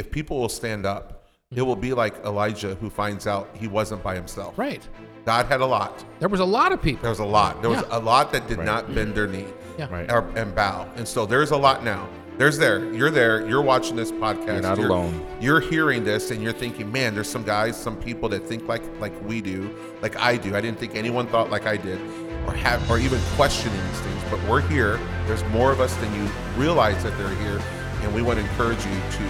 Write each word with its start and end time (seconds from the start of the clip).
if 0.00 0.10
people 0.10 0.40
will 0.40 0.48
stand 0.48 0.84
up, 0.86 1.24
it 1.54 1.62
will 1.62 1.76
be 1.76 1.92
like 1.92 2.14
Elijah 2.24 2.74
who 2.76 2.88
finds 2.90 3.26
out 3.26 3.48
he 3.54 3.68
wasn't 3.68 4.02
by 4.02 4.14
himself. 4.14 4.58
Right. 4.58 4.86
God 5.26 5.46
had 5.46 5.60
a 5.60 5.66
lot. 5.66 6.04
There 6.18 6.28
was 6.28 6.40
a 6.40 6.44
lot 6.44 6.72
of 6.72 6.80
people. 6.80 7.02
There 7.02 7.10
was 7.10 7.18
a 7.18 7.24
lot. 7.24 7.60
There 7.60 7.70
was 7.70 7.80
Yeah. 7.82 7.98
a 7.98 8.00
lot 8.00 8.32
that 8.32 8.48
did 8.48 8.58
Right. 8.58 8.64
not 8.64 8.94
bend 8.94 9.14
their 9.14 9.26
knee 9.26 9.46
Yeah. 9.78 9.88
Right. 9.90 10.10
or, 10.10 10.24
and 10.36 10.54
bow. 10.54 10.88
And 10.96 11.06
so 11.06 11.26
there's 11.26 11.50
a 11.50 11.56
lot 11.56 11.84
now. 11.84 12.08
There's 12.38 12.56
there. 12.56 12.78
You're 12.94 13.10
there. 13.10 13.46
You're 13.46 13.60
watching 13.60 13.96
this 13.96 14.10
podcast. 14.10 14.46
You're 14.46 14.62
not 14.62 14.78
alone. 14.78 15.26
You're 15.42 15.60
hearing 15.60 16.04
this 16.04 16.30
and 16.30 16.42
you're 16.42 16.54
thinking, 16.54 16.90
man, 16.90 17.14
there's 17.14 17.28
some 17.28 17.42
guys, 17.42 17.76
some 17.76 17.96
people 17.96 18.30
that 18.30 18.46
think 18.48 18.66
like 18.66 18.82
like 18.98 19.12
we 19.28 19.42
do, 19.42 19.68
like 20.00 20.16
I 20.16 20.38
do. 20.38 20.56
I 20.56 20.62
didn't 20.62 20.78
think 20.78 20.94
anyone 20.94 21.26
thought 21.26 21.50
like 21.50 21.66
I 21.66 21.76
did, 21.76 22.00
or 22.46 22.54
have 22.54 22.80
or 22.90 22.96
even 22.98 23.20
questioning 23.36 23.78
these 23.88 24.00
things. 24.00 24.22
But 24.30 24.40
we're 24.48 24.62
here. 24.62 24.98
There's 25.26 25.44
more 25.52 25.70
of 25.70 25.80
us 25.82 25.94
than 25.96 26.10
you 26.14 26.30
realize 26.56 27.02
that 27.02 27.14
they're 27.18 27.36
here, 27.44 27.60
and 28.02 28.14
we 28.14 28.22
want 28.22 28.38
to 28.38 28.44
encourage 28.46 28.82
you 28.86 28.94
to 29.18 29.24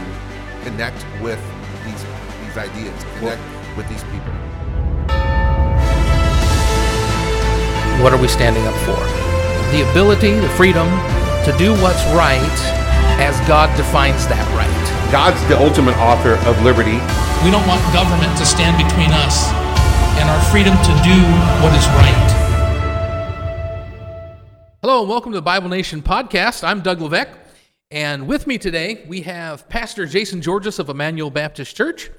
connect 0.64 1.04
with 1.20 1.40
these 1.84 2.04
these 2.44 2.56
ideas, 2.56 3.04
connect 3.18 3.42
with 3.76 3.88
these 3.88 4.04
people. 4.04 4.32
What 8.02 8.12
are 8.12 8.20
we 8.20 8.28
standing 8.28 8.66
up 8.66 8.74
for? 8.84 8.98
The 9.72 9.88
ability, 9.90 10.34
the 10.40 10.48
freedom 10.50 10.88
to 11.44 11.54
do 11.58 11.72
what's 11.80 12.04
right 12.12 12.58
as 13.20 13.38
God 13.46 13.74
defines 13.76 14.26
that 14.28 14.44
right. 14.56 15.12
God's 15.12 15.40
the 15.48 15.58
ultimate 15.58 15.96
author 15.98 16.40
of 16.48 16.60
liberty. 16.62 16.96
We 17.44 17.50
don't 17.50 17.66
want 17.68 17.80
government 17.92 18.36
to 18.38 18.46
stand 18.46 18.76
between 18.76 19.12
us 19.12 19.48
and 20.20 20.28
our 20.28 20.42
freedom 20.52 20.76
to 20.76 20.92
do 21.04 21.16
what 21.60 21.72
is 21.76 21.86
right. 21.96 22.30
Hello 24.82 25.00
and 25.00 25.08
welcome 25.08 25.32
to 25.32 25.38
the 25.38 25.42
Bible 25.42 25.68
Nation 25.68 26.00
podcast. 26.02 26.64
I'm 26.64 26.80
Doug 26.80 27.00
Levesque, 27.00 27.28
and 27.90 28.28
with 28.28 28.46
me 28.46 28.56
today 28.58 29.04
we 29.08 29.22
have 29.22 29.68
Pastor 29.68 30.06
Jason 30.06 30.40
Georges 30.40 30.78
of 30.78 30.88
Emmanuel 30.88 31.30
Baptist 31.30 31.76
Church 31.76 32.10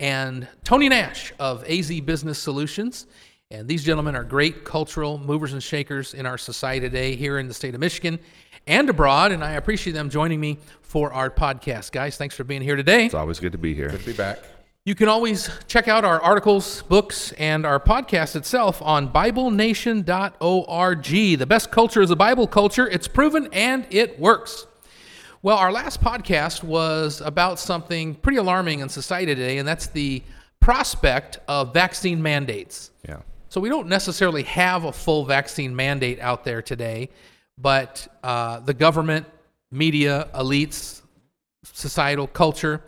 and 0.00 0.48
Tony 0.64 0.88
Nash 0.88 1.32
of 1.38 1.62
AZ 1.70 2.00
Business 2.00 2.38
Solutions. 2.38 3.06
And 3.52 3.68
these 3.68 3.84
gentlemen 3.84 4.16
are 4.16 4.24
great 4.24 4.64
cultural 4.64 5.18
movers 5.18 5.52
and 5.52 5.62
shakers 5.62 6.14
in 6.14 6.24
our 6.24 6.38
society 6.38 6.80
today 6.80 7.16
here 7.16 7.38
in 7.38 7.48
the 7.48 7.54
state 7.54 7.74
of 7.74 7.80
Michigan 7.80 8.18
and 8.66 8.88
abroad. 8.88 9.32
And 9.32 9.44
I 9.44 9.52
appreciate 9.52 9.92
them 9.92 10.08
joining 10.10 10.40
me 10.40 10.58
for 10.82 11.12
our 11.12 11.30
podcast. 11.30 11.92
Guys, 11.92 12.16
thanks 12.16 12.34
for 12.34 12.44
being 12.44 12.62
here 12.62 12.76
today. 12.76 13.06
It's 13.06 13.14
always 13.14 13.40
good 13.40 13.52
to 13.52 13.58
be 13.58 13.74
here. 13.74 13.90
Good 13.90 14.00
to 14.00 14.06
be 14.06 14.12
back. 14.12 14.38
You 14.84 14.94
can 14.94 15.08
always 15.08 15.50
check 15.66 15.88
out 15.88 16.04
our 16.04 16.20
articles, 16.20 16.82
books, 16.82 17.32
and 17.32 17.66
our 17.66 17.78
podcast 17.78 18.34
itself 18.34 18.80
on 18.82 19.12
BibleNation.org. 19.12 21.04
The 21.38 21.46
best 21.46 21.70
culture 21.70 22.00
is 22.00 22.10
a 22.10 22.16
Bible 22.16 22.46
culture. 22.46 22.88
It's 22.88 23.06
proven 23.06 23.48
and 23.52 23.86
it 23.90 24.18
works. 24.18 24.66
Well, 25.42 25.56
our 25.56 25.72
last 25.72 26.02
podcast 26.02 26.62
was 26.62 27.22
about 27.22 27.58
something 27.58 28.14
pretty 28.14 28.36
alarming 28.36 28.80
in 28.80 28.90
society 28.90 29.34
today, 29.34 29.56
and 29.56 29.66
that's 29.66 29.86
the 29.86 30.22
prospect 30.60 31.38
of 31.48 31.72
vaccine 31.72 32.20
mandates. 32.20 32.90
Yeah. 33.08 33.20
So 33.48 33.58
we 33.58 33.70
don't 33.70 33.88
necessarily 33.88 34.42
have 34.42 34.84
a 34.84 34.92
full 34.92 35.24
vaccine 35.24 35.74
mandate 35.74 36.20
out 36.20 36.44
there 36.44 36.60
today, 36.60 37.08
but 37.56 38.06
uh, 38.22 38.60
the 38.60 38.74
government, 38.74 39.24
media, 39.72 40.28
elites, 40.34 41.00
societal 41.64 42.26
culture 42.26 42.82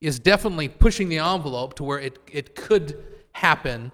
is 0.00 0.18
definitely 0.18 0.68
pushing 0.68 1.10
the 1.10 1.18
envelope 1.18 1.74
to 1.74 1.84
where 1.84 1.98
it, 1.98 2.18
it 2.32 2.54
could 2.54 3.04
happen. 3.32 3.92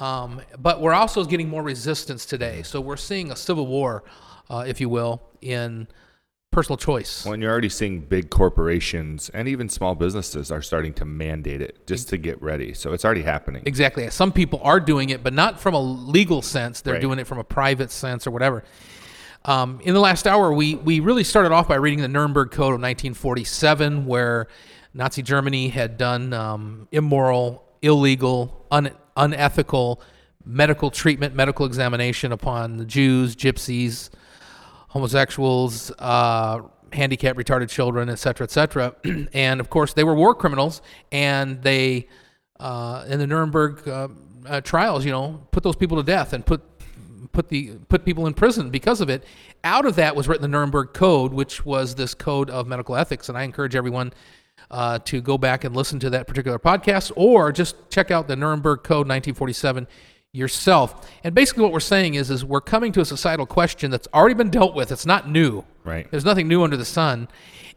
Um, 0.00 0.40
but 0.58 0.80
we're 0.80 0.94
also 0.94 1.22
getting 1.22 1.50
more 1.50 1.62
resistance 1.62 2.24
today. 2.24 2.62
So 2.62 2.80
we're 2.80 2.96
seeing 2.96 3.30
a 3.30 3.36
civil 3.36 3.66
war, 3.66 4.04
uh, 4.48 4.64
if 4.66 4.80
you 4.80 4.88
will, 4.88 5.20
in 5.42 5.86
personal 6.52 6.76
choice. 6.76 7.24
When 7.26 7.40
you're 7.40 7.50
already 7.50 7.68
seeing 7.70 8.00
big 8.02 8.30
corporations 8.30 9.30
and 9.30 9.48
even 9.48 9.68
small 9.68 9.94
businesses 9.96 10.52
are 10.52 10.62
starting 10.62 10.92
to 10.94 11.04
mandate 11.04 11.60
it 11.62 11.86
just 11.86 12.08
to 12.10 12.18
get 12.18 12.40
ready. 12.40 12.74
So 12.74 12.92
it's 12.92 13.04
already 13.04 13.22
happening. 13.22 13.62
Exactly. 13.66 14.08
Some 14.10 14.30
people 14.32 14.60
are 14.62 14.78
doing 14.78 15.08
it, 15.10 15.24
but 15.24 15.32
not 15.32 15.58
from 15.58 15.74
a 15.74 15.80
legal 15.80 16.42
sense. 16.42 16.80
They're 16.82 16.94
Right. 16.94 17.00
doing 17.00 17.18
it 17.18 17.26
from 17.26 17.38
a 17.38 17.44
private 17.44 17.90
sense 17.90 18.26
or 18.26 18.30
whatever. 18.30 18.62
Um, 19.44 19.80
in 19.82 19.94
the 19.94 20.00
last 20.00 20.28
hour, 20.28 20.52
we, 20.52 20.76
we 20.76 21.00
really 21.00 21.24
started 21.24 21.50
off 21.52 21.66
by 21.66 21.74
reading 21.74 22.00
the 22.00 22.06
Nuremberg 22.08 22.50
Code 22.52 22.74
of 22.74 22.80
1947, 22.80 24.06
where 24.06 24.46
Nazi 24.94 25.22
Germany 25.22 25.68
had 25.70 25.96
done 25.96 26.32
um, 26.34 26.86
immoral, 26.92 27.64
illegal, 27.80 28.64
un, 28.70 28.90
unethical 29.16 30.00
medical 30.44 30.90
treatment, 30.90 31.34
medical 31.34 31.64
examination 31.66 32.30
upon 32.30 32.76
the 32.76 32.84
Jews, 32.84 33.34
gypsies, 33.34 34.10
homosexuals, 34.92 35.90
uh, 35.98 36.60
handicapped, 36.92 37.38
retarded 37.38 37.70
children, 37.70 38.10
et 38.10 38.16
cetera, 38.16 38.44
et 38.44 38.50
cetera. 38.50 38.94
and 39.32 39.58
of 39.58 39.70
course, 39.70 39.94
they 39.94 40.04
were 40.04 40.14
war 40.14 40.34
criminals, 40.34 40.82
and 41.10 41.62
they, 41.62 42.08
uh, 42.60 43.04
in 43.08 43.18
the 43.18 43.26
Nuremberg 43.26 43.88
uh, 43.88 44.08
uh, 44.46 44.60
trials, 44.60 45.06
you 45.06 45.10
know, 45.10 45.46
put 45.50 45.62
those 45.62 45.76
people 45.76 45.96
to 45.96 46.02
death 46.02 46.34
and 46.34 46.44
put 46.44 46.62
put 47.32 47.48
the 47.48 47.78
put 47.88 48.04
people 48.04 48.26
in 48.26 48.34
prison 48.34 48.68
because 48.68 49.00
of 49.00 49.08
it. 49.08 49.24
Out 49.64 49.86
of 49.86 49.96
that 49.96 50.14
was 50.14 50.28
written 50.28 50.42
the 50.42 50.48
Nuremberg 50.48 50.92
Code, 50.92 51.32
which 51.32 51.64
was 51.64 51.94
this 51.94 52.12
code 52.12 52.50
of 52.50 52.66
medical 52.66 52.94
ethics, 52.94 53.30
and 53.30 53.38
I 53.38 53.44
encourage 53.44 53.74
everyone. 53.74 54.12
Uh, 54.70 54.98
to 55.00 55.20
go 55.20 55.36
back 55.36 55.64
and 55.64 55.74
listen 55.74 55.98
to 55.98 56.08
that 56.08 56.26
particular 56.26 56.58
podcast, 56.58 57.10
or 57.16 57.52
just 57.52 57.74
check 57.90 58.10
out 58.10 58.28
the 58.28 58.36
Nuremberg 58.36 58.84
Code 58.84 59.08
1947 59.08 59.86
yourself. 60.32 61.10
And 61.24 61.34
basically, 61.34 61.62
what 61.62 61.72
we're 61.72 61.80
saying 61.80 62.14
is, 62.14 62.30
is 62.30 62.44
we're 62.44 62.60
coming 62.60 62.92
to 62.92 63.00
a 63.00 63.04
societal 63.04 63.46
question 63.46 63.90
that's 63.90 64.08
already 64.14 64.34
been 64.34 64.50
dealt 64.50 64.74
with. 64.74 64.90
It's 64.90 65.06
not 65.06 65.28
new. 65.28 65.64
Right. 65.84 66.10
There's 66.10 66.24
nothing 66.24 66.48
new 66.48 66.62
under 66.62 66.76
the 66.76 66.84
sun. 66.84 67.28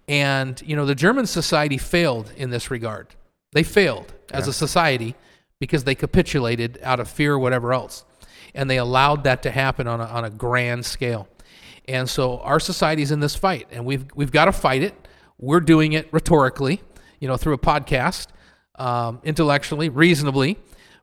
And 0.07 0.61
you 0.65 0.75
know, 0.75 0.85
the 0.85 0.95
German 0.95 1.25
society 1.25 1.77
failed 1.77 2.31
in 2.37 2.49
this 2.49 2.71
regard. 2.71 3.07
They 3.53 3.63
failed 3.63 4.13
as 4.31 4.47
a 4.47 4.53
society 4.53 5.15
because 5.59 5.85
they 5.85 5.95
capitulated 5.95 6.77
out 6.83 6.99
of 6.99 7.09
fear 7.09 7.33
or 7.33 7.39
whatever 7.39 7.73
else, 7.73 8.03
and 8.53 8.69
they 8.69 8.77
allowed 8.77 9.23
that 9.23 9.41
to 9.43 9.51
happen 9.51 9.87
on 9.87 10.01
a, 10.01 10.03
on 10.03 10.25
a 10.25 10.29
grand 10.29 10.85
scale. 10.85 11.27
And 11.87 12.09
so 12.09 12.39
our 12.39 12.59
society's 12.59 13.11
in 13.11 13.19
this 13.19 13.35
fight, 13.35 13.67
and 13.71 13.85
we've 13.85 14.05
we've 14.15 14.31
got 14.31 14.45
to 14.45 14.51
fight 14.51 14.83
it. 14.83 15.07
We're 15.39 15.59
doing 15.59 15.93
it 15.93 16.11
rhetorically, 16.11 16.81
you 17.19 17.27
know, 17.27 17.37
through 17.37 17.53
a 17.53 17.57
podcast, 17.57 18.27
um, 18.77 19.21
intellectually, 19.23 19.89
reasonably. 19.89 20.57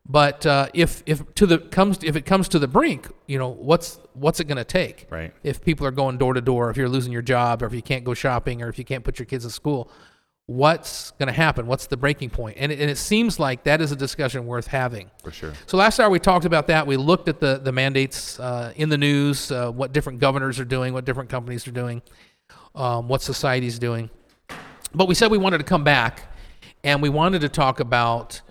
But 0.09 0.45
uh, 0.47 0.69
if 0.75 1.03
if 1.07 1.33
to 1.37 1.47
the 1.47 1.59
comes 1.59 2.03
if 2.03 2.17
it 2.17 2.27
comes 2.27 2.49
to 2.49 2.59
the 2.59 2.67
brink, 2.67 3.09
you 3.27 3.39
know, 3.39 3.49
what's 3.49 4.01
what's 4.15 4.41
it 4.41 4.45
going 4.45 4.59
to 4.59 4.65
take? 4.65 5.07
Right. 5.11 5.33
If 5.45 5.63
people 5.63 5.87
are 5.87 5.93
going 5.93 6.19
door 6.19 6.35
to 6.35 6.41
door, 6.41 6.71
if 6.71 6.77
you're 6.77 6.89
losing 6.89 7.13
your 7.13 7.23
job, 7.23 7.63
or 7.63 7.67
if 7.67 7.73
you 7.73 7.83
can't 7.83 8.03
go 8.03 8.13
shopping, 8.13 8.63
or 8.63 8.69
if 8.69 8.79
you 8.79 8.85
can't 8.85 9.05
put 9.05 9.21
your 9.21 9.27
kids 9.27 9.45
in 9.45 9.51
school, 9.51 9.91
what's 10.47 11.13
going 11.13 11.29
to 11.29 11.33
happen? 11.33 11.69
What's 11.69 11.87
the 11.87 11.97
breaking 11.97 12.31
point? 12.31 12.57
And 12.59 12.73
it, 12.73 12.81
and 12.81 12.91
it 12.91 12.99
seems 12.99 13.39
like 13.39 13.63
that 13.63 13.81
is 13.81 13.93
a 13.93 13.97
discussion 13.97 14.45
worth 14.45 14.67
having. 14.67 15.09
For 15.23 15.31
sure. 15.31 15.53
So 15.67 15.77
last 15.77 16.01
hour 16.01 16.11
we 16.11 16.19
talked 16.19 16.47
about 16.47 16.67
that. 16.67 16.85
We 16.85 16.97
looked 16.97 17.29
at 17.29 17.39
the 17.39 17.61
the 17.63 17.73
mandates 17.73 18.41
uh, 18.41 18.73
in 18.75 18.89
the 18.89 18.99
news, 18.99 19.53
uh, 19.53 19.71
what 19.71 19.93
different 19.93 20.19
governors 20.19 20.59
are 20.59 20.65
doing, 20.65 20.93
what 20.95 21.05
different 21.05 21.31
companies 21.31 21.67
are 21.69 21.73
doing, 21.73 22.03
um, 22.75 23.07
what 23.07 23.23
society's 23.23 23.79
doing. 23.79 24.11
But 24.93 25.07
we 25.07 25.15
said 25.15 25.31
we 25.31 25.39
wanted 25.39 25.59
to 25.59 25.65
come 25.65 25.85
back, 25.85 26.25
and 26.83 27.01
we 27.01 27.09
wanted 27.09 27.43
to 27.43 27.49
talk 27.49 27.79
about 27.79 28.43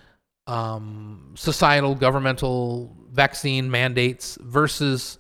um, 0.52 1.34
societal, 1.36 1.96
governmental 1.96 2.96
vaccine 3.12 3.70
mandates 3.72 4.38
versus 4.42 5.18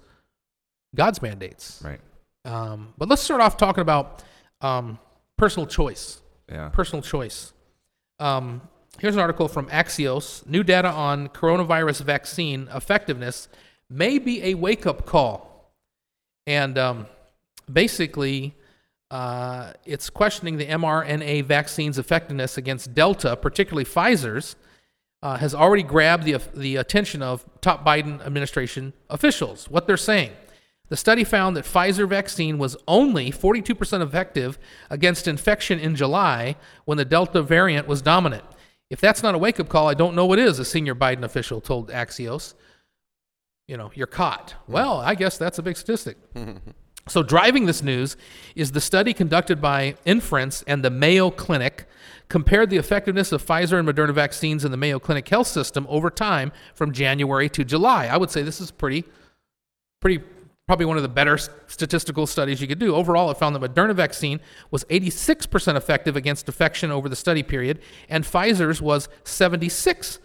God's 0.95 1.21
mandates. 1.21 1.81
Right. 1.83 1.99
Um, 2.43 2.93
but 2.97 3.07
let's 3.09 3.21
start 3.21 3.39
off 3.41 3.55
talking 3.55 3.81
about 3.81 4.23
um, 4.61 4.97
personal 5.37 5.67
choice 5.67 6.21
Yeah. 6.51 6.69
personal 6.69 7.01
choice. 7.01 7.53
Um, 8.19 8.61
here's 8.99 9.15
an 9.15 9.21
article 9.21 9.47
from 9.47 9.67
Axios. 9.69 10.45
New 10.47 10.63
data 10.63 10.89
on 10.89 11.29
coronavirus 11.29 12.01
vaccine 12.03 12.67
effectiveness 12.73 13.47
may 13.89 14.19
be 14.19 14.43
a 14.43 14.53
wake 14.55 14.85
up 14.85 15.05
call. 15.05 15.71
And 16.47 16.77
um, 16.77 17.07
basically, 17.71 18.55
uh, 19.11 19.73
it's 19.85 20.09
questioning 20.09 20.57
the 20.57 20.65
mRNA 20.65 21.45
vaccine's 21.45 21.97
effectiveness 21.97 22.57
against 22.57 22.93
Delta, 22.93 23.35
particularly 23.35 23.85
Pfizer's, 23.85 24.55
uh, 25.23 25.37
has 25.37 25.53
already 25.53 25.83
grabbed 25.83 26.23
the, 26.23 26.37
the 26.53 26.75
attention 26.75 27.21
of 27.21 27.45
top 27.61 27.85
Biden 27.85 28.25
administration 28.25 28.93
officials. 29.09 29.69
What 29.69 29.87
they're 29.87 29.97
saying. 29.97 30.31
The 30.89 30.97
study 30.97 31.23
found 31.23 31.55
that 31.55 31.63
Pfizer 31.63 32.07
vaccine 32.07 32.57
was 32.57 32.75
only 32.85 33.31
42% 33.31 34.01
effective 34.01 34.59
against 34.89 35.25
infection 35.25 35.79
in 35.79 35.95
July 35.95 36.57
when 36.83 36.97
the 36.97 37.05
Delta 37.05 37.41
variant 37.41 37.87
was 37.87 38.01
dominant. 38.01 38.43
If 38.89 38.99
that's 38.99 39.23
not 39.23 39.33
a 39.33 39.37
wake 39.37 39.57
up 39.57 39.69
call, 39.69 39.87
I 39.87 39.93
don't 39.93 40.15
know 40.15 40.25
what 40.25 40.37
is, 40.37 40.59
a 40.59 40.65
senior 40.65 40.93
Biden 40.93 41.23
official 41.23 41.61
told 41.61 41.89
Axios. 41.91 42.55
You 43.69 43.77
know, 43.77 43.89
you're 43.93 44.05
caught. 44.05 44.55
Well, 44.67 44.97
I 44.97 45.15
guess 45.15 45.37
that's 45.37 45.59
a 45.59 45.63
big 45.63 45.77
statistic. 45.77 46.17
So, 47.07 47.23
driving 47.23 47.65
this 47.65 47.81
news 47.81 48.15
is 48.55 48.73
the 48.73 48.79
study 48.79 49.13
conducted 49.13 49.59
by 49.59 49.95
nference 50.05 50.63
and 50.67 50.85
the 50.85 50.91
Mayo 50.91 51.31
Clinic 51.31 51.87
compared 52.31 52.69
the 52.69 52.77
effectiveness 52.77 53.33
of 53.33 53.45
Pfizer 53.45 53.77
and 53.77 53.85
Moderna 53.85 54.13
vaccines 54.13 54.63
in 54.63 54.71
the 54.71 54.77
Mayo 54.77 54.99
Clinic 54.99 55.27
health 55.27 55.47
system 55.47 55.85
over 55.89 56.09
time 56.09 56.53
from 56.73 56.93
January 56.93 57.49
to 57.49 57.65
July. 57.65 58.07
I 58.07 58.15
would 58.15 58.31
say 58.31 58.41
this 58.41 58.61
is 58.61 58.71
pretty, 58.71 59.03
pretty 59.99 60.23
probably 60.65 60.85
one 60.85 60.95
of 60.95 61.03
the 61.03 61.09
better 61.09 61.37
statistical 61.37 62.25
studies 62.25 62.61
you 62.61 62.67
could 62.69 62.79
do. 62.79 62.95
Overall, 62.95 63.29
it 63.31 63.37
found 63.37 63.53
the 63.53 63.59
Moderna 63.59 63.93
vaccine 63.93 64.39
was 64.71 64.85
86% 64.85 65.75
effective 65.75 66.15
against 66.15 66.47
infection 66.47 66.89
over 66.89 67.09
the 67.09 67.17
study 67.17 67.43
period, 67.43 67.81
and 68.07 68.23
Pfizer's 68.23 68.81
was 68.81 69.09
76% 69.25 70.19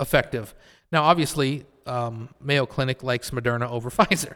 effective. 0.00 0.52
Now, 0.90 1.04
obviously, 1.04 1.64
um, 1.86 2.28
Mayo 2.40 2.66
Clinic 2.66 3.04
likes 3.04 3.30
Moderna 3.30 3.70
over 3.70 3.88
Pfizer. 3.98 4.34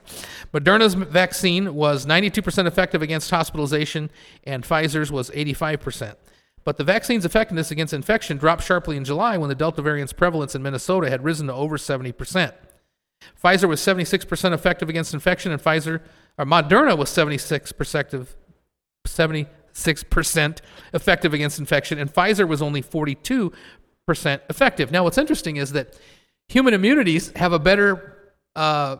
Moderna's 0.52 0.94
vaccine 0.94 1.74
was 1.74 2.06
92% 2.06 2.68
effective 2.68 3.02
against 3.02 3.30
hospitalization, 3.30 4.10
and 4.44 4.62
Pfizer's 4.62 5.10
was 5.10 5.30
85%. 5.30 6.14
But 6.64 6.78
the 6.78 6.84
vaccine's 6.84 7.24
effectiveness 7.24 7.70
against 7.70 7.92
infection 7.92 8.38
dropped 8.38 8.64
sharply 8.64 8.96
in 8.96 9.04
July 9.04 9.36
when 9.36 9.48
the 9.48 9.54
Delta 9.54 9.82
variant's 9.82 10.12
prevalence 10.14 10.54
in 10.54 10.62
Minnesota 10.62 11.10
had 11.10 11.22
risen 11.22 11.46
to 11.48 11.54
over 11.54 11.76
70%. 11.76 12.52
Pfizer 13.42 13.68
was 13.68 13.80
76% 13.80 14.52
effective 14.52 14.88
against 14.88 15.14
infection, 15.14 15.52
and 15.52 15.62
Pfizer 15.62 16.00
or 16.38 16.44
Moderna 16.44 16.96
was 16.96 17.10
76% 17.10 17.80
effective, 17.80 18.34
76% 19.06 20.58
effective 20.92 21.34
against 21.34 21.58
infection, 21.58 21.98
and 21.98 22.12
Pfizer 22.12 22.46
was 22.48 22.60
only 22.62 22.82
42% 22.82 23.52
effective. 24.08 24.90
Now, 24.90 25.04
what's 25.04 25.18
interesting 25.18 25.56
is 25.56 25.72
that 25.72 25.98
human 26.48 26.74
immunities 26.74 27.30
have 27.36 27.52
a 27.52 27.58
better 27.58 28.32
uh, 28.56 28.96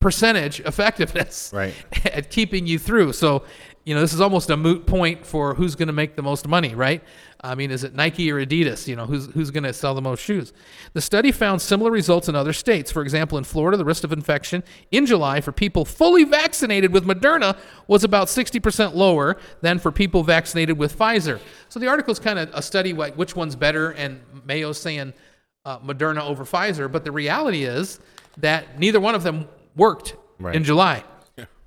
percentage 0.00 0.60
effectiveness 0.60 1.50
Right. 1.52 1.74
at 2.06 2.30
keeping 2.30 2.66
you 2.66 2.78
through. 2.78 3.12
So, 3.12 3.44
you 3.88 3.94
know, 3.94 4.02
this 4.02 4.12
is 4.12 4.20
almost 4.20 4.50
a 4.50 4.56
moot 4.56 4.84
point 4.84 5.24
for 5.24 5.54
who's 5.54 5.74
going 5.74 5.86
to 5.86 5.94
make 5.94 6.14
the 6.14 6.20
most 6.20 6.46
money, 6.46 6.74
right? 6.74 7.02
I 7.40 7.54
mean, 7.54 7.70
is 7.70 7.84
it 7.84 7.94
Nike 7.94 8.30
or 8.30 8.44
Adidas? 8.44 8.86
You 8.86 8.96
know, 8.96 9.06
who's 9.06 9.26
who's 9.32 9.50
going 9.50 9.64
to 9.64 9.72
sell 9.72 9.94
the 9.94 10.02
most 10.02 10.20
shoes? 10.20 10.52
The 10.92 11.00
study 11.00 11.32
found 11.32 11.62
similar 11.62 11.90
results 11.90 12.28
in 12.28 12.34
other 12.34 12.52
states. 12.52 12.92
For 12.92 13.00
example, 13.00 13.38
in 13.38 13.44
Florida, 13.44 13.78
the 13.78 13.86
risk 13.86 14.04
of 14.04 14.12
infection 14.12 14.62
in 14.90 15.06
July 15.06 15.40
for 15.40 15.52
people 15.52 15.86
fully 15.86 16.24
vaccinated 16.24 16.92
with 16.92 17.04
Moderna 17.06 17.56
was 17.86 18.04
about 18.04 18.26
60% 18.26 18.94
lower 18.94 19.38
than 19.62 19.78
for 19.78 19.90
people 19.90 20.22
vaccinated 20.22 20.76
with 20.76 20.98
Pfizer. 20.98 21.40
So 21.70 21.80
the 21.80 21.88
article 21.88 22.12
is 22.12 22.18
kind 22.18 22.38
of 22.38 22.50
a 22.52 22.60
study 22.60 22.92
like 22.92 23.14
which 23.16 23.34
one's 23.34 23.56
better, 23.56 23.92
and 23.92 24.20
Mayo's 24.44 24.78
saying 24.78 25.14
uh, 25.64 25.78
Moderna 25.78 26.20
over 26.22 26.44
Pfizer. 26.44 26.92
But 26.92 27.04
the 27.04 27.12
reality 27.12 27.64
is 27.64 28.00
that 28.36 28.78
neither 28.78 29.00
one 29.00 29.14
of 29.14 29.22
them 29.22 29.48
worked 29.76 30.14
Right. 30.40 30.54
in 30.54 30.62
July. 30.62 31.02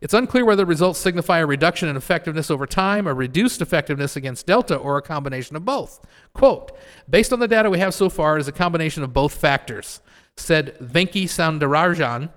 It's 0.01 0.15
unclear 0.15 0.43
whether 0.45 0.63
the 0.63 0.65
results 0.65 0.97
signify 0.99 1.39
a 1.39 1.45
reduction 1.45 1.87
in 1.87 1.95
effectiveness 1.95 2.49
over 2.49 2.65
time, 2.65 3.05
a 3.05 3.13
reduced 3.13 3.61
effectiveness 3.61 4.15
against 4.15 4.47
Delta, 4.47 4.75
or 4.75 4.97
a 4.97 5.01
combination 5.01 5.55
of 5.55 5.63
both. 5.63 6.03
Quote 6.33 6.75
Based 7.09 7.31
on 7.31 7.39
the 7.39 7.47
data 7.47 7.69
we 7.69 7.77
have 7.79 7.93
so 7.93 8.09
far, 8.09 8.37
it 8.37 8.41
is 8.41 8.47
a 8.47 8.51
combination 8.51 9.03
of 9.03 9.13
both 9.13 9.33
factors, 9.33 10.01
said 10.37 10.75
Venky 10.79 11.25
Soundararajan. 11.25 12.31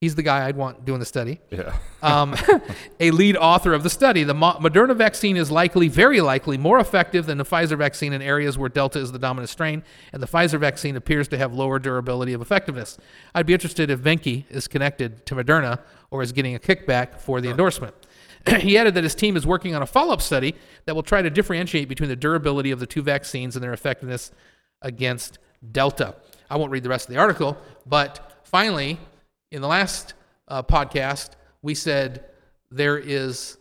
He's 0.00 0.16
the 0.16 0.22
guy 0.24 0.48
I'd 0.48 0.56
want 0.56 0.84
doing 0.84 0.98
the 0.98 1.06
study 1.06 1.38
Yeah. 1.50 1.76
um, 2.02 2.34
a 3.00 3.12
lead 3.12 3.36
author 3.36 3.72
of 3.72 3.84
the 3.84 3.90
study. 3.90 4.24
The 4.24 4.34
Mo- 4.34 4.54
Moderna 4.58 4.96
vaccine 4.96 5.36
is 5.36 5.48
likely, 5.48 5.86
very 5.86 6.20
likely, 6.20 6.58
more 6.58 6.80
effective 6.80 7.26
than 7.26 7.38
the 7.38 7.44
Pfizer 7.44 7.78
vaccine 7.78 8.12
in 8.12 8.20
areas 8.20 8.58
where 8.58 8.68
Delta 8.68 8.98
is 8.98 9.12
the 9.12 9.18
dominant 9.20 9.48
strain, 9.48 9.84
and 10.12 10.20
the 10.20 10.26
Pfizer 10.26 10.58
vaccine 10.58 10.96
appears 10.96 11.28
to 11.28 11.38
have 11.38 11.54
lower 11.54 11.78
durability 11.78 12.32
of 12.32 12.42
effectiveness. 12.42 12.98
I'd 13.32 13.46
be 13.46 13.52
interested 13.52 13.90
if 13.90 14.00
Venki 14.00 14.44
is 14.50 14.66
connected 14.66 15.24
to 15.26 15.36
Moderna 15.36 15.78
or 16.12 16.22
is 16.22 16.30
getting 16.30 16.54
a 16.54 16.58
kickback 16.58 17.18
for 17.18 17.40
the 17.40 17.48
endorsement. 17.50 17.94
he 18.60 18.76
added 18.78 18.94
that 18.94 19.02
his 19.02 19.14
team 19.14 19.36
is 19.36 19.46
working 19.46 19.74
on 19.74 19.82
a 19.82 19.86
follow 19.86 20.12
up 20.12 20.20
study 20.22 20.54
that 20.84 20.94
will 20.94 21.02
try 21.02 21.22
to 21.22 21.30
differentiate 21.30 21.88
between 21.88 22.08
the 22.08 22.16
durability 22.16 22.70
of 22.70 22.78
the 22.80 22.86
two 22.86 23.02
vaccines 23.02 23.56
and 23.56 23.62
their 23.62 23.72
effectiveness 23.72 24.30
against 24.82 25.38
Delta. 25.72 26.14
I 26.50 26.56
won't 26.56 26.70
read 26.70 26.82
the 26.82 26.88
rest 26.90 27.08
of 27.08 27.14
the 27.14 27.20
article, 27.20 27.56
but 27.86 28.40
finally, 28.44 28.98
in 29.50 29.62
the 29.62 29.68
last 29.68 30.14
uh, 30.48 30.62
podcast, 30.62 31.30
we 31.62 31.74
said 31.74 32.24
there 32.70 32.98
is 32.98 33.56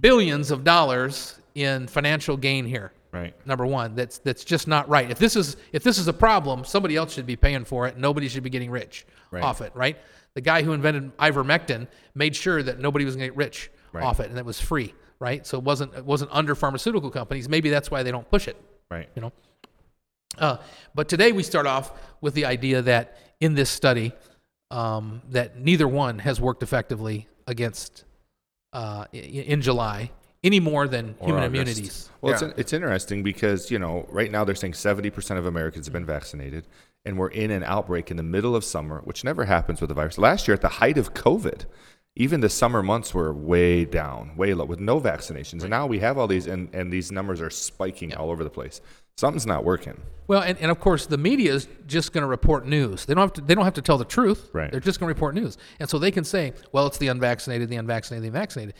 billions 0.00 0.50
of 0.50 0.64
dollars 0.64 1.38
in 1.54 1.86
financial 1.86 2.36
gain 2.36 2.66
here. 2.66 2.92
Right. 3.12 3.34
Number 3.46 3.64
one, 3.64 3.94
that's 3.94 4.18
that's 4.18 4.44
just 4.44 4.68
not 4.68 4.86
right. 4.90 5.10
If 5.10 5.18
this 5.18 5.34
is 5.36 5.56
if 5.72 5.82
this 5.82 5.96
is 5.96 6.08
a 6.08 6.12
problem, 6.12 6.64
somebody 6.64 6.96
else 6.96 7.14
should 7.14 7.24
be 7.26 7.36
paying 7.36 7.64
for 7.64 7.86
it. 7.88 7.96
Nobody 7.96 8.28
should 8.28 8.42
be 8.42 8.50
getting 8.50 8.70
rich 8.70 9.06
Right. 9.30 9.42
off 9.42 9.62
it, 9.62 9.72
right? 9.74 9.96
The 10.38 10.42
guy 10.42 10.62
who 10.62 10.72
invented 10.72 11.16
ivermectin 11.16 11.88
made 12.14 12.36
sure 12.36 12.62
that 12.62 12.78
nobody 12.78 13.04
was 13.04 13.16
going 13.16 13.26
to 13.28 13.32
get 13.32 13.36
rich 13.36 13.72
Right. 13.92 14.04
off 14.04 14.20
it, 14.20 14.30
and 14.30 14.38
it 14.38 14.44
was 14.44 14.60
free, 14.60 14.94
right? 15.18 15.44
So 15.44 15.58
it 15.58 15.64
wasn't 15.64 15.92
it 15.96 16.04
wasn't 16.04 16.30
under 16.32 16.54
pharmaceutical 16.54 17.10
companies. 17.10 17.48
Maybe 17.48 17.70
that's 17.70 17.90
why 17.90 18.04
they 18.04 18.12
don't 18.12 18.30
push 18.30 18.46
it 18.46 18.56
Right. 18.88 19.08
you 19.16 19.22
know. 19.22 19.32
Uh, 20.38 20.58
but 20.94 21.08
today 21.08 21.32
we 21.32 21.42
start 21.42 21.66
off 21.66 21.90
with 22.20 22.34
the 22.34 22.44
idea 22.44 22.82
that 22.82 23.16
in 23.40 23.54
this 23.54 23.68
study, 23.68 24.12
um, 24.70 25.22
that 25.30 25.58
neither 25.58 25.88
one 25.88 26.20
has 26.20 26.40
worked 26.40 26.62
effectively 26.62 27.26
against 27.48 28.04
uh, 28.72 29.06
in 29.12 29.60
July 29.60 30.12
any 30.44 30.60
more 30.60 30.86
than 30.86 31.16
Or 31.18 31.26
human 31.30 31.42
August. 31.42 31.48
immunities. 31.48 32.10
Well, 32.20 32.40
Yeah. 32.40 32.50
it's, 32.50 32.58
it's 32.60 32.72
interesting 32.72 33.24
because, 33.24 33.72
you 33.72 33.80
know, 33.80 34.06
right 34.08 34.30
now 34.30 34.44
they're 34.44 34.54
saying 34.54 34.74
70% 34.74 35.36
of 35.36 35.46
Americans 35.46 35.86
have 35.86 35.92
been 35.92 36.06
vaccinated, 36.06 36.68
and 37.04 37.18
we're 37.18 37.28
in 37.28 37.50
an 37.50 37.64
outbreak 37.64 38.10
in 38.10 38.16
the 38.16 38.22
middle 38.22 38.54
of 38.54 38.64
summer, 38.64 39.00
which 39.04 39.24
never 39.24 39.44
happens 39.44 39.80
with 39.80 39.88
the 39.88 39.94
virus. 39.94 40.18
Last 40.18 40.46
year, 40.48 40.54
at 40.54 40.60
the 40.60 40.68
height 40.68 40.98
of 40.98 41.14
COVID, 41.14 41.64
even 42.16 42.40
the 42.40 42.48
summer 42.48 42.82
months 42.82 43.14
were 43.14 43.32
way 43.32 43.84
down, 43.84 44.36
way 44.36 44.52
low, 44.52 44.64
with 44.64 44.80
no 44.80 45.00
vaccinations. 45.00 45.62
And 45.62 45.70
now 45.70 45.86
we 45.86 46.00
have 46.00 46.18
all 46.18 46.26
these, 46.26 46.46
and, 46.46 46.74
and 46.74 46.92
these 46.92 47.12
numbers 47.12 47.40
are 47.40 47.50
spiking 47.50 48.14
all 48.14 48.30
over 48.30 48.42
the 48.42 48.50
place. 48.50 48.80
Something's 49.16 49.46
not 49.46 49.64
working. 49.64 50.00
Well, 50.28 50.42
and, 50.42 50.58
and 50.58 50.70
of 50.70 50.78
course, 50.78 51.06
the 51.06 51.18
media 51.18 51.52
is 51.52 51.66
just 51.86 52.12
going 52.12 52.22
to 52.22 52.28
report 52.28 52.66
news. 52.66 53.04
They 53.04 53.14
don't 53.14 53.22
have 53.22 53.32
to. 53.34 53.40
They 53.40 53.54
don't 53.54 53.64
have 53.64 53.74
to 53.74 53.82
tell 53.82 53.98
the 53.98 54.04
truth. 54.04 54.50
Right. 54.52 54.70
They're 54.70 54.78
just 54.78 55.00
going 55.00 55.08
to 55.08 55.14
report 55.14 55.34
news, 55.34 55.58
and 55.80 55.88
so 55.88 55.98
they 55.98 56.12
can 56.12 56.22
say, 56.22 56.52
"Well, 56.70 56.86
it's 56.86 56.98
the 56.98 57.08
unvaccinated, 57.08 57.68
the 57.68 57.76
unvaccinated, 57.76 58.22
the 58.22 58.28
unvaccinated." 58.28 58.74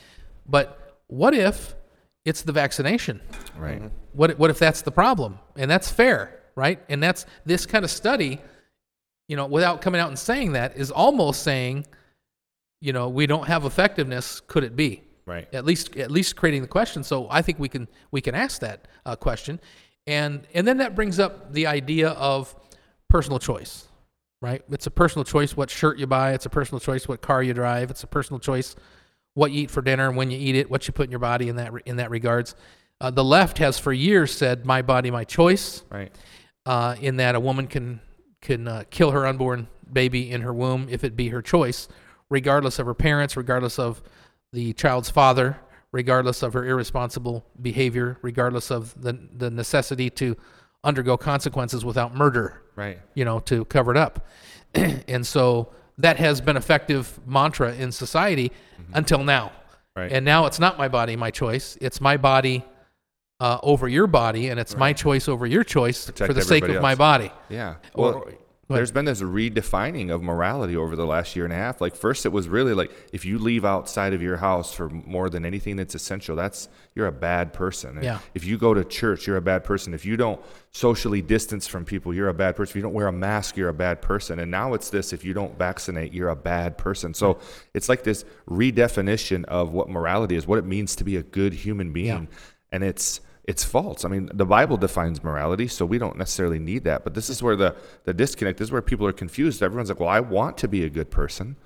But 0.47 1.01
what 1.09 1.35
if 1.35 1.75
it's 2.25 2.43
the 2.43 2.53
vaccination? 2.53 3.21
Right. 3.57 3.83
What 4.13 4.39
what 4.39 4.51
if 4.51 4.61
that's 4.61 4.83
the 4.83 4.93
problem? 4.93 5.41
And 5.57 5.69
that's 5.69 5.91
fair, 5.91 6.38
right? 6.59 6.81
And 6.89 7.01
that's 7.01 7.25
this 7.47 7.67
kind 7.67 7.85
of 7.85 7.91
study, 7.91 8.41
you 9.29 9.37
know, 9.37 9.47
without 9.47 9.81
coming 9.81 10.01
out 10.01 10.09
and 10.09 10.19
saying 10.19 10.53
that, 10.53 10.77
is 10.77 10.91
almost 10.91 11.45
saying, 11.45 11.87
you 12.81 12.93
know, 12.93 13.09
we 13.09 13.29
don't 13.29 13.47
have 13.47 13.65
effectiveness. 13.65 14.41
Could 14.41 14.65
it 14.65 14.75
be? 14.75 15.05
Right. 15.25 15.47
At 15.55 15.65
least 15.65 15.97
at 15.97 16.11
least 16.11 16.35
creating 16.35 16.63
the 16.63 16.69
question. 16.69 17.05
So 17.05 17.29
I 17.31 17.43
think 17.43 17.61
we 17.61 17.69
can 17.69 17.87
we 18.11 18.21
can 18.21 18.35
ask 18.35 18.61
that 18.63 18.89
uh, 19.07 19.15
question, 19.15 19.61
and 20.07 20.47
and 20.53 20.67
then 20.67 20.79
that 20.79 20.97
brings 20.97 21.21
up 21.21 21.53
the 21.53 21.67
idea 21.69 22.09
of 22.11 22.55
personal 23.09 23.39
choice, 23.39 23.87
right? 24.43 24.63
It's 24.71 24.87
a 24.87 24.91
personal 24.91 25.25
choice 25.25 25.57
what 25.57 25.71
shirt 25.71 25.99
you 25.99 26.09
buy. 26.09 26.33
It's 26.33 26.47
a 26.47 26.51
personal 26.51 26.81
choice 26.81 27.07
what 27.07 27.23
car 27.23 27.43
you 27.43 27.55
drive. 27.55 27.91
It's 27.91 28.03
a 28.03 28.09
personal 28.09 28.41
choice 28.41 28.75
what 29.35 29.53
you 29.53 29.63
eat 29.63 29.71
for 29.71 29.83
dinner 29.83 30.09
and 30.09 30.17
when 30.17 30.31
you 30.31 30.39
eat 30.39 30.57
it, 30.57 30.69
what 30.69 30.89
you 30.89 30.93
put 30.93 31.05
in 31.05 31.11
your 31.11 31.21
body 31.21 31.49
in 31.49 31.57
that 31.57 31.73
in 31.87 31.97
that 31.97 32.11
regards. 32.11 32.57
Uh, 33.01 33.11
the 33.11 33.23
left 33.23 33.59
has 33.59 33.79
for 33.79 33.93
years 33.93 34.33
said 34.33 34.67
"my 34.67 34.83
body, 34.83 35.11
my 35.11 35.25
choice," 35.25 35.85
Right. 35.91 36.11
Uh, 36.69 36.95
in 37.01 37.17
that 37.17 37.35
a 37.35 37.41
woman 37.41 37.67
can 37.67 38.01
can 38.41 38.69
uh, 38.69 38.85
kill 38.91 39.11
her 39.11 39.27
unborn 39.27 39.67
baby 39.93 40.31
in 40.31 40.43
her 40.43 40.53
womb 40.53 40.87
if 40.91 41.03
it 41.03 41.17
be 41.17 41.29
her 41.31 41.43
choice, 41.43 41.89
regardless 42.31 42.79
of 42.79 42.87
her 42.87 42.95
parents, 42.95 43.37
regardless 43.37 43.79
of 43.79 44.03
the 44.53 44.73
child's 44.75 45.11
father, 45.11 45.57
regardless 45.93 46.43
of 46.43 46.53
her 46.53 46.65
irresponsible 46.65 47.45
behavior, 47.61 48.19
regardless 48.23 48.71
of 48.71 48.95
the 49.01 49.13
the 49.43 49.51
necessity 49.51 50.11
to 50.11 50.37
undergo 50.85 51.17
consequences 51.17 51.85
without 51.85 52.15
murder 52.15 52.63
Right. 52.77 52.99
you 53.15 53.25
know, 53.25 53.41
to 53.41 53.65
cover 53.65 53.91
it 53.91 53.97
up. 53.97 54.25
and 55.09 55.27
so 55.27 55.73
that 55.99 56.17
has 56.19 56.41
been 56.41 56.57
effective 56.57 57.19
mantra 57.27 57.75
in 57.75 57.91
society 57.91 58.53
until 58.93 59.25
now. 59.25 59.51
Right. 59.97 60.13
And 60.13 60.25
now 60.25 60.47
it's 60.47 60.61
not 60.61 60.79
my 60.79 60.87
body, 60.87 61.17
my 61.17 61.33
choice. 61.33 61.77
It's 61.81 62.01
my 62.01 62.17
body 62.17 62.65
uh, 63.41 63.59
over 63.63 63.89
your 63.89 64.07
body, 64.07 64.49
and 64.49 64.59
it's 64.59 64.77
my 64.77 64.93
choice 64.93 65.29
over 65.29 65.47
your 65.47 65.65
choice 65.65 66.07
Protect 66.07 66.29
for 66.29 66.35
the 66.35 66.43
sake 66.43 66.65
of 66.69 66.83
my 66.83 66.95
body. 66.95 67.31
Yeah. 67.49 67.77
Well, 67.95 68.25
ahead. 68.25 68.39
there's 68.69 68.91
been 68.91 69.05
this 69.05 69.23
redefining 69.23 70.11
of 70.11 70.23
morality 70.23 70.77
over 70.77 70.97
the 70.97 71.07
last 71.07 71.37
year 71.37 71.45
and 71.45 71.55
a 71.55 71.57
half. 71.57 71.81
Like 71.81 71.95
first, 71.95 72.27
it 72.27 72.31
was 72.31 72.49
really 72.49 72.75
like 72.75 72.91
if 73.13 73.25
you 73.25 73.39
leave 73.39 73.65
outside 73.65 74.13
of 74.13 74.21
your 74.21 74.39
house 74.39 74.75
for 74.75 74.91
more 74.91 75.31
than 75.31 75.45
anything 75.45 75.77
that's 75.77 75.95
essential, 75.95 76.35
that's 76.35 76.69
you're 76.97 77.07
a 77.07 77.13
bad 77.13 77.53
person. 77.53 77.97
And 77.97 78.05
Yeah. 78.05 78.19
If 78.35 78.45
you 78.45 78.59
go 78.59 78.75
to 78.75 78.85
church, 78.85 79.29
you're 79.29 79.37
a 79.37 79.43
bad 79.43 79.63
person. 79.63 79.95
If 79.95 80.05
you 80.05 80.17
don't 80.17 80.41
socially 80.73 81.23
distance 81.23 81.69
from 81.69 81.85
people, 81.85 82.13
you're 82.13 82.29
a 82.29 82.35
bad 82.35 82.57
person. 82.57 82.73
If 82.73 82.77
you 82.77 82.83
don't 82.83 82.93
wear 82.93 83.07
a 83.07 83.13
mask, 83.13 83.57
you're 83.57 83.69
a 83.69 83.75
bad 83.75 84.03
person. 84.03 84.41
And 84.41 84.51
now 84.51 84.75
it's 84.75 84.91
this: 84.91 85.13
if 85.13 85.25
you 85.25 85.33
don't 85.33 85.57
vaccinate, 85.57 86.13
you're 86.13 86.31
a 86.31 86.37
bad 86.37 86.77
person. 86.77 87.15
So 87.15 87.39
it's 87.73 87.89
like 87.89 88.03
this 88.03 88.25
redefinition 88.51 89.45
of 89.45 89.73
what 89.73 89.89
morality 89.89 90.35
is, 90.35 90.47
what 90.47 90.59
it 90.59 90.67
means 90.67 90.97
to 90.97 91.05
be 91.05 91.17
a 91.17 91.23
good 91.23 91.53
human 91.53 91.93
being, 91.93 92.27
and 92.73 92.83
it's 92.83 93.21
it's 93.49 93.65
false. 93.65 94.05
I 94.05 94.09
mean, 94.09 94.29
the 94.35 94.45
Bible 94.45 94.77
defines 94.77 95.25
morality, 95.25 95.69
so 95.69 95.87
we 95.87 95.97
don't 95.97 96.19
necessarily 96.19 96.59
need 96.59 96.85
that. 96.85 97.03
But 97.03 97.15
this 97.15 97.31
is 97.31 97.43
where 97.43 97.57
the, 97.57 97.75
the 98.05 98.13
disconnect 98.13 98.59
this 98.59 98.69
is 98.69 98.73
where 98.73 98.83
people 98.83 99.07
are 99.07 99.13
confused. 99.13 99.63
Everyone's 99.63 99.89
like, 99.89 99.99
well, 99.99 100.11
I 100.11 100.21
want 100.21 100.59
to 100.59 100.69
be 100.69 100.85
a 100.85 100.91
good 100.91 101.11
person. 101.11 101.57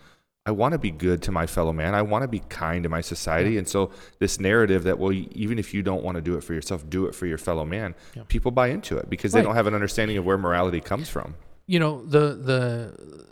I 0.47 0.53
want 0.53 0.73
to 0.73 0.79
be 0.79 0.93
good 0.93 1.23
to 1.23 1.33
my 1.33 1.45
fellow 1.45 1.73
man. 1.73 1.97
I 1.97 2.03
want 2.03 2.23
to 2.23 2.29
be 2.29 2.39
kind 2.39 2.85
to 2.85 2.89
my 2.89 3.01
society. 3.01 3.59
And 3.59 3.69
so 3.69 3.91
this 4.21 4.39
narrative 4.39 4.85
that, 4.85 5.01
well, 5.01 5.13
even 5.13 5.59
if 5.59 5.75
you 5.75 5.83
don't 5.83 6.05
want 6.05 6.15
to 6.15 6.21
do 6.21 6.37
it 6.37 6.45
for 6.45 6.55
yourself, 6.55 6.89
do 6.89 7.07
it 7.07 7.17
for 7.17 7.27
your 7.27 7.39
fellow 7.39 7.65
man, 7.65 7.97
people 8.29 8.53
buy 8.53 8.69
into 8.69 8.97
it 8.97 9.11
because 9.11 9.33
they 9.33 9.43
don't 9.43 9.57
have 9.57 9.67
an 9.67 9.75
understanding 9.75 10.17
of 10.17 10.25
where 10.25 10.39
morality 10.39 10.81
comes 10.81 11.09
from. 11.09 11.35
You 11.67 11.81
know, 11.81 12.05
the 12.07 12.35
the 12.35 13.27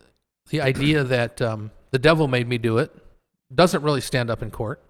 the 0.51 0.61
idea 0.61 1.05
that 1.05 1.41
um, 1.41 1.71
the 1.93 2.01
devil 2.01 2.27
made 2.27 2.49
me 2.49 2.59
do 2.59 2.79
it 2.79 2.93
doesn't 3.55 3.83
really 3.83 4.01
stand 4.01 4.29
up 4.29 4.43
in 4.43 4.51
court. 4.51 4.81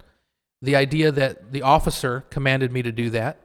The 0.63 0.75
idea 0.75 1.11
that 1.11 1.51
the 1.51 1.61
officer 1.61 2.25
commanded 2.31 2.71
me 2.71 2.81
to 2.81 2.91
do 2.91 3.11
that 3.11 3.37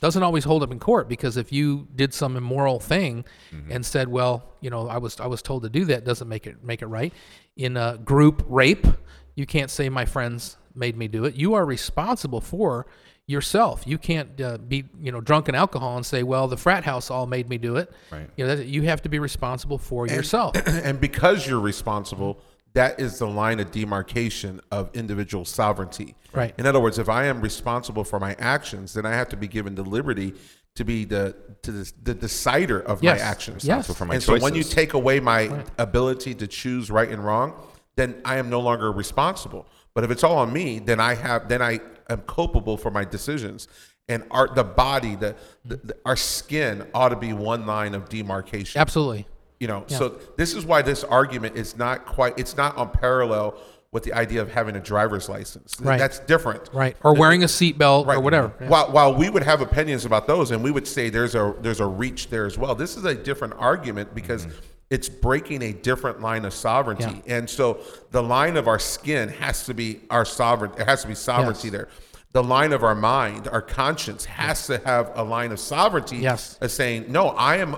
doesn't 0.00 0.22
always 0.22 0.44
hold 0.44 0.62
up 0.62 0.72
in 0.72 0.78
court 0.78 1.08
because 1.08 1.36
if 1.36 1.52
you 1.52 1.86
did 1.94 2.14
some 2.14 2.36
immoral 2.36 2.80
thing 2.80 3.24
and 3.68 3.84
said, 3.84 4.08
"Well, 4.08 4.54
you 4.60 4.70
know, 4.70 4.88
I 4.88 4.98
was 4.98 5.20
I 5.20 5.26
was 5.26 5.42
told 5.42 5.62
to 5.64 5.68
do 5.68 5.84
that," 5.86 6.04
doesn't 6.04 6.28
make 6.28 6.46
it 6.46 6.64
make 6.64 6.82
it 6.82 6.86
right. 6.86 7.12
In 7.56 7.76
a 7.76 7.98
group 7.98 8.42
rape, 8.48 8.86
you 9.34 9.46
can't 9.46 9.70
say 9.70 9.88
my 9.88 10.04
friends 10.04 10.56
made 10.74 10.96
me 10.96 11.08
do 11.08 11.24
it. 11.24 11.34
You 11.34 11.54
are 11.54 11.66
responsible 11.66 12.40
for 12.40 12.86
yourself. 13.26 13.84
You 13.86 13.96
can't 13.98 14.40
uh, 14.40 14.58
be 14.58 14.84
you 15.00 15.12
know 15.12 15.20
drunk 15.20 15.48
in 15.48 15.54
alcohol 15.54 15.96
and 15.96 16.04
say, 16.04 16.22
"Well, 16.22 16.48
the 16.48 16.56
frat 16.56 16.84
house 16.84 17.10
all 17.10 17.26
made 17.26 17.48
me 17.48 17.58
do 17.58 17.76
it." 17.76 17.92
Right. 18.10 18.28
You 18.36 18.46
know, 18.46 18.56
that, 18.56 18.66
you 18.66 18.82
have 18.82 19.02
to 19.02 19.08
be 19.08 19.18
responsible 19.18 19.78
for 19.78 20.06
yourself. 20.06 20.56
and 20.66 21.00
because 21.00 21.46
you're 21.46 21.60
responsible, 21.60 22.40
that 22.72 23.00
is 23.00 23.18
the 23.18 23.26
line 23.26 23.60
of 23.60 23.70
demarcation 23.70 24.60
of 24.70 24.90
individual 24.94 25.44
sovereignty. 25.44 26.14
Right. 26.32 26.54
In 26.58 26.66
other 26.66 26.80
words, 26.80 26.98
if 26.98 27.08
I 27.08 27.26
am 27.26 27.40
responsible 27.40 28.04
for 28.04 28.20
my 28.20 28.34
actions, 28.38 28.94
then 28.94 29.04
I 29.04 29.12
have 29.12 29.28
to 29.30 29.36
be 29.36 29.48
given 29.48 29.74
the 29.74 29.82
liberty 29.82 30.34
to 30.76 30.84
be 30.84 31.04
the 31.04 31.34
to 31.62 31.72
the, 31.72 31.92
the 32.02 32.14
decider 32.14 32.80
of 32.80 33.02
Yes. 33.02 33.18
my 33.18 33.24
actions. 33.24 33.64
Yes. 33.64 33.92
for 33.92 34.04
my 34.04 34.14
and 34.14 34.22
so 34.22 34.38
when 34.38 34.54
you 34.54 34.62
take 34.62 34.94
away 34.94 35.18
my 35.20 35.64
ability 35.78 36.34
to 36.36 36.46
choose 36.46 36.90
right 36.90 37.08
and 37.08 37.24
wrong, 37.24 37.54
then 37.96 38.20
I 38.24 38.36
am 38.36 38.48
no 38.48 38.60
longer 38.60 38.92
responsible. 38.92 39.66
But 39.94 40.04
if 40.04 40.10
it's 40.12 40.22
all 40.22 40.38
on 40.38 40.52
me, 40.52 40.78
then 40.78 41.00
I 41.00 41.14
have 41.14 41.48
then 41.48 41.60
I 41.60 41.80
am 42.08 42.22
culpable 42.22 42.76
for 42.76 42.90
my 42.90 43.04
decisions. 43.04 43.66
And 44.08 44.24
our 44.30 44.48
the 44.54 44.64
body, 44.64 45.16
the, 45.16 45.34
the, 45.64 45.76
the 45.76 45.96
our 46.04 46.16
skin 46.16 46.86
ought 46.94 47.08
to 47.10 47.16
be 47.16 47.32
one 47.32 47.66
line 47.66 47.94
of 47.94 48.08
demarcation. 48.08 48.80
Absolutely. 48.80 49.26
You 49.60 49.66
know, 49.66 49.84
so 49.88 50.16
this 50.38 50.54
is 50.54 50.64
why 50.64 50.80
this 50.80 51.04
argument 51.04 51.54
is 51.54 51.76
not 51.76 52.06
quite 52.06 52.38
it's 52.38 52.56
not 52.56 52.78
on 52.78 52.90
parallel 52.90 53.58
with 53.92 54.04
the 54.04 54.12
idea 54.14 54.40
of 54.40 54.50
having 54.50 54.74
a 54.76 54.80
driver's 54.80 55.28
license. 55.28 55.78
Right. 55.80 55.98
That's 55.98 56.20
different. 56.20 56.70
Right. 56.72 56.96
Or 57.02 57.14
wearing 57.14 57.42
a 57.42 57.46
seatbelt 57.46 58.06
or 58.06 58.20
whatever. 58.20 58.54
Yeah. 58.60 58.68
While, 58.68 58.92
while 58.92 59.14
we 59.14 59.28
would 59.28 59.42
have 59.42 59.60
opinions 59.60 60.04
about 60.04 60.26
those, 60.26 60.52
and 60.52 60.62
we 60.62 60.70
would 60.70 60.86
say 60.86 61.10
there's 61.10 61.34
a 61.34 61.54
there's 61.60 61.80
a 61.80 61.86
reach 61.86 62.30
there 62.30 62.46
as 62.46 62.56
well. 62.56 62.74
This 62.74 62.96
is 62.96 63.04
a 63.04 63.14
different 63.14 63.54
argument 63.58 64.14
because 64.14 64.46
mm-hmm. 64.46 64.58
it's 64.90 65.08
breaking 65.08 65.62
a 65.62 65.72
different 65.72 66.20
line 66.20 66.44
of 66.44 66.54
sovereignty, 66.54 67.22
Yeah. 67.26 67.36
and 67.36 67.50
so 67.50 67.80
the 68.12 68.22
line 68.22 68.56
of 68.56 68.66
our 68.66 68.78
skin 68.78 69.28
has 69.28 69.66
to 69.66 69.74
be 69.74 70.00
our 70.08 70.24
sovereign. 70.24 70.72
There 70.76 70.86
has 70.86 71.02
to 71.02 71.08
be 71.08 71.14
sovereignty 71.14 71.68
Yes. 71.68 71.72
there. 71.72 71.88
The 72.32 72.44
line 72.44 72.72
of 72.72 72.84
our 72.84 72.94
mind, 72.94 73.48
our 73.48 73.60
conscience, 73.60 74.24
has 74.24 74.66
to 74.68 74.78
have 74.84 75.10
a 75.16 75.22
line 75.24 75.50
of 75.50 75.58
sovereignty. 75.58 76.18
Yes. 76.18 76.56
As 76.60 76.72
saying, 76.72 77.06
no, 77.08 77.30
I 77.30 77.56
am 77.56 77.74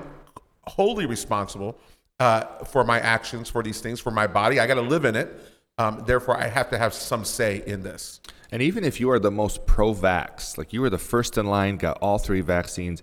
wholly 0.67 1.07
responsible 1.07 1.79
uh, 2.21 2.45
for 2.65 2.85
my 2.85 3.01
actions, 3.01 3.49
for 3.51 3.63
these 3.63 3.81
things, 3.81 4.01
for 4.01 4.11
my 4.11 4.27
body. 4.27 4.61
I 4.61 4.67
got 4.67 4.75
to 4.75 4.81
live 4.83 5.05
in 5.05 5.17
it. 5.17 5.41
Um, 5.79 6.03
therefore, 6.07 6.37
I 6.37 6.47
have 6.49 6.71
to 6.71 6.79
have 6.79 6.95
some 6.95 7.25
say 7.25 7.63
in 7.67 7.83
this. 7.83 8.21
And 8.53 8.61
even 8.63 8.85
if 8.85 9.01
you 9.01 9.11
are 9.11 9.19
the 9.19 9.31
most 9.31 9.65
pro 9.67 9.95
vax, 9.95 10.59
like 10.59 10.73
you 10.73 10.83
were 10.83 10.91
the 10.91 10.99
first 10.99 11.39
in 11.39 11.47
line, 11.47 11.79
got 11.79 11.99
all 12.03 12.19
three 12.19 12.43
vaccines, 12.43 13.03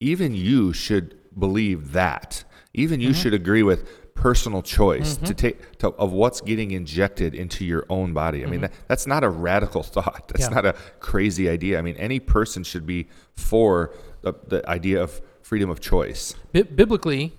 even 0.00 0.34
you 0.34 0.72
should 0.72 1.16
believe 1.38 1.92
that. 1.92 2.44
Even 2.74 2.98
Mm-hmm. 3.00 3.08
you 3.08 3.14
should 3.14 3.34
agree 3.34 3.62
with 3.62 3.88
personal 4.14 4.62
choice 4.62 5.16
to 5.16 5.32
take 5.32 5.78
to, 5.78 5.90
of 5.90 6.12
what's 6.12 6.40
getting 6.40 6.72
injected 6.72 7.34
into 7.36 7.64
your 7.64 7.86
own 7.88 8.12
body. 8.12 8.42
I 8.44 8.48
mean, 8.48 8.62
that, 8.62 8.72
that's 8.88 9.06
not 9.06 9.22
a 9.22 9.30
radical 9.30 9.82
thought. 9.94 10.26
That's 10.28 10.44
Mm-hmm. 10.46 10.54
Yeah. 10.56 10.60
not 10.62 10.66
a 10.66 10.78
crazy 10.98 11.48
idea. 11.48 11.78
I 11.78 11.82
mean, 11.82 11.96
any 11.96 12.18
person 12.18 12.64
should 12.64 12.84
be 12.84 13.06
for 13.36 13.94
the, 14.22 14.34
the 14.48 14.68
idea 14.68 15.00
of 15.00 15.20
freedom 15.48 15.70
of 15.70 15.80
choice. 15.80 16.34
Bi- 16.52 16.62
biblically, 16.62 17.32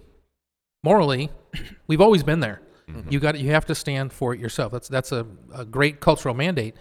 morally, 0.83 1.29
we've 1.87 2.01
always 2.01 2.23
been 2.23 2.39
there. 2.39 2.59
Mm-hmm. 2.89 3.11
You 3.11 3.19
got 3.19 3.39
you 3.39 3.51
have 3.51 3.67
to 3.67 3.75
stand 3.75 4.11
for 4.11 4.33
it 4.33 4.39
yourself. 4.39 4.71
That's 4.71 4.87
that's 4.87 5.11
a, 5.11 5.27
a 5.53 5.63
great 5.63 5.99
cultural 5.99 6.33
mandate. 6.33 6.75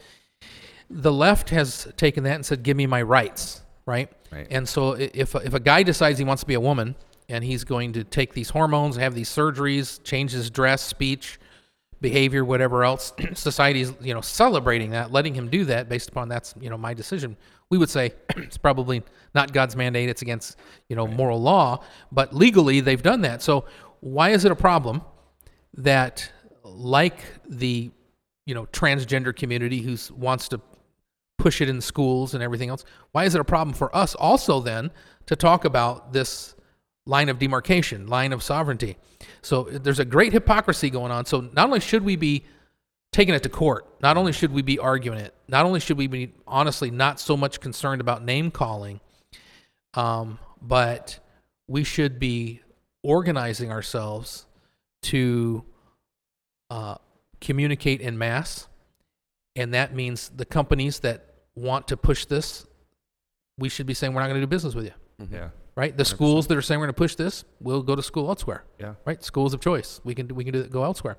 The 0.88 1.12
left 1.12 1.50
has 1.50 1.87
taken 1.99 2.25
that 2.25 2.35
and 2.37 2.47
said, 2.47 2.62
"Give 2.62 2.76
me 2.76 2.87
my 2.87 3.02
rights." 3.02 3.61
Right. 3.85 4.11
Right. 4.32 4.47
And 4.50 4.66
so 4.66 4.92
if 4.92 5.35
if 5.35 5.52
a 5.52 5.61
guy 5.61 5.82
decides 5.82 6.18
he 6.18 6.25
wants 6.25 6.42
to 6.42 6.47
be 6.47 6.54
a 6.54 6.61
woman 6.61 6.94
and 7.28 7.44
he's 7.44 7.64
going 7.64 7.92
to 7.92 8.04
take 8.04 8.32
these 8.32 8.49
hormones, 8.49 8.97
have 8.97 9.14
these 9.14 9.28
surgeries, 9.28 10.02
change 10.02 10.32
his 10.32 10.49
dress, 10.49 10.80
speech, 10.82 11.38
behavior, 12.00 12.42
whatever 12.42 12.85
else, 12.85 13.12
society's 13.35 13.92
you 14.00 14.14
know 14.14 14.23
celebrating 14.23 14.90
that, 14.92 15.12
letting 15.12 15.35
him 15.35 15.49
do 15.49 15.66
that 15.66 15.90
based 15.90 16.08
upon 16.08 16.28
that's 16.30 16.54
you 16.58 16.70
know 16.70 16.78
my 16.78 16.94
decision. 16.94 17.37
We 17.70 17.78
would 17.78 17.90
say 17.90 18.12
it's 18.37 18.58
probably 18.58 19.02
not 19.34 19.52
God's 19.52 19.76
mandate; 19.76 20.08
it's 20.08 20.22
against 20.22 20.56
you 20.88 20.96
know 20.96 21.06
moral 21.06 21.40
law, 21.40 21.84
but 22.12 22.34
legally 22.34 22.80
they've 22.80 23.02
done 23.02 23.22
that. 23.22 23.42
So 23.42 23.64
why 24.00 24.30
is 24.30 24.44
it 24.44 24.52
a 24.52 24.56
problem 24.56 25.02
that, 25.75 26.30
like 26.64 27.20
the 27.48 27.90
you 28.46 28.54
know 28.54 28.66
transgender 28.66 29.34
community 29.34 29.80
who 29.80 29.96
wants 30.14 30.48
to 30.48 30.60
push 31.37 31.60
it 31.60 31.68
in 31.68 31.80
schools 31.80 32.34
and 32.34 32.42
everything 32.42 32.68
else, 32.68 32.84
why 33.12 33.25
is 33.25 33.34
it 33.34 33.40
a 33.40 33.44
problem 33.44 33.75
for 33.75 33.94
us 33.94 34.14
also 34.16 34.60
then 34.60 34.90
to 35.26 35.37
talk 35.37 35.64
about 35.64 36.12
this 36.12 36.56
line 37.08 37.30
of 37.30 37.38
demarcation, 37.38 38.06
line 38.06 38.32
of 38.32 38.42
sovereignty. 38.42 38.96
So 39.42 39.64
eh, 39.64 39.78
there's 39.82 39.98
a 39.98 40.04
great 40.04 40.32
hypocrisy 40.32 40.90
going 40.90 41.10
on. 41.10 41.25
So 41.25 41.48
not 41.54 41.66
only 41.66 41.80
should 41.80 42.04
we 42.04 42.14
be 42.14 42.44
taking 43.12 43.35
it 43.35 43.43
to 43.43 43.49
court, 43.49 43.87
not 44.03 44.17
only 44.17 44.33
should 44.33 44.53
we 44.53 44.62
be 44.62 44.79
arguing 44.79 45.19
it, 45.19 45.35
not 45.49 45.65
only 45.67 45.81
should 45.81 45.97
we 45.99 46.07
be 46.07 46.33
honestly 46.47 46.91
not 46.91 47.19
so 47.21 47.37
much 47.37 47.61
concerned 47.61 48.00
about 48.00 48.25
name 48.25 48.50
calling, 48.50 49.00
um, 49.95 50.38
but 50.61 51.19
we 51.67 51.85
should 51.85 52.19
be 52.19 52.61
organizing 53.03 53.71
ourselves 53.71 54.47
to 55.03 55.65
uh, 56.71 56.97
communicate 57.41 58.00
in 58.00 58.19
mass. 58.19 58.69
And 59.57 59.75
that 59.75 59.95
means 59.95 60.29
the 60.29 60.45
companies 60.45 61.00
that 61.00 61.35
want 61.57 61.88
to 61.88 61.97
push 61.97 62.27
this, 62.27 62.67
we 63.59 63.69
should 63.69 63.87
be 63.87 63.95
saying, 63.95 64.15
we're 64.15 64.21
not 64.21 64.29
going 64.29 64.41
to 64.41 64.47
do 64.47 64.50
business 64.50 64.75
with 64.75 64.85
you 64.85 65.29
Yeah. 65.33 65.49
right? 65.75 65.97
The 65.97 66.05
schools 66.05 66.47
that 66.49 66.57
are 66.57 66.62
saying 66.62 66.79
we're 66.79 66.87
going 66.87 66.95
to 66.95 66.99
push 66.99 67.15
this, 67.17 67.45
we'll 67.61 67.83
go 67.83 67.97
to 67.97 68.03
school 68.03 68.29
elsewhere. 68.29 68.65
Yeah. 68.79 68.95
Right? 69.05 69.23
Schools 69.25 69.55
of 69.55 69.61
choice. 69.61 70.00
We 70.05 70.15
can 70.15 70.29
we 70.29 70.45
can 70.45 70.53
do, 70.53 70.62
go 70.65 70.85
elsewhere. 70.85 71.17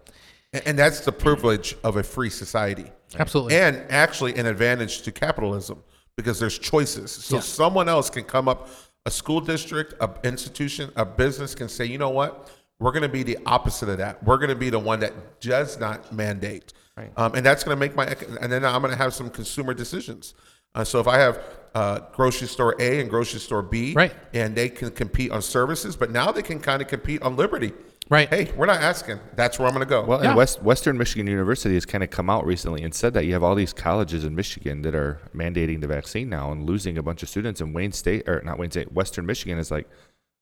And, 0.53 0.63
and 0.67 0.79
that's 0.79 1.01
the 1.01 1.11
privilege 1.11 1.75
of 1.83 1.95
a 1.97 2.03
free 2.03 2.29
society. 2.29 2.91
Absolutely. 3.17 3.55
And 3.55 3.77
actually 3.89 4.35
an 4.35 4.45
advantage 4.45 5.01
to 5.03 5.11
capitalism 5.11 5.81
because 6.17 6.39
there's 6.39 6.57
choices. 6.59 7.11
So 7.11 7.35
Yeah. 7.35 7.41
someone 7.41 7.89
else 7.89 8.09
can 8.09 8.23
come 8.23 8.47
up, 8.47 8.69
a 9.05 9.11
school 9.11 9.41
district, 9.41 9.93
a 10.01 10.09
institution, 10.23 10.91
a 10.95 11.05
business 11.05 11.55
can 11.55 11.69
say, 11.69 11.85
you 11.85 11.97
know 11.97 12.09
what? 12.09 12.51
We're 12.79 12.91
going 12.91 13.03
to 13.03 13.09
be 13.09 13.23
the 13.23 13.37
opposite 13.45 13.89
of 13.89 13.97
that. 13.97 14.23
We're 14.23 14.37
going 14.37 14.49
to 14.49 14.55
be 14.55 14.69
the 14.69 14.79
one 14.79 14.99
that 15.01 15.39
does 15.41 15.79
not 15.79 16.13
mandate. 16.13 16.73
Right. 16.95 17.11
Um, 17.17 17.33
and 17.35 17.45
that's 17.45 17.63
going 17.63 17.75
to 17.75 17.79
make 17.79 17.95
my, 17.95 18.05
and 18.41 18.51
then 18.51 18.63
I'm 18.65 18.81
going 18.81 18.91
to 18.91 18.97
have 18.97 19.13
some 19.13 19.29
consumer 19.29 19.73
decisions. 19.73 20.33
Uh, 20.75 20.83
so 20.83 20.99
if 20.99 21.07
I 21.07 21.17
have 21.17 21.41
uh, 21.73 21.99
grocery 22.13 22.47
store 22.47 22.75
A 22.79 22.99
and 22.99 23.09
grocery 23.09 23.39
store 23.39 23.61
B, 23.61 23.93
Right. 23.95 24.13
and 24.33 24.55
they 24.55 24.69
can 24.69 24.91
compete 24.91 25.31
on 25.31 25.41
services, 25.41 25.95
but 25.95 26.11
now 26.11 26.31
they 26.31 26.41
can 26.41 26.59
kind 26.59 26.81
of 26.81 26.87
compete 26.87 27.21
on 27.21 27.35
liberty. 27.35 27.73
Right. 28.09 28.27
Hey, 28.27 28.51
we're 28.55 28.65
not 28.65 28.81
asking. 28.81 29.19
That's 29.35 29.59
where 29.59 29.67
I'm 29.67 29.73
going 29.73 29.85
to 29.85 29.89
go. 29.89 30.03
Well, 30.03 30.21
Yeah. 30.21 30.29
and 30.29 30.37
West, 30.37 30.63
Western 30.63 30.97
Michigan 30.97 31.27
University 31.27 31.75
has 31.75 31.85
kind 31.85 32.03
of 32.03 32.09
come 32.09 32.27
out 32.27 32.43
recently 32.43 32.81
and 32.83 32.93
said 32.93 33.13
that 33.13 33.25
you 33.25 33.33
have 33.33 33.43
all 33.43 33.53
these 33.53 33.71
colleges 33.71 34.25
in 34.25 34.33
Michigan 34.33 34.81
that 34.81 34.95
are 34.95 35.19
mandating 35.35 35.79
the 35.79 35.87
vaccine 35.87 36.27
now 36.27 36.51
and 36.51 36.65
losing 36.65 36.97
a 36.97 37.03
bunch 37.03 37.21
of 37.21 37.29
students. 37.29 37.61
And 37.61 37.73
Wayne 37.73 37.91
State, 37.91 38.27
or 38.27 38.41
not 38.43 38.57
Wayne 38.57 38.71
State, 38.71 38.91
Western 38.91 39.27
Michigan 39.27 39.59
is 39.59 39.69
like, 39.69 39.87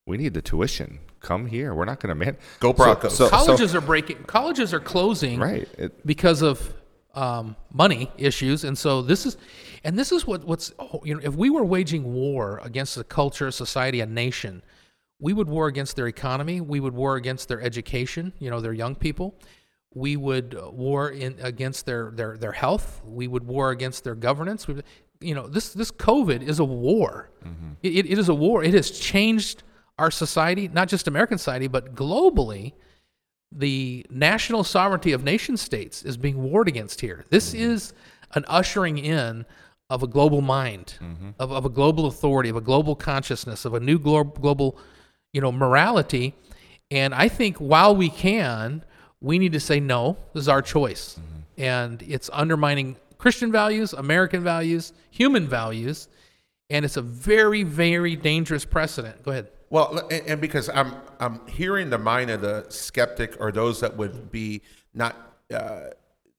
we 0.05 0.15
need 0.15 0.33
the 0.33 0.41
tuition. 0.41 0.99
Come 1.19 1.47
here. 1.47 1.75
We're 1.75 1.83
not 1.83 1.99
going 1.99 2.09
to 2.09 2.15
man. 2.15 2.37
Go 2.61 2.71
Broncos. 2.71 3.17
So, 3.17 3.25
so, 3.25 3.29
colleges 3.29 3.75
are 3.75 3.81
breaking, 3.81 4.23
colleges 4.23 4.73
are 4.73 4.79
closing 4.79 5.37
right. 5.37 5.67
It, 5.77 6.05
because 6.07 6.41
of 6.41 6.73
um, 7.15 7.57
money 7.73 8.09
issues. 8.17 8.63
And 8.63 8.77
so 8.77 9.01
this 9.01 9.25
is, 9.25 9.35
and 9.83 9.99
this 9.99 10.13
is 10.13 10.25
what, 10.25 10.45
what's, 10.45 10.71
oh, 10.79 11.01
you 11.03 11.15
know, 11.15 11.21
if 11.21 11.35
we 11.35 11.49
were 11.49 11.65
waging 11.65 12.13
war 12.13 12.61
against 12.63 12.95
a 12.95 13.03
culture, 13.03 13.47
a 13.47 13.51
society, 13.51 13.99
a 13.99 14.05
nation, 14.05 14.61
we 15.19 15.33
would 15.33 15.49
war 15.49 15.67
against 15.67 15.95
their 15.95 16.07
economy. 16.07 16.61
We 16.61 16.79
would 16.79 16.93
war 16.93 17.15
against 17.15 17.47
their 17.47 17.61
education, 17.61 18.33
you 18.39 18.49
know, 18.49 18.59
their 18.61 18.73
young 18.73 18.95
people. 18.95 19.35
We 19.93 20.15
would 20.15 20.55
uh, 20.55 20.69
war 20.69 21.09
in 21.09 21.37
against 21.41 21.85
their, 21.85 22.11
their, 22.11 22.37
their 22.37 22.51
health. 22.51 23.01
We 23.05 23.27
would 23.27 23.43
war 23.45 23.71
against 23.71 24.03
their 24.03 24.15
governance. 24.15 24.67
Would- 24.67 24.83
you 25.19 25.33
know, 25.33 25.47
this, 25.47 25.73
this 25.73 25.89
COVID 25.91 26.43
is 26.43 26.59
a 26.59 26.65
war. 26.65 27.31
Mm-hmm. 27.43 27.71
It, 27.81 27.95
it- 27.95 28.11
it 28.11 28.19
is 28.19 28.29
a 28.29 28.35
war. 28.35 28.63
It 28.63 28.75
has 28.75 28.91
changed 28.91 29.63
our 29.97 30.11
society, 30.11 30.67
not 30.67 30.87
just 30.89 31.07
American 31.07 31.39
society, 31.39 31.67
but 31.67 31.95
globally 31.95 32.73
the 33.51 34.05
national 34.09 34.63
sovereignty 34.63 35.13
of 35.13 35.23
nation 35.23 35.57
states 35.57 36.03
is 36.03 36.17
being 36.17 36.43
warred 36.43 36.67
against 36.67 37.01
here. 37.01 37.25
This 37.29 37.53
mm-hmm. 37.53 37.71
is 37.71 37.93
an 38.35 38.45
ushering 38.47 38.97
in 38.97 39.45
of 39.89 40.03
a 40.03 40.07
global 40.07 40.41
mind, 40.41 40.97
mm-hmm. 41.01 41.29
of, 41.39 41.51
of 41.51 41.65
a 41.65 41.69
global 41.69 42.07
authority, 42.07 42.49
of 42.49 42.57
a 42.57 42.61
global 42.61 42.95
consciousness, 42.95 43.63
of 43.65 43.73
a 43.73 43.79
new 43.79 43.97
glo- 43.97 44.25
global, 44.25 44.77
you 45.33 45.41
know, 45.41 45.51
morality. 45.51 46.33
And 46.89 47.13
I 47.13 47.27
think 47.27 47.57
while 47.57 47.95
we 47.95 48.09
can, 48.09 48.83
we 49.21 49.39
need 49.39 49.53
to 49.53 49.59
say 49.59 49.79
no. 49.79 50.17
This 50.33 50.41
is 50.41 50.49
our 50.49 50.61
choice, 50.61 51.19
and 51.57 52.01
it's 52.03 52.29
undermining 52.31 52.97
Christian 53.17 53.51
values, 53.51 53.93
American 53.93 54.43
values, 54.43 54.93
human 55.09 55.47
values, 55.47 56.07
and 56.69 56.85
it's 56.85 56.97
a 56.97 57.01
very, 57.01 57.63
very 57.63 58.15
dangerous 58.15 58.63
precedent. 58.63 59.23
Go 59.23 59.31
ahead. 59.31 59.49
Well, 59.69 60.07
and, 60.11 60.27
and 60.27 60.41
because 60.41 60.69
I'm 60.69 60.93
I'm 61.19 61.45
hearing 61.47 61.89
the 61.89 61.97
mind 61.97 62.29
of 62.29 62.41
the 62.41 62.65
skeptic 62.69 63.35
or 63.39 63.51
those 63.51 63.81
that 63.81 63.97
would 63.97 64.31
be 64.31 64.61
not 64.93 65.15
uh, 65.53 65.87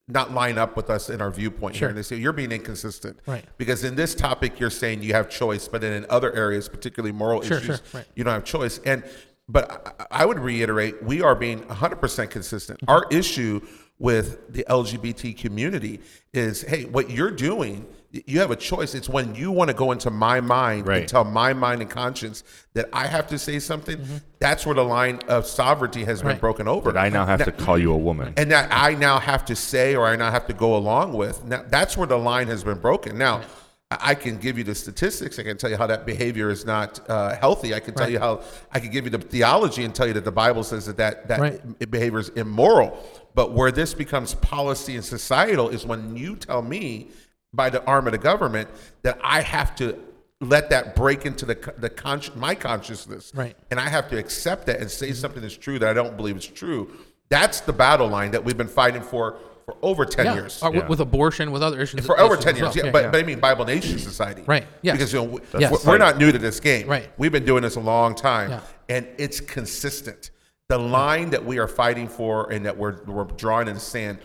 not 0.09 0.33
line 0.33 0.57
up 0.57 0.75
with 0.75 0.89
us 0.89 1.09
in 1.09 1.21
our 1.21 1.29
viewpoint 1.31 1.75
Sure. 1.75 1.87
here, 1.87 1.89
and 1.89 1.97
they 1.97 2.01
say 2.01 2.15
you're 2.15 2.33
being 2.33 2.51
inconsistent. 2.51 3.19
Right. 3.27 3.45
Because 3.57 3.83
in 3.83 3.95
this 3.95 4.15
topic, 4.15 4.59
you're 4.59 4.69
saying 4.71 5.03
you 5.03 5.13
have 5.13 5.29
choice, 5.29 5.67
but 5.67 5.81
then 5.81 5.93
in 5.93 6.05
other 6.09 6.33
areas, 6.35 6.67
particularly 6.67 7.11
moral 7.11 7.41
Sure, 7.43 7.57
issues, 7.57 7.77
sure, 7.77 7.99
right. 7.99 8.05
you 8.15 8.23
don't 8.23 8.33
have 8.33 8.43
choice. 8.43 8.79
And 8.85 9.03
but 9.47 9.95
I, 10.11 10.21
I 10.23 10.25
would 10.25 10.39
reiterate, 10.39 11.01
we 11.01 11.21
are 11.21 11.33
being 11.35 11.61
100% 11.63 12.29
consistent. 12.29 12.79
Mm-hmm. 12.81 12.89
Our 12.91 13.07
issue 13.11 13.61
with 13.99 14.51
the 14.53 14.63
LGBT 14.69 15.37
community 15.37 15.99
is, 16.33 16.61
hey, 16.61 16.85
what 16.85 17.09
you're 17.09 17.31
doing, 17.31 17.85
you 18.11 18.39
have 18.39 18.49
a 18.49 18.55
choice. 18.55 18.95
It's 18.95 19.09
when 19.09 19.35
you 19.35 19.51
want 19.51 19.67
to 19.69 19.73
go 19.75 19.91
into 19.91 20.09
my 20.09 20.39
mind 20.41 20.87
Right. 20.87 20.99
and 21.01 21.07
tell 21.07 21.25
my 21.25 21.53
mind 21.53 21.81
and 21.81 21.89
conscience 21.91 22.43
that 22.73 22.89
I 22.93 23.05
have 23.07 23.27
to 23.27 23.37
say 23.37 23.59
something. 23.59 23.99
That's 24.39 24.65
where 24.65 24.73
the 24.73 24.83
line 24.85 25.19
of 25.27 25.45
sovereignty 25.45 26.05
has 26.05 26.21
been 26.21 26.31
Mm-hmm. 26.31 26.39
Broken 26.39 26.67
over. 26.67 26.91
That 26.93 26.99
I 27.05 27.09
now 27.09 27.25
have 27.25 27.43
to 27.43 27.51
call 27.51 27.77
you 27.77 27.91
a 27.91 27.97
woman. 27.97 28.33
and 28.37 28.49
that 28.51 28.69
I 28.71 28.95
now 28.95 29.19
have 29.19 29.43
to 29.45 29.55
say 29.55 29.95
or 29.95 30.07
I 30.07 30.15
now 30.15 30.31
have 30.31 30.47
to 30.47 30.53
go 30.53 30.75
along 30.77 31.13
with. 31.13 31.43
Now, 31.43 31.63
that's 31.67 31.97
where 31.97 32.07
the 32.07 32.17
line 32.17 32.47
has 32.47 32.63
been 32.63 32.79
broken. 32.79 33.17
Now, 33.17 33.41
I 33.41 33.45
I 33.91 34.13
can 34.15 34.37
give 34.37 34.55
you 34.55 34.63
the 34.63 34.75
statistics. 34.75 35.39
I 35.39 35.43
can 35.43 35.57
tell 35.57 35.69
you 35.71 35.75
how 35.75 35.87
that 35.87 36.05
behavior 36.05 36.51
is 36.51 36.63
not 36.63 36.99
uh, 37.09 37.35
healthy. 37.37 37.73
I 37.73 37.79
can 37.79 37.95
tell 37.95 38.05
Right. 38.05 38.13
you 38.13 38.19
how 38.19 38.41
I 38.71 38.79
can 38.79 38.91
give 38.91 39.03
you 39.05 39.09
the 39.09 39.17
theology 39.17 39.83
and 39.83 39.93
tell 39.95 40.05
you 40.07 40.13
that 40.13 40.25
the 40.25 40.31
Bible 40.31 40.63
says 40.63 40.85
that 40.85 40.97
that, 40.97 41.27
that 41.27 41.39
Right. 41.39 41.89
behavior 41.91 42.19
is 42.19 42.29
immoral. 42.29 42.95
But 43.39 43.53
where 43.53 43.71
this 43.71 43.93
becomes 43.93 44.33
policy 44.35 44.95
and 44.97 45.05
societal 45.05 45.69
is 45.69 45.85
when 45.85 46.13
you 46.17 46.35
tell 46.35 46.61
me 46.61 47.07
by 47.53 47.69
the 47.69 47.81
arm 47.85 48.05
of 48.05 48.11
the 48.11 48.17
government 48.17 48.67
that 49.03 49.17
I 49.23 49.39
have 49.39 49.77
to 49.77 49.97
let 50.41 50.69
that 50.71 50.93
break 50.93 51.25
into 51.25 51.45
the 51.45 51.55
the 51.77 51.89
consci- 51.89 52.35
my 52.35 52.53
consciousness 52.53 53.31
Right. 53.33 53.55
and 53.71 53.79
I 53.79 53.87
have 53.87 54.09
to 54.09 54.17
accept 54.17 54.65
that 54.65 54.81
and 54.81 54.91
say 54.91 55.07
mm-hmm. 55.11 55.15
something 55.15 55.41
that's 55.41 55.55
true 55.55 55.79
that 55.79 55.87
I 55.87 55.93
don't 55.93 56.17
believe 56.17 56.35
is 56.35 56.45
true. 56.45 56.91
That's 57.29 57.61
the 57.61 57.71
battle 57.71 58.09
line 58.09 58.31
that 58.31 58.43
we've 58.43 58.57
been 58.57 58.67
fighting 58.67 59.01
for 59.01 59.37
for 59.63 59.77
over 59.81 60.03
ten 60.03 60.25
yeah. 60.25 60.33
years. 60.33 60.61
Uh, 60.61 60.71
with- 60.71 60.83
Yeah. 60.83 60.87
with 60.89 60.99
abortion, 60.99 61.53
with 61.53 61.63
other 61.63 61.79
issues. 61.79 62.05
for 62.05 62.19
over 62.19 62.33
issues 62.33 62.43
ten 62.43 62.55
years, 62.57 62.75
well. 62.75 62.85
yeah, 62.87 62.91
but, 62.91 63.13
but 63.13 63.21
I 63.21 63.23
mean 63.23 63.39
Bible 63.39 63.63
Nation 63.63 63.99
Society, 63.99 64.43
Right, 64.45 64.67
yes. 64.81 64.97
Because 64.97 65.13
you 65.13 65.19
know 65.19 65.23
we- 65.23 65.41
Yes. 65.57 65.71
we're, 65.71 65.93
we're 65.93 65.97
not 65.97 66.17
new 66.17 66.33
to 66.33 66.39
this 66.39 66.59
game, 66.59 66.89
Right. 66.89 67.09
We've 67.17 67.31
been 67.31 67.45
doing 67.45 67.63
this 67.63 67.77
a 67.77 67.79
long 67.93 68.15
time, 68.15 68.49
Yeah. 68.49 68.59
and 68.89 69.07
it's 69.17 69.39
consistent. 69.39 70.31
The 70.69 70.77
line 70.77 71.31
that 71.31 71.43
we 71.43 71.57
are 71.57 71.67
fighting 71.67 72.07
for 72.07 72.51
and 72.51 72.63
that 72.67 72.77
we're 72.77 73.03
we're 73.05 73.23
drawing 73.23 73.67
in 73.67 73.73
the 73.73 73.79
sand, 73.79 74.19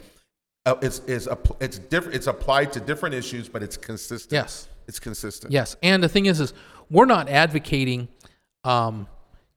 uh, 0.67 0.75
is 0.83 1.01
is 1.07 1.27
a, 1.27 1.39
it's 1.59 1.79
different. 1.79 2.15
It's 2.17 2.27
applied 2.27 2.71
to 2.75 2.81
different 2.81 3.15
issues, 3.15 3.49
but 3.49 3.63
it's 3.63 3.79
consistent. 3.79 4.31
Yes. 4.33 4.69
it's 4.87 5.01
consistent. 5.01 5.53
Yes, 5.55 5.75
and 5.83 6.03
the 6.03 6.09
thing 6.09 6.27
is, 6.27 6.41
is 6.41 6.53
we're 6.91 7.07
not 7.07 7.31
advocating, 7.31 8.09
um, 8.63 9.09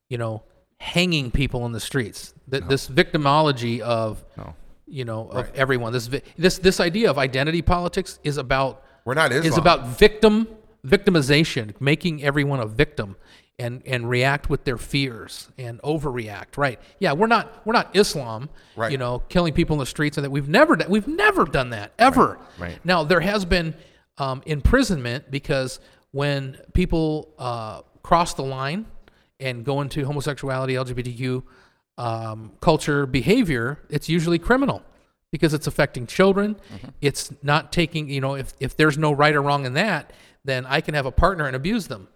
you 0.10 0.17
know, 0.17 0.44
hanging 0.79 1.29
people 1.29 1.65
in 1.65 1.74
the 1.74 1.82
streets. 1.82 2.34
Th- 2.50 2.63
This 2.63 2.88
victimology 2.88 3.82
of, 3.82 4.24
No. 4.38 4.56
you 4.86 5.03
know, 5.03 5.27
of 5.27 5.53
everyone. 5.56 5.91
This 5.91 6.08
vi- 6.08 6.22
this 6.38 6.58
this 6.58 6.79
idea 6.79 7.10
of 7.10 7.17
identity 7.17 7.62
politics 7.62 8.17
is 8.24 8.38
about 8.38 8.82
We're 9.03 9.13
not 9.13 9.34
is 9.34 9.58
about 9.58 9.88
victim 10.00 10.48
victimization, 10.86 11.74
making 11.82 12.24
everyone 12.24 12.62
a 12.62 12.65
victim. 12.65 13.17
And, 13.60 13.82
and 13.88 14.08
react 14.08 14.52
with 14.52 14.66
their 14.66 14.78
fears 14.78 15.50
and 15.58 15.82
overreact, 15.82 16.58
right? 16.58 16.80
Yeah, 17.00 17.14
we're 17.14 17.26
not 17.26 17.66
we're 17.66 17.74
not 17.74 17.96
Islam, 17.96 18.50
Right. 18.76 18.92
you 18.92 19.00
know, 19.00 19.24
killing 19.30 19.52
people 19.52 19.74
in 19.74 19.80
the 19.80 19.88
streets, 19.88 20.16
and 20.16 20.24
that 20.24 20.30
we've 20.30 20.48
never 20.48 20.76
done, 20.76 20.92
we've 20.92 21.08
never 21.08 21.44
done 21.44 21.72
that 21.72 21.92
ever. 21.98 22.38
right. 22.60 22.78
Now 22.86 23.04
there 23.04 23.20
has 23.20 23.46
been 23.46 23.74
um, 24.20 24.44
imprisonment 24.46 25.32
because 25.32 25.80
when 26.12 26.60
people 26.74 27.34
uh, 27.40 27.82
cross 28.04 28.36
the 28.36 28.44
line 28.44 28.86
and 29.40 29.66
go 29.66 29.82
into 29.82 30.06
homosexuality, 30.06 30.76
LGBTQ 30.76 31.42
um, 31.98 32.52
culture 32.62 33.08
behavior, 33.08 33.80
it's 33.90 34.08
usually 34.08 34.38
criminal 34.38 34.84
because 35.32 35.56
it's 35.56 35.66
affecting 35.66 36.06
children. 36.06 36.58
It's 37.02 37.34
not 37.42 37.72
taking 37.74 38.08
you 38.08 38.22
know 38.22 38.36
if 38.36 38.54
if 38.60 38.78
there's 38.78 39.00
no 39.00 39.12
right 39.14 39.34
or 39.34 39.42
wrong 39.42 39.66
in 39.66 39.74
that, 39.74 40.14
then 40.46 40.68
I 40.68 40.80
can 40.82 40.94
have 40.94 41.08
a 41.08 41.12
partner 41.12 41.48
and 41.48 41.56
abuse 41.56 41.88
them. 41.88 42.08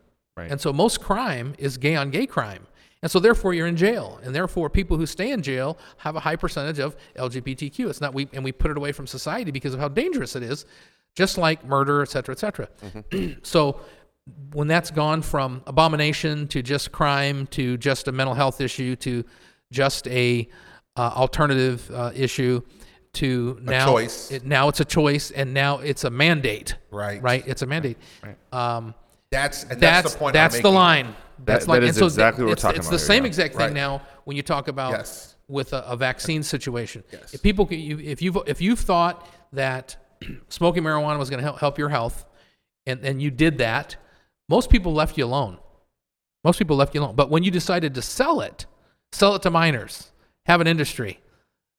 Right. 0.41 0.51
And 0.51 0.59
so 0.59 0.73
most 0.73 1.01
crime 1.01 1.53
is 1.57 1.77
gay 1.77 1.95
on 1.95 2.09
gay 2.09 2.25
crime. 2.25 2.67
And 3.01 3.11
so 3.11 3.19
therefore 3.19 3.53
you're 3.53 3.67
in 3.67 3.77
jail. 3.77 4.19
And 4.23 4.35
therefore 4.35 4.69
people 4.69 4.97
who 4.97 5.05
stay 5.05 5.31
in 5.31 5.41
jail 5.41 5.77
have 5.97 6.15
a 6.15 6.19
high 6.19 6.35
percentage 6.35 6.79
of 6.79 6.95
LGBTQ. 7.15 7.89
It's 7.89 8.01
not 8.01 8.13
we 8.13 8.27
and 8.33 8.43
we 8.43 8.51
put 8.51 8.71
it 8.71 8.77
away 8.77 8.91
from 8.91 9.07
society 9.07 9.51
because 9.51 9.73
of 9.73 9.79
how 9.79 9.87
dangerous 9.87 10.35
it 10.35 10.43
is, 10.43 10.65
just 11.15 11.37
like 11.37 11.65
murder, 11.65 12.01
et 12.01 12.09
cetera, 12.09 12.33
et 12.33 12.39
cetera. 12.39 12.69
so 13.43 13.81
when 14.53 14.67
that's 14.67 14.91
gone 14.91 15.21
from 15.21 15.63
abomination 15.65 16.47
to 16.49 16.61
just 16.61 16.91
crime 16.91 17.47
to 17.47 17.75
just 17.77 18.07
a 18.07 18.11
mental 18.11 18.35
health 18.35 18.61
issue 18.61 18.95
to 18.97 19.25
just 19.71 20.07
a 20.07 20.47
uh, 20.95 21.01
alternative 21.15 21.89
uh, 21.91 22.11
issue 22.13 22.61
to 23.13 23.59
now 23.61 23.85
choice. 23.85 24.31
It, 24.31 24.45
now 24.45 24.69
it's 24.69 24.79
a 24.79 24.85
choice 24.85 25.31
and 25.31 25.53
now 25.53 25.79
it's 25.79 26.03
a 26.03 26.09
mandate. 26.09 26.75
Right. 26.91 27.21
Right. 27.21 27.45
It's 27.47 27.61
a 27.61 27.65
mandate. 27.65 27.97
Um, 28.51 28.93
That's 29.31 29.63
and 29.63 29.71
that's, 29.79 30.03
that's 30.03 30.13
the 30.13 30.19
point. 30.19 30.33
that's 30.33 30.55
I'm 30.57 30.61
the 30.61 30.71
line. 30.71 31.15
That's 31.45 31.65
that 31.65 31.71
like 31.71 31.81
is 31.83 31.89
and 31.89 31.97
so 31.97 32.05
exactly 32.05 32.43
what 32.43 32.49
we're 32.49 32.53
it's, 32.53 32.61
talking 32.61 32.79
it's 32.79 32.87
about 32.87 32.97
the 32.97 33.01
here, 33.01 33.07
same 33.07 33.23
yeah. 33.23 33.27
exact 33.27 33.53
thing 33.55 33.65
Right. 33.67 33.73
now 33.73 34.01
when 34.25 34.35
you 34.37 34.43
talk 34.43 34.67
about 34.67 34.91
Yes. 34.91 35.35
with 35.47 35.73
a, 35.73 35.83
a 35.87 35.95
vaccine 35.97 36.43
situation. 36.43 37.03
Yes. 37.11 37.33
If 37.33 37.41
people, 37.41 37.65
can- 37.65 37.79
you- 37.79 37.99
if 37.99 38.21
you 38.21 38.43
if 38.45 38.61
you 38.61 38.75
thought 38.75 39.27
that 39.53 39.95
smoking 40.49 40.83
marijuana 40.83 41.17
was 41.17 41.29
going 41.29 41.39
to 41.39 41.43
help 41.43 41.59
help 41.59 41.77
your 41.79 41.89
health, 41.89 42.25
and 42.85 42.99
and 43.05 43.21
you 43.21 43.31
did 43.31 43.57
that, 43.59 43.95
most 44.49 44.69
people 44.69 44.93
left 44.93 45.17
you 45.17 45.25
alone. 45.25 45.57
Most 46.43 46.57
people 46.59 46.75
left 46.75 46.93
you 46.93 47.01
alone. 47.01 47.15
But 47.15 47.29
when 47.29 47.43
you 47.43 47.51
decided 47.51 47.93
to 47.95 48.01
sell 48.01 48.41
it, 48.41 48.65
sell 49.13 49.35
it 49.35 49.41
to 49.43 49.49
minors, 49.51 50.11
have 50.47 50.59
an 50.59 50.67
industry, 50.67 51.19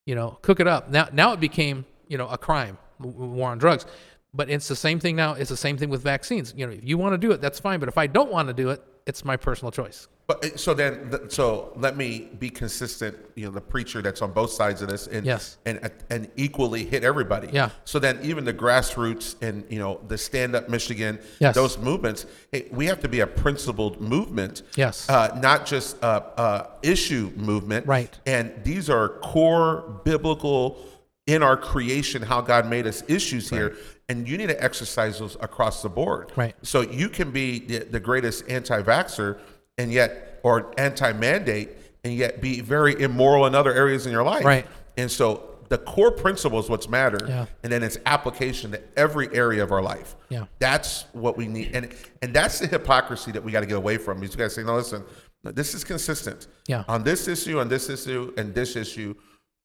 you 0.06 0.14
know, 0.14 0.38
cook 0.42 0.58
it 0.60 0.66
up. 0.68 0.88
Now, 0.90 1.08
now 1.12 1.32
it 1.32 1.40
became, 1.40 1.84
you 2.08 2.16
know, 2.16 2.28
a 2.28 2.38
crime, 2.38 2.78
w- 3.00 3.12
w- 3.16 3.32
war 3.34 3.50
on 3.50 3.58
drugs. 3.58 3.86
But 4.34 4.48
it's 4.48 4.66
the 4.66 4.76
same 4.76 4.98
thing 4.98 5.14
now. 5.14 5.34
It's 5.34 5.50
the 5.50 5.56
same 5.56 5.76
thing 5.76 5.90
with 5.90 6.02
vaccines. 6.02 6.54
You 6.56 6.66
know, 6.66 6.72
if 6.72 6.80
you 6.82 6.96
want 6.96 7.12
to 7.12 7.18
do 7.18 7.32
it, 7.32 7.40
that's 7.42 7.60
fine. 7.60 7.80
But 7.80 7.88
if 7.90 7.98
I 7.98 8.06
don't 8.06 8.30
want 8.32 8.48
to 8.48 8.54
do 8.54 8.70
it, 8.70 8.82
it's 9.06 9.24
my 9.26 9.36
personal 9.36 9.70
choice. 9.70 10.08
But 10.26 10.42
uh, 10.44 10.56
so 10.56 10.72
then, 10.72 11.28
so 11.28 11.72
let 11.76 11.96
me 11.98 12.30
be 12.38 12.48
consistent. 12.48 13.16
You 13.34 13.46
know, 13.46 13.50
the 13.50 13.60
preacher 13.60 14.00
that's 14.00 14.22
on 14.22 14.32
both 14.32 14.50
sides 14.50 14.80
of 14.80 14.88
this, 14.88 15.06
and 15.06 15.26
Yes. 15.26 15.58
and 15.66 15.90
and 16.08 16.30
equally 16.36 16.84
hit 16.84 17.04
everybody. 17.04 17.50
Yeah. 17.52 17.70
So 17.84 17.98
then, 17.98 18.20
even 18.22 18.44
the 18.44 18.54
grassroots 18.54 19.34
and 19.42 19.64
you 19.68 19.78
know 19.80 20.00
the 20.08 20.16
Stand 20.16 20.54
Up 20.54 20.68
Michigan, 20.70 21.18
Yes. 21.38 21.54
those 21.54 21.76
movements. 21.76 22.24
Hey, 22.52 22.68
we 22.70 22.86
have 22.86 23.00
to 23.00 23.08
be 23.08 23.20
a 23.20 23.26
principled 23.26 24.00
movement. 24.00 24.62
Yes. 24.76 25.10
Uh, 25.10 25.38
not 25.42 25.66
just 25.66 25.98
a, 26.02 26.40
a 26.40 26.68
issue 26.82 27.32
movement. 27.36 27.86
Right. 27.86 28.18
And 28.24 28.52
these 28.64 28.88
are 28.88 29.08
core 29.18 30.00
biblical 30.04 30.78
in 31.26 31.42
our 31.42 31.56
creation, 31.56 32.22
how 32.22 32.40
God 32.40 32.68
made 32.68 32.86
us 32.86 33.04
issues 33.06 33.48
here, 33.48 33.76
and 34.12 34.28
you 34.28 34.36
need 34.36 34.48
to 34.48 34.62
exercise 34.62 35.18
those 35.18 35.36
across 35.40 35.82
the 35.82 35.88
board. 35.88 36.32
Right. 36.36 36.54
So 36.62 36.82
you 36.82 37.08
can 37.08 37.30
be 37.30 37.60
the, 37.60 37.78
the 37.78 37.98
greatest 38.00 38.44
anti-vaxxer 38.48 39.38
and 39.78 39.90
yet, 39.90 40.38
or 40.42 40.72
anti-mandate, 40.76 41.70
and 42.04 42.12
yet 42.12 42.42
be 42.42 42.60
very 42.60 43.00
immoral 43.00 43.46
in 43.46 43.54
other 43.54 43.72
areas 43.72 44.04
in 44.04 44.12
your 44.12 44.22
life. 44.22 44.44
Right. 44.44 44.66
And 44.98 45.10
so 45.10 45.48
the 45.70 45.78
core 45.78 46.10
principle 46.10 46.58
is 46.58 46.68
what's 46.68 46.90
matter, 46.90 47.24
Yeah. 47.26 47.46
and 47.62 47.72
then 47.72 47.82
its 47.82 47.96
application 48.04 48.72
to 48.72 48.80
every 48.98 49.34
area 49.34 49.62
of 49.62 49.72
our 49.72 49.80
life. 49.80 50.14
Yeah. 50.28 50.44
That's 50.58 51.06
what 51.12 51.38
we 51.38 51.46
need, 51.46 51.70
and 51.74 51.88
and 52.20 52.34
that's 52.34 52.58
the 52.58 52.66
hypocrisy 52.66 53.32
that 53.32 53.42
we 53.42 53.50
got 53.50 53.60
to 53.60 53.66
get 53.66 53.78
away 53.78 53.96
from. 53.96 54.20
These 54.20 54.36
guys 54.36 54.54
say, 54.54 54.62
"No, 54.62 54.74
listen, 54.76 55.02
this 55.42 55.72
is 55.74 55.84
consistent. 55.84 56.48
Yeah. 56.68 56.84
On 56.88 57.02
this 57.02 57.26
issue, 57.28 57.58
on 57.60 57.68
this 57.68 57.88
issue, 57.88 58.34
and 58.36 58.54
this 58.54 58.76
issue, 58.76 59.14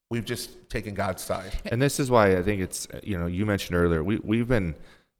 we've 0.09 0.25
just 0.25 0.69
taken 0.69 0.93
God's 0.93 1.23
side. 1.23 1.51
And 1.65 1.81
this 1.81 1.99
is 1.99 2.09
why 2.09 2.37
I 2.37 2.43
think 2.43 2.61
it's 2.61 2.87
you 3.03 3.17
know 3.17 3.27
you 3.27 3.45
mentioned 3.45 3.75
earlier 3.75 4.03
we 4.03 4.19
we've 4.23 4.47
been 4.47 4.75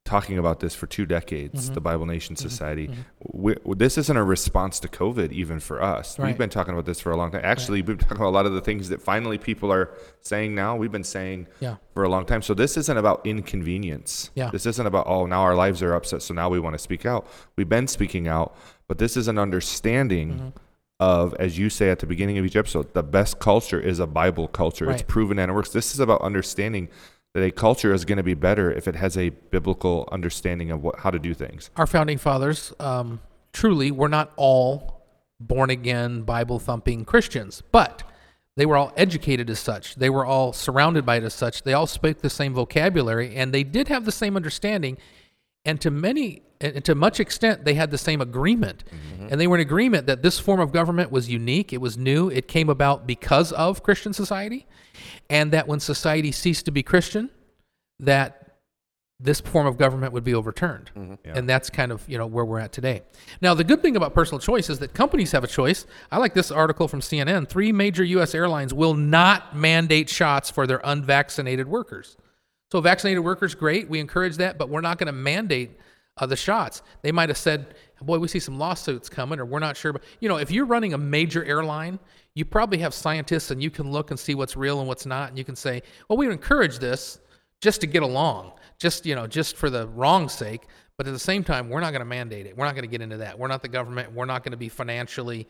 talking 0.07 0.37
about 0.37 0.61
this 0.61 0.73
for 0.73 0.87
two 0.87 1.05
decades. 1.05 1.65
Mm-hmm. 1.65 1.73
The 1.73 1.81
Bible 1.81 2.05
Nation 2.05 2.37
Society. 2.37 2.89
We, 3.33 3.55
this 3.75 3.97
isn't 3.97 4.15
a 4.15 4.23
response 4.23 4.79
to 4.79 4.87
COVID 4.87 5.33
even 5.33 5.59
for 5.59 5.81
us. 5.83 6.17
Right. 6.17 6.27
We've 6.27 6.37
been 6.37 6.49
talking 6.49 6.73
about 6.73 6.85
this 6.85 7.01
for 7.01 7.11
a 7.11 7.17
long 7.17 7.31
time. 7.31 7.41
Actually, 7.43 7.81
we've 7.81 7.97
been 7.97 7.97
talking 7.97 8.17
about 8.17 8.29
a 8.29 8.37
lot 8.37 8.45
of 8.45 8.53
the 8.53 8.61
things 8.61 8.87
that 8.87 9.01
finally 9.01 9.37
people 9.37 9.69
are 9.71 9.91
saying 10.21 10.55
now. 10.55 10.77
We've 10.77 10.91
been 10.91 11.03
saying 11.03 11.47
Yeah. 11.59 11.75
for 11.93 12.03
a 12.03 12.09
long 12.09 12.25
time. 12.25 12.41
So 12.41 12.53
this 12.53 12.77
isn't 12.77 12.97
about 12.97 13.25
inconvenience. 13.27 14.31
Yeah. 14.33 14.49
This 14.49 14.65
isn't 14.65 14.87
about 14.87 15.07
oh 15.07 15.25
now 15.25 15.41
our 15.41 15.55
lives 15.55 15.83
are 15.83 15.93
upset 15.93 16.21
so 16.21 16.33
now 16.33 16.49
we 16.49 16.59
want 16.59 16.73
to 16.73 16.79
speak 16.79 17.05
out. 17.05 17.27
We've 17.57 17.69
been 17.69 17.87
speaking 17.87 18.29
out, 18.29 18.55
but 18.87 18.99
this 18.99 19.17
is 19.17 19.27
an 19.27 19.37
understanding. 19.37 20.29
Mm-hmm. 20.35 20.47
Of, 20.99 21.35
as 21.35 21.59
you 21.59 21.69
say 21.69 21.91
at 21.91 21.99
the 21.99 22.07
beginning 22.07 22.39
of 22.39 22.45
each 22.45 22.55
episode, 22.55 22.95
the 22.95 23.03
best 23.03 23.37
culture 23.37 23.79
is 23.79 23.99
a 23.99 24.07
Bible 24.07 24.47
culture. 24.47 24.89
It's 24.89 25.03
proven 25.03 25.37
and 25.37 25.51
it 25.51 25.53
works. 25.53 25.69
This 25.69 25.93
is 25.93 25.99
about 25.99 26.21
understanding 26.21 26.89
that 27.35 27.43
a 27.43 27.51
culture 27.51 27.93
is 27.93 28.03
going 28.03 28.17
to 28.17 28.23
be 28.23 28.33
better 28.33 28.71
if 28.71 28.87
it 28.87 28.95
has 28.95 29.15
a 29.15 29.29
biblical 29.29 30.09
understanding 30.11 30.71
of 30.71 30.81
what 30.81 31.01
how 31.01 31.11
to 31.11 31.19
do 31.19 31.35
things. 31.35 31.69
Our 31.75 31.85
founding 31.85 32.17
fathers, 32.17 32.73
um, 32.79 33.21
truly, 33.53 33.91
were 33.91 34.09
not 34.09 34.33
all 34.37 35.03
born 35.39 35.69
again, 35.69 36.23
Bible 36.23 36.57
thumping 36.57 37.05
Christians, 37.05 37.61
but 37.71 38.01
they 38.55 38.65
were 38.65 38.75
all 38.75 38.91
educated 38.97 39.51
as 39.51 39.59
such. 39.59 39.95
They 39.97 40.09
were 40.09 40.25
all 40.25 40.51
surrounded 40.51 41.05
by 41.05 41.17
it 41.17 41.23
as 41.23 41.35
such. 41.35 41.61
They 41.61 41.73
all 41.73 41.85
spoke 41.85 42.21
the 42.21 42.29
same 42.29 42.55
vocabulary, 42.55 43.35
and 43.35 43.53
they 43.53 43.63
did 43.63 43.87
have 43.87 44.05
the 44.05 44.11
same 44.11 44.35
understanding. 44.35 44.97
And 45.67 45.79
to 45.81 45.91
many, 45.91 46.43
and 46.61 46.83
to 46.85 46.95
much 46.95 47.19
extent, 47.19 47.65
they 47.65 47.73
had 47.75 47.91
the 47.91 47.97
same 47.97 48.21
agreement. 48.21 48.85
Mm-hmm. 48.85 49.27
And 49.29 49.39
they 49.39 49.47
were 49.47 49.57
in 49.57 49.61
agreement 49.61 50.07
that 50.07 50.23
this 50.23 50.39
form 50.39 50.61
of 50.61 50.71
government 50.71 51.11
was 51.11 51.29
unique, 51.29 51.73
it 51.73 51.81
was 51.81 51.97
new, 51.97 52.29
it 52.29 52.47
came 52.47 52.69
about 52.69 53.05
because 53.05 53.51
of 53.51 53.83
Christian 53.83 54.13
society, 54.13 54.65
and 55.29 55.51
that 55.51 55.67
when 55.67 55.81
society 55.81 56.31
ceased 56.31 56.65
to 56.65 56.71
be 56.71 56.81
Christian, 56.81 57.29
that 57.99 58.47
this 59.19 59.41
form 59.41 59.65
of 59.65 59.77
government 59.77 60.13
would 60.13 60.23
be 60.23 60.33
overturned. 60.33 60.91
Mm-hmm. 60.95 61.37
And 61.37 61.49
that's 61.49 61.69
kind 61.69 61.91
of, 61.91 62.07
you 62.07 62.17
know, 62.17 62.27
where 62.27 62.45
we're 62.45 62.59
at 62.59 62.71
today. 62.71 63.01
Now, 63.41 63.53
the 63.53 63.63
good 63.63 63.81
thing 63.81 63.95
about 63.95 64.13
personal 64.13 64.39
choice 64.39 64.69
is 64.69 64.79
that 64.79 64.93
companies 64.93 65.31
have 65.31 65.43
a 65.43 65.47
choice. 65.47 65.85
I 66.11 66.19
like 66.19 66.33
this 66.33 66.51
article 66.51 66.87
from 66.87 67.01
CNN. 67.01 67.49
Three 67.49 67.71
major 67.71 68.03
US 68.03 68.35
airlines 68.35 68.73
will 68.73 68.93
not 68.93 69.55
mandate 69.55 70.07
shots 70.07 70.49
for 70.51 70.67
their 70.67 70.79
unvaccinated 70.83 71.67
workers. 71.67 72.15
So 72.71 72.81
vaccinated 72.81 73.23
workers, 73.23 73.55
great. 73.55 73.89
We 73.89 73.99
encourage 73.99 74.37
that, 74.37 74.57
but 74.57 74.69
we're 74.69 74.81
not 74.81 74.97
going 74.97 75.07
to 75.07 75.13
mandate 75.13 75.77
uh, 76.17 76.25
the 76.25 76.35
shots. 76.35 76.81
They 77.01 77.11
might 77.11 77.29
have 77.29 77.37
said, 77.37 77.75
"Boy, 78.01 78.17
we 78.19 78.27
see 78.27 78.39
some 78.39 78.57
lawsuits 78.57 79.07
coming," 79.09 79.39
or 79.39 79.45
"We're 79.45 79.59
not 79.59 79.77
sure." 79.77 79.93
But 79.93 80.03
you 80.19 80.27
know, 80.27 80.37
if 80.37 80.51
you're 80.51 80.65
running 80.65 80.93
a 80.93 80.97
major 80.97 81.43
airline, 81.45 81.99
you 82.33 82.43
probably 82.45 82.79
have 82.79 82.93
scientists, 82.93 83.51
and 83.51 83.61
you 83.61 83.69
can 83.69 83.91
look 83.91 84.11
and 84.11 84.19
see 84.19 84.35
what's 84.35 84.57
real 84.57 84.79
and 84.79 84.87
what's 84.87 85.05
not, 85.05 85.29
and 85.29 85.37
you 85.37 85.45
can 85.45 85.55
say, 85.55 85.83
"Well, 86.09 86.17
we 86.17 86.29
encourage 86.29 86.79
this 86.79 87.19
just 87.61 87.81
to 87.81 87.87
get 87.87 88.03
along, 88.03 88.53
just 88.79 89.05
you 89.05 89.15
know, 89.15 89.27
just 89.27 89.57
for 89.57 89.69
the 89.69 89.87
wrong 89.87 90.27
sake." 90.27 90.63
But 90.97 91.05
at 91.05 91.13
the 91.13 91.19
same 91.19 91.43
time, 91.43 91.69
we're 91.69 91.79
not 91.79 91.91
going 91.91 92.01
to 92.01 92.05
mandate 92.05 92.47
it. 92.47 92.57
We're 92.57 92.65
not 92.65 92.73
going 92.73 92.83
to 92.85 92.89
get 92.89 93.01
into 93.01 93.17
that. 93.17 93.37
We're 93.37 93.47
not 93.47 93.61
the 93.61 93.67
government. 93.67 94.13
We're 94.13 94.25
not 94.25 94.43
going 94.43 94.51
to 94.51 94.57
be 94.57 94.67
financially, 94.67 95.47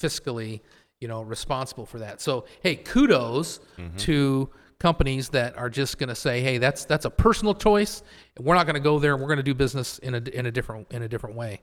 fiscally, 0.00 0.60
you 1.00 1.06
know, 1.06 1.22
responsible 1.22 1.86
for 1.86 2.00
that. 2.00 2.20
So, 2.20 2.46
hey, 2.62 2.74
kudos 2.74 3.60
to 3.98 4.50
companies 4.80 5.30
that 5.30 5.56
are 5.56 5.70
just 5.70 5.98
going 5.98 6.08
to 6.08 6.14
say, 6.14 6.40
"Hey, 6.40 6.58
that's 6.58 6.84
that's 6.84 7.04
a 7.04 7.10
personal 7.10 7.54
choice. 7.54 8.02
We're 8.38 8.54
not 8.54 8.66
going 8.66 8.74
to 8.74 8.80
go 8.80 8.98
there. 8.98 9.16
We're 9.16 9.26
going 9.26 9.38
to 9.38 9.42
do 9.42 9.54
business 9.54 9.98
in 9.98 10.14
a 10.14 10.18
in 10.32 10.46
a 10.46 10.50
different 10.50 10.92
in 10.92 11.02
a 11.02 11.08
different 11.08 11.36
way." 11.36 11.60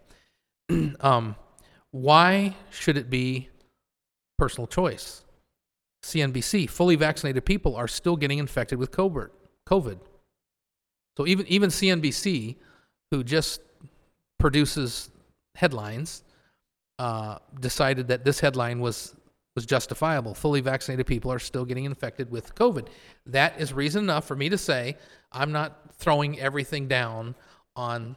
um, 0.99 1.35
why 1.91 2.55
should 2.71 2.97
it 2.97 3.09
be 3.09 3.49
personal 4.37 4.67
choice? 4.67 5.23
CNBC: 6.03 6.69
Fully 6.69 6.95
vaccinated 6.95 7.45
people 7.45 7.75
are 7.75 7.87
still 7.87 8.15
getting 8.15 8.39
infected 8.39 8.77
with 8.77 8.91
COVID. 8.91 9.99
So 11.17 11.25
even 11.25 11.47
even 11.47 11.69
CNBC, 11.69 12.55
who 13.11 13.23
just 13.23 13.61
produces 14.39 15.09
headlines, 15.55 16.23
uh, 16.99 17.39
decided 17.59 18.09
that 18.09 18.25
this 18.25 18.39
headline 18.39 18.79
was 18.79 19.15
was 19.55 19.65
justifiable. 19.65 20.35
Fully 20.35 20.61
vaccinated 20.61 21.07
people 21.07 21.31
are 21.31 21.39
still 21.39 21.65
getting 21.65 21.85
infected 21.85 22.29
with 22.29 22.53
COVID. 22.55 22.87
That 23.25 23.59
is 23.59 23.73
reason 23.73 24.03
enough 24.03 24.27
for 24.27 24.35
me 24.35 24.49
to 24.49 24.57
say 24.57 24.97
I'm 25.31 25.51
not 25.51 25.95
throwing 25.97 26.39
everything 26.39 26.87
down 26.87 27.35
on 27.75 28.15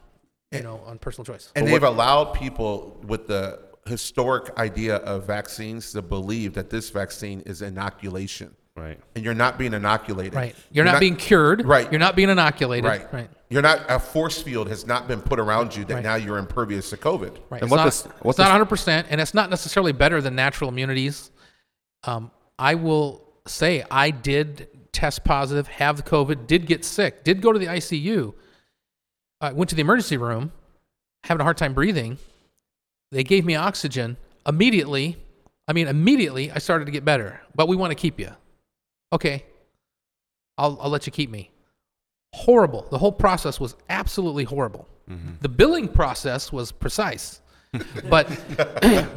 you 0.52 0.62
know 0.62 0.80
on 0.84 0.98
personal 0.98 1.24
choice. 1.24 1.52
And 1.54 1.66
they've 1.66 1.82
allowed 1.82 2.34
people 2.34 3.00
with 3.06 3.28
the 3.28 3.60
historic 3.86 4.56
idea 4.58 4.96
of 4.96 5.26
vaccines 5.26 5.92
to 5.92 6.02
believe 6.02 6.54
that 6.54 6.70
this 6.70 6.90
vaccine 6.90 7.40
is 7.42 7.62
inoculation. 7.62 8.54
Right. 8.78 9.00
And 9.14 9.24
you're 9.24 9.34
not 9.34 9.58
being 9.58 9.74
inoculated. 9.74 10.34
Right. 10.34 10.54
You're, 10.70 10.84
not, 10.84 11.00
being 11.00 11.16
cured. 11.16 11.64
Right. 11.66 11.90
You're 11.90 11.98
not 11.98 12.16
being 12.16 12.30
inoculated. 12.30 12.84
Right. 12.88 13.12
Right. 13.12 13.30
You're 13.50 13.62
not 13.62 13.80
a 13.88 13.98
force 13.98 14.42
field 14.42 14.68
has 14.68 14.86
not 14.86 15.08
been 15.08 15.20
put 15.22 15.40
around 15.40 15.74
you 15.74 15.84
that 15.86 15.94
Right. 15.94 16.02
now 16.02 16.16
you're 16.16 16.38
impervious 16.38 16.90
to 16.90 16.96
COVID. 16.96 17.38
Right. 17.50 17.62
And 17.62 17.62
it's 17.62 17.70
what 17.70 17.76
not, 17.78 17.84
this- 17.86 18.04
what 18.22 18.30
it's 18.32 18.38
not 18.38 18.44
100, 18.50 18.66
percent 18.66 19.06
and 19.10 19.20
it's 19.20 19.34
not 19.34 19.50
necessarily 19.50 19.92
better 19.92 20.20
than 20.20 20.34
natural 20.34 20.70
immunities. 20.70 21.30
Um, 22.04 22.30
I 22.58 22.74
will 22.74 23.24
say 23.46 23.84
I 23.90 24.10
did 24.10 24.68
test 24.92 25.24
positive, 25.24 25.68
have 25.68 25.96
the 25.96 26.02
COVID, 26.02 26.46
did 26.46 26.66
get 26.66 26.84
sick, 26.84 27.24
did 27.24 27.40
go 27.40 27.52
to 27.52 27.58
the 27.58 27.66
ICU. 27.66 28.34
I 29.40 29.52
went 29.52 29.70
to 29.70 29.76
the 29.76 29.82
emergency 29.82 30.16
room, 30.16 30.52
having 31.24 31.40
a 31.40 31.44
hard 31.44 31.56
time 31.56 31.72
breathing. 31.72 32.18
They 33.12 33.24
gave 33.24 33.44
me 33.44 33.54
oxygen 33.54 34.16
immediately. 34.46 35.16
I 35.66 35.72
mean, 35.72 35.86
immediately 35.86 36.50
I 36.50 36.58
started 36.58 36.86
to 36.86 36.90
get 36.90 37.04
better. 37.04 37.40
But 37.54 37.68
we 37.68 37.76
want 37.76 37.90
to 37.90 37.94
keep 37.94 38.18
you. 38.18 38.30
Okay, 39.12 39.44
I'll 40.56 40.78
I'll 40.80 40.90
let 40.90 41.06
you 41.06 41.12
keep 41.12 41.30
me. 41.30 41.50
Horrible. 42.34 42.86
The 42.90 42.98
whole 42.98 43.12
process 43.12 43.58
was 43.58 43.74
absolutely 43.88 44.44
horrible. 44.44 44.86
Mm-hmm. 45.10 45.34
The 45.40 45.48
billing 45.48 45.88
process 45.88 46.52
was 46.52 46.72
precise, 46.72 47.40
but 48.08 48.28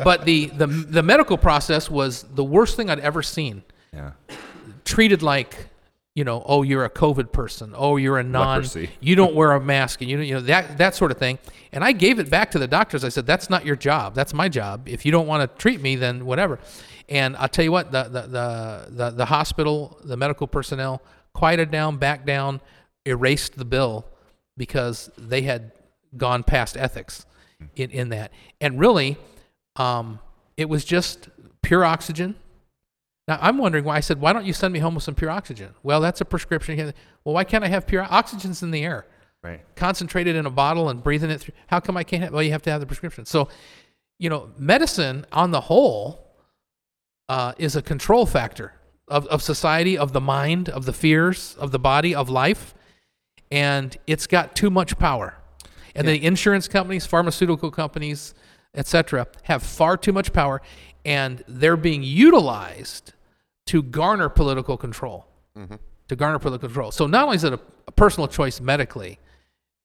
but 0.03 0.25
the, 0.25 0.47
the 0.47 0.67
the 0.67 1.03
medical 1.03 1.37
process 1.37 1.89
was 1.89 2.23
the 2.23 2.43
worst 2.43 2.77
thing 2.77 2.89
I'd 2.89 2.99
ever 2.99 3.21
seen. 3.21 3.63
Yeah. 3.93 4.11
Treated 4.85 5.21
like, 5.21 5.67
you 6.15 6.23
know, 6.23 6.43
oh, 6.45 6.63
you're 6.63 6.85
a 6.85 6.89
COVID 6.89 7.33
person. 7.33 7.73
Oh, 7.75 7.97
you're 7.97 8.17
a 8.17 8.23
non. 8.23 8.57
Leprosy. 8.57 8.89
You 9.01 9.15
don't 9.15 9.35
wear 9.35 9.51
a 9.51 9.59
mask, 9.59 10.01
and 10.01 10.09
you 10.09 10.17
know, 10.17 10.23
you 10.23 10.33
know 10.35 10.41
that 10.41 10.77
that 10.77 10.95
sort 10.95 11.11
of 11.11 11.17
thing. 11.17 11.37
And 11.73 11.83
I 11.83 11.91
gave 11.91 12.19
it 12.19 12.29
back 12.29 12.51
to 12.51 12.59
the 12.59 12.67
doctors. 12.67 13.03
I 13.03 13.09
said, 13.09 13.25
that's 13.25 13.49
not 13.49 13.65
your 13.65 13.77
job. 13.77 14.13
That's 14.13 14.33
my 14.33 14.49
job. 14.49 14.89
If 14.89 15.05
you 15.05 15.11
don't 15.11 15.25
want 15.25 15.49
to 15.49 15.57
treat 15.57 15.81
me, 15.81 15.95
then 15.95 16.25
whatever. 16.25 16.59
And 17.11 17.35
I'll 17.35 17.49
tell 17.49 17.65
you 17.65 17.73
what, 17.73 17.91
the 17.91 18.03
the 18.03 18.21
the 18.21 18.85
the, 18.89 19.09
the 19.11 19.25
hospital, 19.25 19.99
the 20.03 20.15
medical 20.15 20.47
personnel 20.47 21.01
quieted 21.33 21.69
down, 21.69 21.97
backed 21.97 22.25
down, 22.25 22.61
erased 23.05 23.57
the 23.57 23.65
bill 23.65 24.05
because 24.55 25.11
they 25.17 25.41
had 25.41 25.73
gone 26.15 26.43
past 26.43 26.77
ethics 26.77 27.25
in, 27.75 27.89
in 27.91 28.09
that. 28.09 28.31
And 28.61 28.79
really, 28.79 29.17
um, 29.75 30.19
it 30.55 30.69
was 30.69 30.85
just 30.85 31.27
pure 31.61 31.83
oxygen. 31.83 32.35
Now 33.27 33.39
I'm 33.41 33.57
wondering 33.57 33.83
why 33.83 33.97
I 33.97 33.99
said, 33.99 34.21
why 34.21 34.31
don't 34.31 34.45
you 34.45 34.53
send 34.53 34.73
me 34.73 34.79
home 34.79 34.95
with 34.95 35.03
some 35.03 35.15
pure 35.15 35.29
oxygen? 35.29 35.75
Well, 35.83 35.99
that's 35.99 36.21
a 36.21 36.25
prescription. 36.25 36.93
Well, 37.25 37.35
why 37.35 37.43
can't 37.43 37.63
I 37.63 37.67
have 37.67 37.85
pure 37.87 38.07
oxygen's 38.09 38.63
in 38.63 38.71
the 38.71 38.83
air? 38.83 39.05
Right. 39.43 39.61
concentrated 39.75 40.35
in 40.35 40.45
a 40.45 40.51
bottle 40.51 40.89
and 40.89 41.03
breathing 41.03 41.31
it 41.31 41.41
through. 41.41 41.55
How 41.65 41.79
come 41.79 41.97
I 41.97 42.03
can't 42.03 42.21
have? 42.21 42.31
Well, 42.31 42.43
you 42.43 42.51
have 42.51 42.61
to 42.61 42.69
have 42.69 42.79
the 42.79 42.85
prescription. 42.85 43.25
So, 43.25 43.49
you 44.19 44.29
know, 44.29 44.51
medicine 44.55 45.25
on 45.31 45.49
the 45.49 45.61
whole 45.61 46.20
uh, 47.31 47.53
is 47.57 47.77
a 47.77 47.81
control 47.81 48.25
factor 48.25 48.73
of, 49.07 49.25
of 49.27 49.41
society, 49.41 49.97
of 49.97 50.11
the 50.11 50.19
mind, 50.19 50.67
of 50.67 50.83
the 50.83 50.91
fears, 50.91 51.55
of 51.57 51.71
the 51.71 51.79
body, 51.79 52.13
of 52.13 52.29
life, 52.29 52.73
and 53.49 53.95
it's 54.05 54.27
got 54.27 54.53
too 54.53 54.69
much 54.69 54.99
power. 54.99 55.37
And 55.95 56.05
the 56.05 56.21
insurance 56.25 56.67
companies, 56.67 57.05
pharmaceutical 57.05 57.71
companies, 57.71 58.33
etc., 58.73 59.27
have 59.43 59.63
far 59.63 59.95
too 59.95 60.11
much 60.11 60.33
power, 60.33 60.61
and 61.05 61.41
they're 61.47 61.77
being 61.77 62.03
utilized 62.03 63.13
to 63.67 63.81
garner 63.81 64.27
political 64.27 64.75
control. 64.75 65.25
To 66.09 66.15
garner 66.17 66.37
political 66.37 66.67
control. 66.67 66.91
So 66.91 67.07
not 67.07 67.23
only 67.23 67.37
is 67.37 67.45
it 67.45 67.53
a, 67.53 67.61
a 67.87 67.93
personal 67.93 68.27
choice 68.27 68.59
medically, 68.59 69.19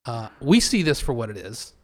uh, 0.04 0.30
we 0.40 0.59
see 0.59 0.82
this 0.82 0.98
for 1.00 1.12
what 1.12 1.30
it 1.30 1.37
is, 1.37 1.74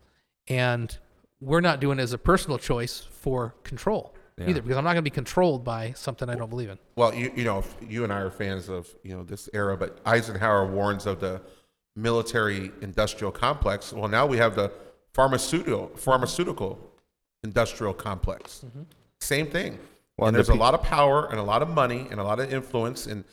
and 0.48 0.98
we're 1.40 1.60
not 1.60 1.78
doing 1.78 2.00
it 2.00 2.02
as 2.02 2.12
a 2.12 2.18
personal 2.18 2.58
choice 2.58 2.98
for 2.98 3.54
control 3.62 4.12
either, 4.38 4.62
because 4.62 4.76
I'm 4.76 4.84
not 4.84 4.90
going 4.90 4.96
to 4.96 5.02
be 5.02 5.10
controlled 5.10 5.64
by 5.64 5.92
something 5.92 6.28
I 6.28 6.34
don't 6.34 6.50
believe 6.50 6.70
in. 6.70 6.78
Well, 6.96 7.14
you 7.14 7.32
you 7.34 7.44
know, 7.44 7.58
if 7.58 7.76
you 7.86 8.04
and 8.04 8.12
I 8.12 8.20
are 8.20 8.30
fans 8.30 8.68
of 8.68 8.88
you 9.02 9.14
know 9.14 9.22
this 9.22 9.48
era, 9.52 9.76
but 9.76 10.00
Eisenhower 10.04 10.66
warns 10.66 11.06
of 11.06 11.20
the 11.20 11.40
military 11.96 12.72
industrial 12.80 13.32
complex. 13.32 13.92
Well, 13.92 14.08
now 14.08 14.26
we 14.26 14.38
have 14.38 14.54
the 14.54 14.72
pharmaceutical 15.12 15.88
pharmaceutical 15.96 16.78
industrial 17.44 17.94
complex. 17.94 18.64
Mm-hmm. 18.66 18.82
Same 19.20 19.46
thing. 19.46 19.78
Well, 20.16 20.28
and 20.28 20.36
and 20.36 20.44
the 20.44 20.48
there's 20.48 20.56
a 20.56 20.60
lot 20.60 20.74
of 20.74 20.82
power 20.82 21.28
and 21.30 21.38
a 21.38 21.42
lot 21.42 21.62
of 21.62 21.68
money 21.68 22.06
and 22.10 22.20
a 22.20 22.24
lot 22.24 22.40
of 22.40 22.52
influence, 22.52 23.06
and 23.06 23.24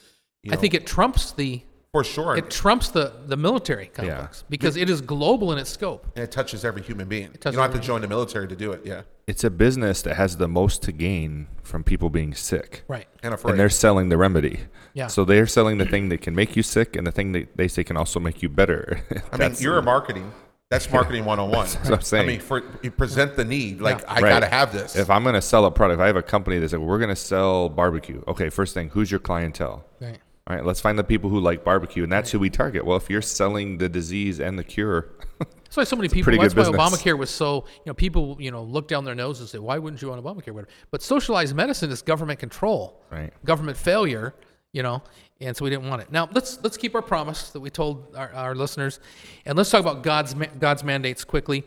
you 0.43 0.51
know, 0.51 0.57
I 0.57 0.59
think 0.59 0.73
it 0.73 0.85
trumps 0.85 1.31
the 1.31 1.61
for 1.91 2.03
sure, 2.03 2.37
it 2.37 2.49
trumps 2.51 2.89
the 2.89 3.13
the 3.25 3.35
military 3.37 3.87
complex 3.87 4.43
because 4.49 4.77
it 4.77 4.89
is 4.89 5.01
global 5.01 5.51
in 5.51 5.57
its 5.57 5.69
scope. 5.69 6.05
and 6.15 6.23
it 6.23 6.31
touches 6.31 6.63
every 6.63 6.81
human 6.83 7.07
being. 7.07 7.29
You 7.33 7.39
don't 7.39 7.55
have 7.55 7.73
to 7.73 7.79
join 7.79 8.01
the 8.01 8.07
military 8.07 8.47
to 8.47 8.55
do 8.55 8.71
it. 8.71 8.81
Yeah, 8.85 9.01
It's 9.27 9.43
a 9.43 9.49
business 9.49 10.01
that 10.03 10.15
has 10.15 10.37
the 10.37 10.47
most 10.47 10.83
to 10.83 10.91
gain 10.91 11.47
from 11.63 11.83
people 11.83 12.09
being 12.09 12.33
sick. 12.35 12.83
Right. 12.87 13.07
and 13.23 13.33
afraid. 13.33 13.51
And 13.51 13.59
they're 13.59 13.69
selling 13.69 14.09
the 14.09 14.17
remedy. 14.17 14.59
Yeah. 14.93 15.07
So 15.07 15.25
they're 15.25 15.47
selling 15.47 15.77
the 15.77 15.85
thing 15.85 16.09
that 16.09 16.21
can 16.21 16.35
make 16.35 16.55
you 16.55 16.63
sick 16.63 16.95
and 16.95 17.05
the 17.07 17.11
thing 17.11 17.31
that 17.33 17.55
they 17.57 17.67
say 17.67 17.83
can 17.83 17.97
also 17.97 18.19
make 18.19 18.41
you 18.41 18.49
better. 18.49 19.01
I 19.31 19.37
mean, 19.37 19.55
you're 19.59 19.77
a 19.77 19.83
marketing. 19.83 20.31
That's 20.71 20.91
marketing 20.91 21.25
101. 21.25 21.67
what 21.89 21.91
I'm 21.93 22.01
saying. 22.01 22.23
I 22.23 22.27
mean, 22.27 22.39
for 22.39 22.61
you 22.83 22.91
present 22.91 23.35
the 23.35 23.45
need. 23.45 23.81
Like 23.81 24.07
I 24.07 24.19
Right. 24.21 24.29
got 24.29 24.39
to 24.41 24.47
have 24.49 24.71
this. 24.71 24.95
If 24.95 25.09
I'm 25.09 25.23
going 25.23 25.33
to 25.35 25.41
sell 25.41 25.65
a 25.65 25.71
product, 25.71 25.99
I 26.01 26.05
have 26.07 26.15
a 26.15 26.21
company 26.21 26.59
that's 26.59 26.73
like, 26.73 26.81
we're 26.81 26.99
going 26.99 27.09
to 27.09 27.15
sell 27.15 27.69
barbecue. 27.69 28.21
Okay, 28.27 28.49
first 28.49 28.75
thing, 28.75 28.89
who's 28.89 29.09
your 29.09 29.19
clientele? 29.19 29.85
Right. 29.99 30.19
All 30.47 30.55
right, 30.55 30.65
let's 30.65 30.81
find 30.81 30.97
the 30.97 31.03
people 31.03 31.29
who 31.29 31.39
like 31.39 31.63
barbecue, 31.63 32.03
and 32.03 32.11
that's 32.11 32.31
who 32.31 32.39
we 32.39 32.49
target. 32.49 32.83
Well, 32.85 32.97
if 32.97 33.09
you're 33.09 33.21
selling 33.21 33.77
the 33.77 33.87
disease 33.87 34.39
and 34.39 34.57
the 34.57 34.63
cure, 34.63 35.09
That's 35.37 35.77
why 35.77 35.83
so 35.83 35.95
many 35.95 36.09
people. 36.09 36.31
That's 36.35 36.55
why 36.55 36.63
business. 36.63 36.75
Obamacare 36.75 37.17
was 37.17 37.29
so. 37.29 37.65
You 37.77 37.83
know, 37.87 37.93
people 37.93 38.35
you 38.39 38.49
know 38.49 38.63
look 38.63 38.87
down 38.87 39.05
their 39.05 39.13
nose 39.13 39.39
and 39.39 39.47
say, 39.47 39.59
"Why 39.59 39.77
wouldn't 39.77 40.01
you 40.01 40.09
want 40.09 40.23
Obamacare?" 40.23 40.51
Whatever. 40.51 40.69
But 40.89 41.03
socialized 41.03 41.55
medicine 41.55 41.91
is 41.91 42.01
government 42.01 42.39
control, 42.39 43.03
Right. 43.11 43.31
Government 43.45 43.77
failure. 43.77 44.33
You 44.71 44.83
know, 44.83 45.01
and 45.41 45.57
so 45.57 45.63
we 45.65 45.71
didn't 45.71 45.89
want 45.89 46.01
it. 46.03 46.11
Now 46.11 46.29
let's 46.31 46.59
let's 46.63 46.77
keep 46.77 46.93
our 46.95 47.01
promise 47.01 47.49
that 47.51 47.59
we 47.59 47.69
told 47.69 48.15
our, 48.15 48.31
our 48.33 48.55
listeners, 48.55 48.99
and 49.45 49.57
let's 49.57 49.69
talk 49.69 49.81
about 49.81 50.03
God's 50.03 50.35
God's 50.59 50.83
mandates 50.83 51.23
quickly. 51.23 51.63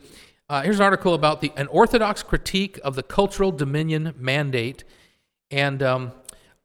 Uh, 0.49 0.61
here's 0.61 0.77
an 0.79 0.83
article 0.83 1.13
about 1.13 1.41
the 1.41 1.51
an 1.57 1.67
orthodox 1.67 2.23
critique 2.23 2.79
of 2.83 2.95
the 2.95 3.03
cultural 3.03 3.51
dominion 3.51 4.13
mandate, 4.17 4.83
and 5.51 5.81
um, 5.83 6.11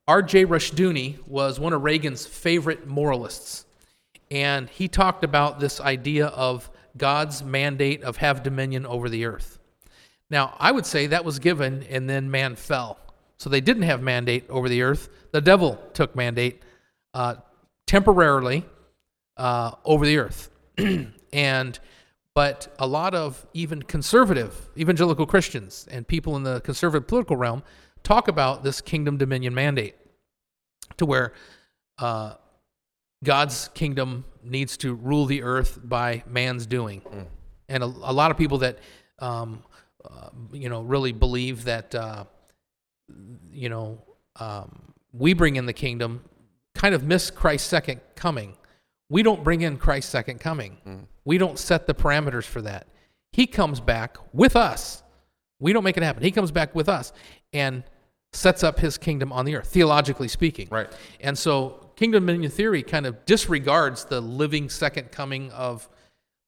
R.J. 0.08 0.46
Rushdoony 0.46 1.24
was 1.26 1.60
one 1.60 1.74
of 1.74 1.84
Reagan's 1.84 2.24
favorite 2.24 2.86
moralists 2.86 3.66
and 4.30 4.68
he 4.68 4.88
talked 4.88 5.22
about 5.22 5.60
this 5.60 5.80
idea 5.80 6.26
of 6.28 6.70
God's 6.96 7.42
mandate 7.42 8.02
of 8.02 8.16
have 8.16 8.42
dominion 8.42 8.86
over 8.86 9.08
the 9.08 9.24
earth. 9.26 9.58
Now, 10.30 10.56
I 10.58 10.72
would 10.72 10.84
say 10.86 11.06
that 11.06 11.24
was 11.24 11.38
given 11.38 11.84
and 11.84 12.08
then 12.08 12.30
man 12.30 12.56
fell. 12.56 12.98
So 13.38 13.48
they 13.48 13.60
didn't 13.60 13.84
have 13.84 14.02
mandate 14.02 14.48
over 14.50 14.68
the 14.68 14.82
earth. 14.82 15.08
The 15.32 15.40
devil 15.40 15.80
took 15.92 16.16
mandate 16.16 16.62
uh, 17.14 17.36
temporarily 17.86 18.64
uh, 19.36 19.72
over 19.84 20.04
the 20.04 20.18
earth. 20.18 20.50
and 21.32 21.78
but 22.34 22.72
a 22.78 22.86
lot 22.86 23.14
of 23.14 23.44
even 23.52 23.82
conservative 23.82 24.70
evangelical 24.76 25.26
Christians 25.26 25.88
and 25.90 26.06
people 26.06 26.36
in 26.36 26.44
the 26.44 26.60
conservative 26.60 27.08
political 27.08 27.36
realm 27.36 27.62
talk 28.02 28.28
about 28.28 28.62
this 28.62 28.80
kingdom 28.80 29.16
dominion 29.16 29.54
mandate 29.54 29.94
to 30.96 31.06
where 31.06 31.32
uh, 31.98 32.34
God's 33.24 33.68
kingdom 33.74 34.24
needs 34.42 34.76
to 34.78 34.94
rule 34.94 35.26
the 35.26 35.42
earth 35.42 35.80
by 35.82 36.22
man's 36.26 36.66
doing. 36.66 37.02
And 37.68 37.82
a, 37.82 37.86
a 37.86 38.12
lot 38.12 38.30
of 38.30 38.36
people 38.36 38.58
that, 38.58 38.78
um, 39.18 39.62
uh, 40.08 40.30
you 40.52 40.68
know, 40.68 40.82
really 40.82 41.12
believe 41.12 41.64
that, 41.64 41.94
uh, 41.94 42.24
you 43.50 43.68
know, 43.68 43.98
um, 44.36 44.92
we 45.12 45.32
bring 45.34 45.56
in 45.56 45.66
the 45.66 45.72
kingdom 45.72 46.22
kind 46.74 46.94
of 46.94 47.02
miss 47.02 47.30
Christ's 47.30 47.68
second 47.68 48.00
coming. 48.14 48.56
We 49.10 49.22
don't 49.22 49.42
bring 49.42 49.62
in 49.62 49.78
Christ's 49.78 50.10
second 50.10 50.38
coming. 50.38 51.06
We 51.24 51.38
don't 51.38 51.58
set 51.58 51.86
the 51.86 51.94
parameters 51.94 52.44
for 52.44 52.62
that. 52.62 52.86
He 53.32 53.46
comes 53.46 53.80
back 53.80 54.16
with 54.32 54.54
us. 54.54 55.02
We 55.60 55.72
don't 55.72 55.82
make 55.82 55.96
it 55.96 56.02
happen. 56.02 56.22
He 56.22 56.30
comes 56.30 56.52
back 56.52 56.74
with 56.74 56.88
us 56.88 57.12
and 57.52 57.84
sets 58.32 58.62
up 58.62 58.78
his 58.78 58.98
kingdom 58.98 59.32
on 59.32 59.44
the 59.44 59.56
earth, 59.56 59.68
theologically 59.68 60.28
speaking. 60.28 60.68
Right. 60.70 60.92
And 61.20 61.36
so 61.36 61.90
kingdom 61.96 62.26
dominion 62.26 62.50
theory 62.50 62.82
kind 62.82 63.06
of 63.06 63.24
disregards 63.24 64.04
the 64.04 64.20
living 64.20 64.68
second 64.68 65.10
coming 65.10 65.50
of 65.52 65.88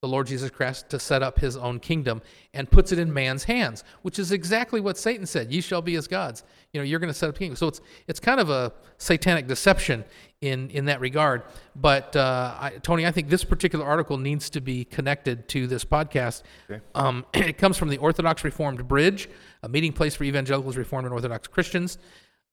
the 0.03 0.09
Lord 0.09 0.27
Jesus 0.27 0.51
Christ 0.51 0.89
to 0.91 0.99
set 0.99 1.23
up 1.23 1.39
his 1.39 1.59
own 1.59 1.79
kingdom 1.79 2.23
and 2.55 2.71
puts 2.71 2.91
it 2.91 2.99
in 2.99 3.13
man's 3.13 3.45
hands, 3.45 3.85
which 4.01 4.19
is 4.19 4.33
exactly 4.33 4.81
what 4.81 4.97
Satan 4.97 5.27
said. 5.27 5.53
Ye 5.53 5.61
shall 5.61 5.83
be 5.83 5.95
as 5.97 6.07
gods. 6.07 6.43
You 6.73 6.81
know, 6.81 6.85
you're 6.85 7.01
going 7.01 7.13
to 7.13 7.19
set 7.19 7.29
up 7.29 7.37
a 7.37 7.39
kingdom. 7.39 7.57
So 7.57 7.69
it's 7.69 7.83
it's 8.07 8.21
kind 8.21 8.41
of 8.41 8.49
a 8.49 8.73
satanic 8.97 9.47
deception 9.47 10.05
in 10.41 10.71
in 10.71 10.87
that 10.87 11.01
regard. 11.01 11.43
But 11.77 12.17
uh, 12.17 12.55
I, 12.59 12.71
Tony, 12.83 13.07
I 13.07 13.11
think 13.11 13.29
this 13.29 13.45
particular 13.45 13.85
article 13.85 14.17
needs 14.17 14.51
to 14.51 14.61
be 14.61 14.85
connected 14.85 15.49
to 15.49 15.67
this 15.67 15.85
podcast. 15.85 16.43
Um, 16.95 17.27
it 17.35 17.59
comes 17.59 17.77
from 17.77 17.89
the 17.89 17.99
Orthodox 17.99 18.45
Reformed 18.45 18.87
Bridge, 18.89 19.29
a 19.63 19.69
meeting 19.69 19.93
place 19.93 20.15
for 20.15 20.25
evangelicals, 20.25 20.77
Reformed, 20.77 21.07
and 21.07 21.15
Orthodox 21.15 21.47
Christians. 21.49 21.99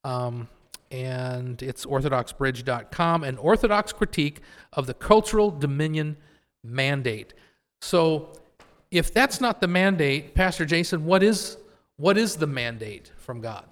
Um, 0.04 0.48
and 0.90 1.62
it's 1.62 1.86
orthodoxbridge.com, 1.86 3.24
an 3.24 3.38
orthodox 3.38 3.92
critique 3.92 4.40
of 4.74 4.88
the 4.88 4.94
cultural 4.94 5.52
dominion 5.52 6.16
mandate. 6.64 7.34
So, 7.82 8.34
if 8.90 9.14
that's 9.14 9.42
not 9.42 9.60
the 9.60 9.68
mandate, 9.68 10.34
Pastor 10.34 10.66
Jason, 10.66 11.04
what 11.06 11.24
is 11.24 11.58
what 11.98 12.18
is 12.18 12.36
the 12.36 12.48
mandate 12.48 13.12
from 13.18 13.42
God? 13.42 13.66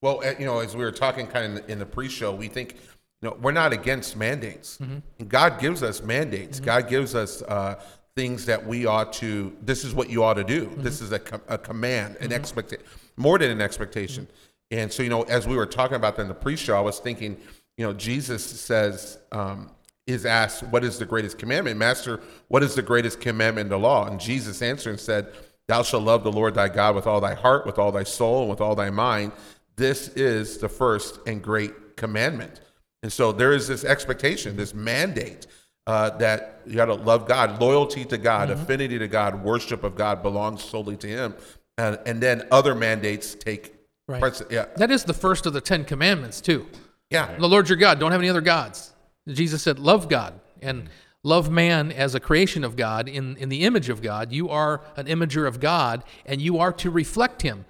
Well, 0.00 0.22
uh, 0.24 0.34
you 0.38 0.46
know, 0.46 0.60
as 0.60 0.76
we 0.76 0.84
were 0.84 0.92
talking 0.92 1.26
kind 1.26 1.58
of 1.58 1.68
in 1.68 1.78
the 1.78 1.86
pre-show, 1.86 2.32
we 2.32 2.46
think, 2.46 2.76
you 3.20 3.28
know, 3.28 3.36
we're 3.40 3.52
not 3.52 3.72
against 3.72 4.16
mandates. 4.16 4.78
And 4.78 5.28
God 5.28 5.60
gives 5.60 5.82
us 5.82 6.02
mandates. 6.02 6.58
Mm-hmm. 6.58 6.66
God 6.66 6.88
gives 6.88 7.14
us 7.14 7.42
uh, 7.42 7.80
things 8.14 8.46
that 8.46 8.64
we 8.64 8.86
ought 8.86 9.12
to. 9.14 9.56
This 9.62 9.84
is 9.84 9.94
what 9.94 10.08
you 10.08 10.22
ought 10.22 10.34
to 10.34 10.44
do. 10.44 10.66
Mm-hmm. 10.66 10.82
This 10.82 11.00
is 11.00 11.12
a, 11.12 11.18
com- 11.18 11.42
a 11.48 11.58
command, 11.58 12.16
an 12.20 12.32
expectation, 12.32 12.84
more 13.16 13.38
than 13.38 13.50
an 13.50 13.60
expectation. 13.60 14.28
And 14.70 14.92
so, 14.92 15.02
you 15.02 15.08
know, 15.08 15.22
as 15.22 15.46
we 15.48 15.56
were 15.56 15.66
talking 15.66 15.96
about 15.96 16.16
that 16.16 16.22
in 16.22 16.28
the 16.28 16.34
pre-show, 16.34 16.76
I 16.76 16.80
was 16.80 16.98
thinking, 16.98 17.36
you 17.76 17.86
know, 17.86 17.92
Jesus 17.92 18.44
says, 18.44 19.18
um, 19.32 19.70
is 20.06 20.24
asked, 20.24 20.62
"What 20.64 20.84
is 20.84 20.98
the 20.98 21.04
greatest 21.04 21.38
commandment, 21.38 21.76
Master? 21.76 22.20
What 22.48 22.62
is 22.62 22.74
the 22.74 22.82
greatest 22.82 23.20
commandment 23.20 23.66
in 23.66 23.68
the 23.68 23.78
law?" 23.78 24.06
And 24.06 24.18
Jesus 24.18 24.62
answered 24.62 24.90
and 24.90 25.00
said, 25.00 25.32
"Thou 25.66 25.82
shalt 25.82 26.02
love 26.02 26.24
the 26.24 26.32
Lord 26.32 26.54
thy 26.54 26.68
God 26.68 26.94
with 26.94 27.06
all 27.06 27.20
thy 27.20 27.34
heart, 27.34 27.66
with 27.66 27.78
all 27.78 27.92
thy 27.92 28.04
soul, 28.04 28.40
and 28.40 28.50
with 28.50 28.60
all 28.60 28.74
thy 28.74 28.88
mind. 28.88 29.32
This 29.76 30.08
is 30.08 30.58
the 30.58 30.68
first 30.68 31.20
and 31.26 31.42
great 31.42 31.96
commandment." 31.96 32.60
And 33.02 33.12
so 33.12 33.32
there 33.32 33.52
is 33.52 33.68
this 33.68 33.84
expectation, 33.84 34.56
this 34.56 34.74
mandate 34.74 35.46
uh, 35.86 36.10
that 36.18 36.60
you 36.66 36.74
got 36.74 36.86
to 36.86 36.94
love 36.94 37.26
God, 37.26 37.60
loyalty 37.60 38.04
to 38.06 38.18
God, 38.18 38.50
affinity 38.50 38.98
to 38.98 39.08
God, 39.08 39.42
worship 39.42 39.84
of 39.84 39.94
God 39.96 40.22
belongs 40.22 40.62
solely 40.62 40.96
to 40.98 41.06
Him, 41.06 41.34
and, 41.78 41.98
and 42.06 42.20
then 42.20 42.46
other 42.50 42.74
mandates 42.74 43.34
take 43.34 43.74
Right. 44.08 44.20
precedence. 44.20 44.52
Yeah, 44.54 44.64
That 44.76 44.90
is 44.90 45.04
the 45.04 45.12
first 45.12 45.44
of 45.44 45.52
the 45.52 45.60
Ten 45.60 45.84
Commandments, 45.84 46.40
too. 46.40 46.66
yeah, 47.10 47.36
The 47.36 47.46
Lord 47.46 47.68
your 47.68 47.76
God, 47.76 48.00
don't 48.00 48.10
have 48.10 48.20
any 48.22 48.30
other 48.30 48.40
gods. 48.40 48.94
Jesus 49.28 49.62
said, 49.62 49.78
Love 49.78 50.08
God 50.08 50.40
and 50.62 50.88
love 51.22 51.50
man 51.50 51.92
as 51.92 52.14
a 52.14 52.20
creation 52.20 52.64
of 52.64 52.74
God 52.74 53.06
in, 53.06 53.36
in 53.36 53.50
the 53.50 53.64
image 53.64 53.90
of 53.90 54.00
God. 54.00 54.32
You 54.32 54.48
are 54.48 54.80
an 54.96 55.06
imager 55.08 55.46
of 55.46 55.60
God 55.60 56.04
and 56.24 56.40
you 56.40 56.56
are 56.58 56.72
to 56.72 56.90
reflect 56.90 57.42
him. 57.42 57.66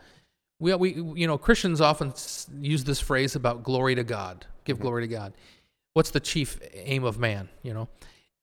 We, 0.61 0.75
we 0.77 0.93
you 1.21 1.27
know, 1.27 1.39
Christians 1.39 1.81
often 1.81 2.15
use 2.61 2.85
this 2.85 3.01
phrase 3.01 3.35
about 3.35 3.65
glory 3.65 3.97
to 3.97 4.05
God, 4.05 4.47
give 4.69 4.77
mm-hmm. 4.77 4.85
glory 4.85 5.03
to 5.03 5.09
God. 5.09 5.33
What's 5.95 6.11
the 6.11 6.21
chief 6.21 6.61
aim 6.75 7.03
of 7.03 7.19
man, 7.19 7.49
you 7.63 7.75
know? 7.75 7.89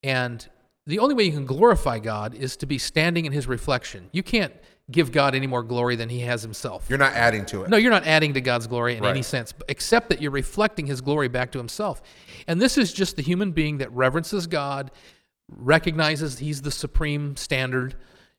And 0.04 0.46
the 0.86 1.00
only 1.00 1.16
way 1.16 1.24
you 1.24 1.32
can 1.32 1.46
glorify 1.46 2.00
God 2.00 2.36
is 2.36 2.58
to 2.58 2.66
be 2.66 2.78
standing 2.78 3.26
in 3.26 3.32
his 3.32 3.48
reflection. 3.48 4.10
You 4.12 4.24
can't 4.24 4.54
give 4.92 5.12
God 5.12 5.34
any 5.34 5.48
more 5.48 5.64
glory 5.64 5.96
than 5.96 6.10
he 6.10 6.20
has 6.22 6.44
himself. 6.44 6.86
you're 6.90 7.00
not 7.00 7.14
adding 7.14 7.46
to 7.48 7.64
it. 7.64 7.70
No, 7.70 7.78
you're 7.78 7.92
not 7.92 8.06
adding 8.06 8.34
to 8.36 8.42
God's 8.42 8.68
glory 8.68 8.96
in 8.96 9.06
any 9.06 9.24
sense, 9.24 9.54
except 9.68 10.10
that 10.10 10.22
you're 10.22 10.32
reflecting 10.32 10.86
his 10.86 11.02
glory 11.02 11.28
back 11.28 11.52
to 11.54 11.58
himself. 11.58 12.04
And 12.48 12.62
this 12.62 12.78
is 12.78 12.94
just 12.94 13.16
the 13.16 13.24
human 13.24 13.52
being 13.52 13.80
that 13.80 13.92
reverences 13.94 14.46
God, 14.46 14.92
recognizes 15.50 16.38
he's 16.38 16.62
the 16.62 16.72
supreme 16.72 17.36
standard, 17.36 17.96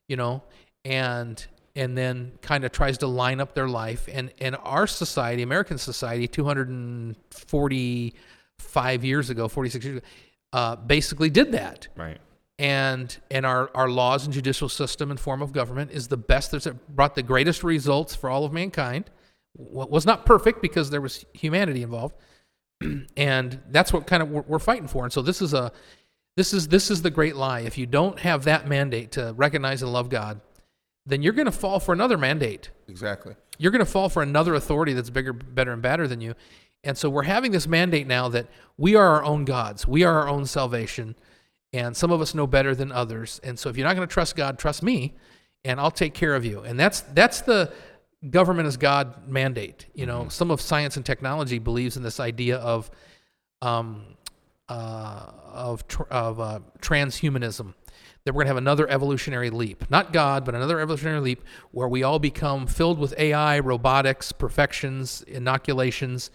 you 0.07 0.15
know, 0.15 0.43
and 0.85 1.45
and 1.77 1.97
then 1.97 2.33
kind 2.41 2.65
of 2.65 2.71
tries 2.71 2.97
to 2.97 3.07
line 3.07 3.39
up 3.39 3.53
their 3.53 3.67
life. 3.69 4.09
And 4.11 4.33
and 4.39 4.57
our 4.63 4.87
society, 4.87 5.43
American 5.43 5.77
society, 5.77 6.27
245 6.27 9.05
years 9.05 9.29
ago, 9.29 9.47
46 9.47 9.85
years 9.85 9.97
ago, 9.97 10.05
uh, 10.53 10.75
basically 10.75 11.29
did 11.29 11.51
that 11.51 11.87
Right. 11.95 12.17
and 12.57 13.15
and 13.29 13.45
our, 13.45 13.69
our 13.75 13.89
laws 13.89 14.25
and 14.25 14.33
judicial 14.33 14.69
system 14.69 15.11
and 15.11 15.19
form 15.19 15.41
of 15.41 15.51
government 15.51 15.91
is 15.91 16.07
the 16.07 16.15
best 16.17 16.51
that's 16.51 16.67
brought 16.89 17.15
the 17.15 17.23
greatest 17.23 17.63
results 17.63 18.15
for 18.15 18.29
all 18.29 18.45
of 18.45 18.53
mankind. 18.53 19.09
What 19.53 19.91
was 19.91 20.05
not 20.05 20.25
perfect 20.25 20.61
because 20.61 20.89
there 20.89 21.01
was 21.01 21.25
humanity 21.33 21.83
involved, 21.83 22.15
and 23.17 23.59
that's 23.69 23.91
what 23.91 24.07
kind 24.07 24.23
of 24.23 24.29
we're, 24.29 24.43
we're 24.47 24.59
fighting 24.59 24.87
for. 24.87 25.03
And 25.03 25.11
so 25.11 25.21
this 25.21 25.41
is 25.41 25.53
a 25.53 25.71
this 26.37 26.53
is 26.53 26.67
this 26.67 26.91
is 26.91 27.01
the 27.01 27.09
great 27.09 27.35
lie. 27.35 27.61
If 27.61 27.77
you 27.77 27.87
don't 27.87 28.19
have 28.19 28.43
that 28.45 28.67
mandate 28.67 29.11
to 29.13 29.33
recognize 29.35 29.81
and 29.81 29.91
love 29.91 30.09
God, 30.09 30.39
then 31.09 31.21
you're 31.23 31.33
going 31.33 31.45
to 31.45 31.51
fall 31.51 31.79
for 31.79 31.93
another 31.93 32.17
mandate 32.17 32.69
Exactly. 32.87 33.33
you're 33.57 33.71
going 33.71 33.83
to 33.85 33.91
fall 33.91 34.09
for 34.09 34.21
another 34.21 34.53
authority 34.55 34.93
that's 34.93 35.09
bigger, 35.09 35.33
better, 35.33 35.71
and 35.71 35.81
badder 35.81 36.07
than 36.07 36.21
you. 36.21 36.35
And 36.83 36.97
so 36.97 37.09
we're 37.09 37.23
having 37.23 37.51
this 37.51 37.67
mandate 37.67 38.05
now 38.07 38.27
that 38.29 38.47
we 38.77 38.95
are 38.95 39.07
our 39.07 39.23
own 39.23 39.45
gods, 39.45 39.87
we 39.87 40.03
are 40.03 40.21
our 40.21 40.27
own 40.29 40.45
salvation, 40.45 41.15
and 41.73 41.97
some 41.97 42.11
of 42.11 42.21
us 42.21 42.35
know 42.35 42.45
better 42.47 42.75
than 42.75 42.91
others. 42.91 43.41
And 43.43 43.57
so 43.57 43.69
if 43.69 43.77
you're 43.77 43.87
not 43.87 43.95
going 43.95 44.07
to 44.07 44.13
trust 44.13 44.35
God, 44.35 44.59
trust 44.59 44.83
me, 44.83 45.15
and 45.65 45.79
I'll 45.79 45.91
take 45.91 46.13
care 46.13 46.35
of 46.35 46.45
you. 46.45 46.61
And 46.61 46.79
that's 46.79 47.01
that's 47.01 47.41
the 47.41 47.73
government 48.29 48.67
as 48.67 48.77
God 48.77 49.27
mandate. 49.27 49.85
You 49.93 50.05
know, 50.05 50.29
some 50.29 50.51
of 50.51 50.61
science 50.61 50.97
and 50.97 51.05
technology 51.05 51.59
believes 51.59 51.97
in 51.97 52.03
this 52.03 52.19
idea 52.19 52.57
of 52.57 52.89
um, 53.61 54.03
uh, 54.69 55.31
of 55.51 55.87
tr- 55.87 56.03
of 56.11 56.39
uh, 56.39 56.59
transhumanism. 56.79 57.73
That 58.27 58.33
we're 58.33 58.39
going 58.39 58.47
to 58.47 58.55
have 58.55 58.57
another 58.57 58.89
evolutionary 58.89 59.49
leap, 59.49 59.89
not 59.89 60.11
God, 60.11 60.43
but 60.43 60.53
another 60.53 60.81
evolutionary 60.81 61.21
leap 61.21 61.43
where 61.71 61.87
we 61.87 62.03
all 62.03 62.19
become 62.19 62.67
filled 62.67 62.99
with 62.99 63.17
AI, 63.17 63.57
robotics, 63.59 64.33
perfections, 64.33 65.21
inoculations, 65.21 66.29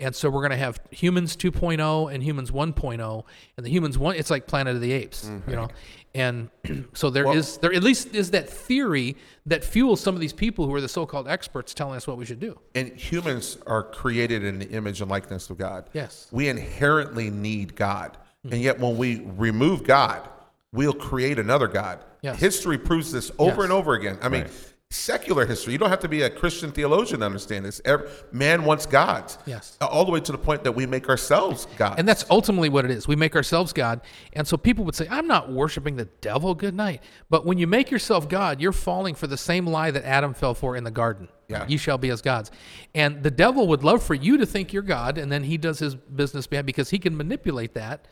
and 0.00 0.12
so 0.12 0.28
we're 0.28 0.40
going 0.40 0.50
to 0.50 0.56
have 0.56 0.80
humans 0.90 1.36
2.0 1.36 2.12
and 2.12 2.20
humans 2.20 2.50
1.0, 2.50 3.24
and 3.56 3.64
the 3.64 3.70
humans 3.70 3.96
one, 3.96 4.16
it's 4.16 4.28
like 4.28 4.48
Planet 4.48 4.74
of 4.74 4.82
the 4.82 4.90
Apes, 4.90 5.26
mm-hmm. 5.26 5.48
you 5.48 5.54
know, 5.54 5.68
and 6.16 6.50
so 6.94 7.10
there 7.10 7.32
is 7.32 7.58
there 7.58 7.72
at 7.72 7.84
least 7.84 8.12
is 8.12 8.32
that 8.32 8.50
theory 8.50 9.16
that 9.44 9.62
fuels 9.62 10.00
some 10.00 10.16
of 10.16 10.20
these 10.20 10.32
people 10.32 10.66
who 10.66 10.74
are 10.74 10.80
the 10.80 10.88
so-called 10.88 11.28
experts 11.28 11.74
telling 11.74 11.96
us 11.96 12.08
what 12.08 12.16
we 12.16 12.24
should 12.24 12.40
do. 12.40 12.58
And 12.74 12.92
humans 12.92 13.58
are 13.68 13.84
created 13.84 14.42
in 14.42 14.58
the 14.58 14.68
image 14.70 15.00
and 15.00 15.08
likeness 15.08 15.48
of 15.48 15.58
God. 15.58 15.90
Yes. 15.92 16.26
We 16.32 16.48
inherently 16.48 17.30
need 17.30 17.76
God. 17.76 18.16
Mm-hmm. 18.44 18.52
And 18.54 18.62
yet 18.62 18.80
when 18.80 18.96
we 18.96 19.20
remove 19.36 19.84
God, 19.84 20.28
we'll 20.72 20.92
create 20.92 21.38
another 21.38 21.68
God. 21.68 22.00
Yes. 22.22 22.38
History 22.40 22.78
proves 22.78 23.12
this 23.12 23.30
over 23.38 23.56
Yes. 23.62 23.64
and 23.64 23.72
over 23.72 23.94
again. 23.94 24.18
I 24.22 24.28
mean, 24.28 24.46
secular 24.90 25.46
history, 25.46 25.72
you 25.72 25.78
don't 25.78 25.90
have 25.90 26.00
to 26.00 26.08
be 26.08 26.22
a 26.22 26.30
Christian 26.30 26.70
theologian 26.70 27.20
to 27.20 27.26
understand 27.26 27.64
this. 27.64 27.80
Ev- 27.84 28.24
Man 28.32 28.64
wants 28.64 28.86
gods. 28.86 29.36
Yes. 29.46 29.76
Uh, 29.80 29.86
all 29.86 30.04
the 30.04 30.12
way 30.12 30.20
to 30.20 30.32
the 30.32 30.38
point 30.38 30.62
that 30.64 30.72
we 30.72 30.86
make 30.86 31.08
ourselves 31.08 31.66
God. 31.76 31.98
And 31.98 32.06
that's 32.08 32.24
ultimately 32.30 32.68
what 32.68 32.84
it 32.84 32.90
is. 32.92 33.08
We 33.08 33.16
make 33.16 33.34
ourselves 33.34 33.72
God. 33.72 34.00
And 34.32 34.46
so 34.46 34.56
people 34.56 34.84
would 34.84 34.94
say, 34.94 35.08
I'm 35.10 35.26
not 35.26 35.50
worshiping 35.52 35.96
the 35.96 36.04
devil. 36.20 36.54
Good 36.54 36.74
night. 36.74 37.02
But 37.30 37.44
when 37.44 37.58
you 37.58 37.66
make 37.66 37.90
yourself 37.90 38.28
God, 38.28 38.60
you're 38.60 38.72
falling 38.72 39.14
for 39.16 39.26
the 39.26 39.36
same 39.36 39.66
lie 39.66 39.90
that 39.90 40.04
Adam 40.04 40.34
fell 40.34 40.54
for 40.54 40.76
in 40.76 40.84
the 40.84 40.90
garden. 40.92 41.28
Yeah. 41.48 41.64
You 41.68 41.78
shall 41.78 41.98
be 41.98 42.10
as 42.10 42.22
gods. 42.22 42.50
And 42.94 43.22
the 43.22 43.30
devil 43.30 43.66
would 43.68 43.82
love 43.84 44.02
for 44.02 44.14
you 44.14 44.36
to 44.38 44.46
think 44.46 44.72
you're 44.72 44.82
God, 44.82 45.16
and 45.18 45.30
then 45.30 45.44
he 45.44 45.56
does 45.58 45.78
his 45.78 45.94
business 45.94 46.46
behind 46.48 46.66
because 46.66 46.90
he 46.90 46.98
can 46.98 47.16
manipulate 47.16 47.74
that 47.74 48.06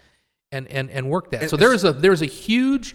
and, 0.54 0.68
and, 0.68 0.90
and 0.90 1.10
work 1.10 1.30
that. 1.32 1.42
And 1.42 1.50
so 1.50 1.56
there 1.56 1.74
is 1.74 1.84
a 1.84 1.92
there's 1.92 2.22
a 2.22 2.26
huge 2.26 2.94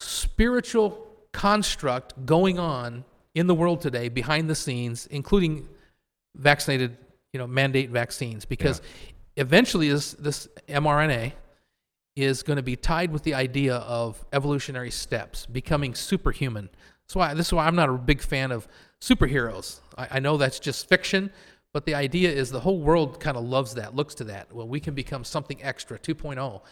spiritual 0.00 1.06
construct 1.32 2.26
going 2.26 2.58
on 2.58 3.04
in 3.34 3.46
the 3.46 3.54
world 3.54 3.82
today 3.82 4.08
behind 4.08 4.48
the 4.48 4.54
scenes, 4.54 5.06
including 5.08 5.68
vaccinated, 6.34 6.96
you 7.32 7.38
know, 7.38 7.46
mandate 7.46 7.90
vaccines, 7.90 8.44
because 8.46 8.80
eventually 9.36 9.90
this 9.90 10.12
this 10.12 10.48
mRNA 10.68 11.32
is 12.16 12.42
going 12.42 12.56
to 12.56 12.62
be 12.62 12.76
tied 12.76 13.12
with 13.12 13.22
the 13.24 13.34
idea 13.34 13.76
of 13.76 14.24
evolutionary 14.32 14.90
steps, 14.90 15.44
becoming 15.44 15.94
superhuman. 15.94 16.70
So 17.08 17.20
I, 17.20 17.34
this 17.34 17.48
is 17.48 17.52
why 17.52 17.66
I'm 17.66 17.76
not 17.76 17.90
a 17.90 17.92
big 17.92 18.22
fan 18.22 18.50
of 18.50 18.66
superheroes. 19.02 19.80
I, 19.98 20.08
I 20.12 20.18
know 20.20 20.38
that's 20.38 20.58
just 20.58 20.88
fiction, 20.88 21.30
but 21.76 21.84
the 21.84 21.94
idea 21.94 22.32
is 22.32 22.50
the 22.50 22.60
whole 22.60 22.80
world 22.80 23.20
kind 23.20 23.36
of 23.36 23.44
loves 23.44 23.74
that, 23.74 23.94
looks 23.94 24.14
to 24.14 24.24
that. 24.24 24.50
Well, 24.50 24.66
we 24.66 24.80
can 24.80 24.94
become 24.94 25.24
something 25.24 25.62
extra, 25.62 25.98
2.0, 25.98 26.62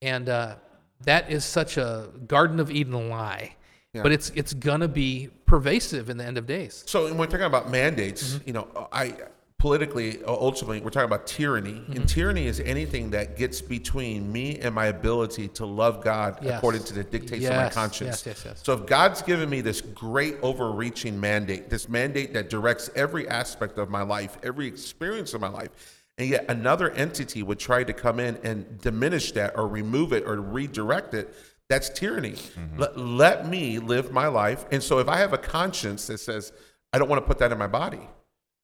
and 0.00 0.28
uh, 0.28 0.54
that 1.00 1.28
is 1.28 1.44
such 1.44 1.76
a 1.76 2.08
Garden 2.28 2.60
of 2.60 2.70
Eden 2.70 3.08
lie. 3.10 3.56
But 3.94 4.12
it's 4.12 4.30
it's 4.30 4.54
gonna 4.54 4.86
be 4.86 5.28
pervasive 5.44 6.08
in 6.08 6.18
the 6.18 6.24
end 6.24 6.38
of 6.38 6.46
days. 6.46 6.84
So 6.86 7.02
when 7.02 7.18
we're 7.18 7.26
talking 7.26 7.46
about 7.46 7.68
mandates, 7.68 8.34
Mm-hmm. 8.34 8.46
you 8.46 8.52
know, 8.52 8.88
I 8.92 9.16
politically, 9.64 10.22
uh, 10.24 10.30
ultimately, 10.30 10.78
we're 10.82 10.90
talking 10.90 11.06
about 11.06 11.26
tyranny, 11.26 11.72
Mm-hmm. 11.72 11.92
and 11.92 12.06
tyranny 12.06 12.46
is 12.46 12.60
anything 12.60 13.08
that 13.12 13.38
gets 13.38 13.62
between 13.62 14.30
me 14.30 14.58
and 14.58 14.74
my 14.74 14.86
ability 14.88 15.48
to 15.48 15.64
love 15.64 16.04
God 16.04 16.38
Yes. 16.42 16.58
according 16.58 16.82
to 16.84 16.92
the 16.92 17.02
dictates 17.02 17.46
of 17.46 17.56
my 17.56 17.70
conscience. 17.70 18.26
yes, 18.26 18.36
yes, 18.36 18.44
yes. 18.44 18.60
So 18.62 18.74
if 18.74 18.84
God's 18.84 19.22
given 19.22 19.48
me 19.48 19.62
this 19.62 19.80
great 19.80 20.36
overreaching 20.42 21.18
mandate, 21.18 21.70
this 21.70 21.88
mandate 21.88 22.34
that 22.34 22.50
directs 22.50 22.90
every 22.94 23.26
aspect 23.26 23.78
of 23.78 23.88
my 23.88 24.02
life, 24.02 24.36
every 24.42 24.66
experience 24.66 25.32
of 25.32 25.40
my 25.40 25.48
life, 25.48 25.70
and 26.18 26.28
yet 26.28 26.44
another 26.50 26.90
entity 26.90 27.42
would 27.42 27.58
try 27.58 27.84
to 27.84 27.94
come 27.94 28.20
in 28.20 28.36
and 28.44 28.78
diminish 28.82 29.32
that 29.32 29.56
or 29.56 29.66
remove 29.66 30.12
it 30.12 30.24
or 30.26 30.38
redirect 30.42 31.14
it, 31.14 31.34
that's 31.70 31.88
tyranny. 31.88 32.34
Let, 32.76 32.98
let 32.98 33.48
me 33.48 33.78
live 33.78 34.12
my 34.12 34.26
life. 34.26 34.66
And 34.70 34.82
so 34.82 34.98
if 34.98 35.08
I 35.08 35.16
have 35.16 35.32
a 35.32 35.38
conscience 35.38 36.06
that 36.08 36.18
says, 36.18 36.52
I 36.92 36.98
don't 36.98 37.08
want 37.08 37.22
to 37.22 37.26
put 37.26 37.38
that 37.38 37.50
in 37.50 37.56
my 37.56 37.66
body, 37.66 38.06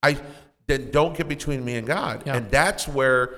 I 0.02 0.18
then 0.70 0.90
don't 0.90 1.16
get 1.16 1.28
between 1.28 1.64
me 1.64 1.76
and 1.76 1.86
God. 1.86 2.22
Yeah. 2.24 2.36
And 2.36 2.50
that's 2.50 2.86
where 2.88 3.36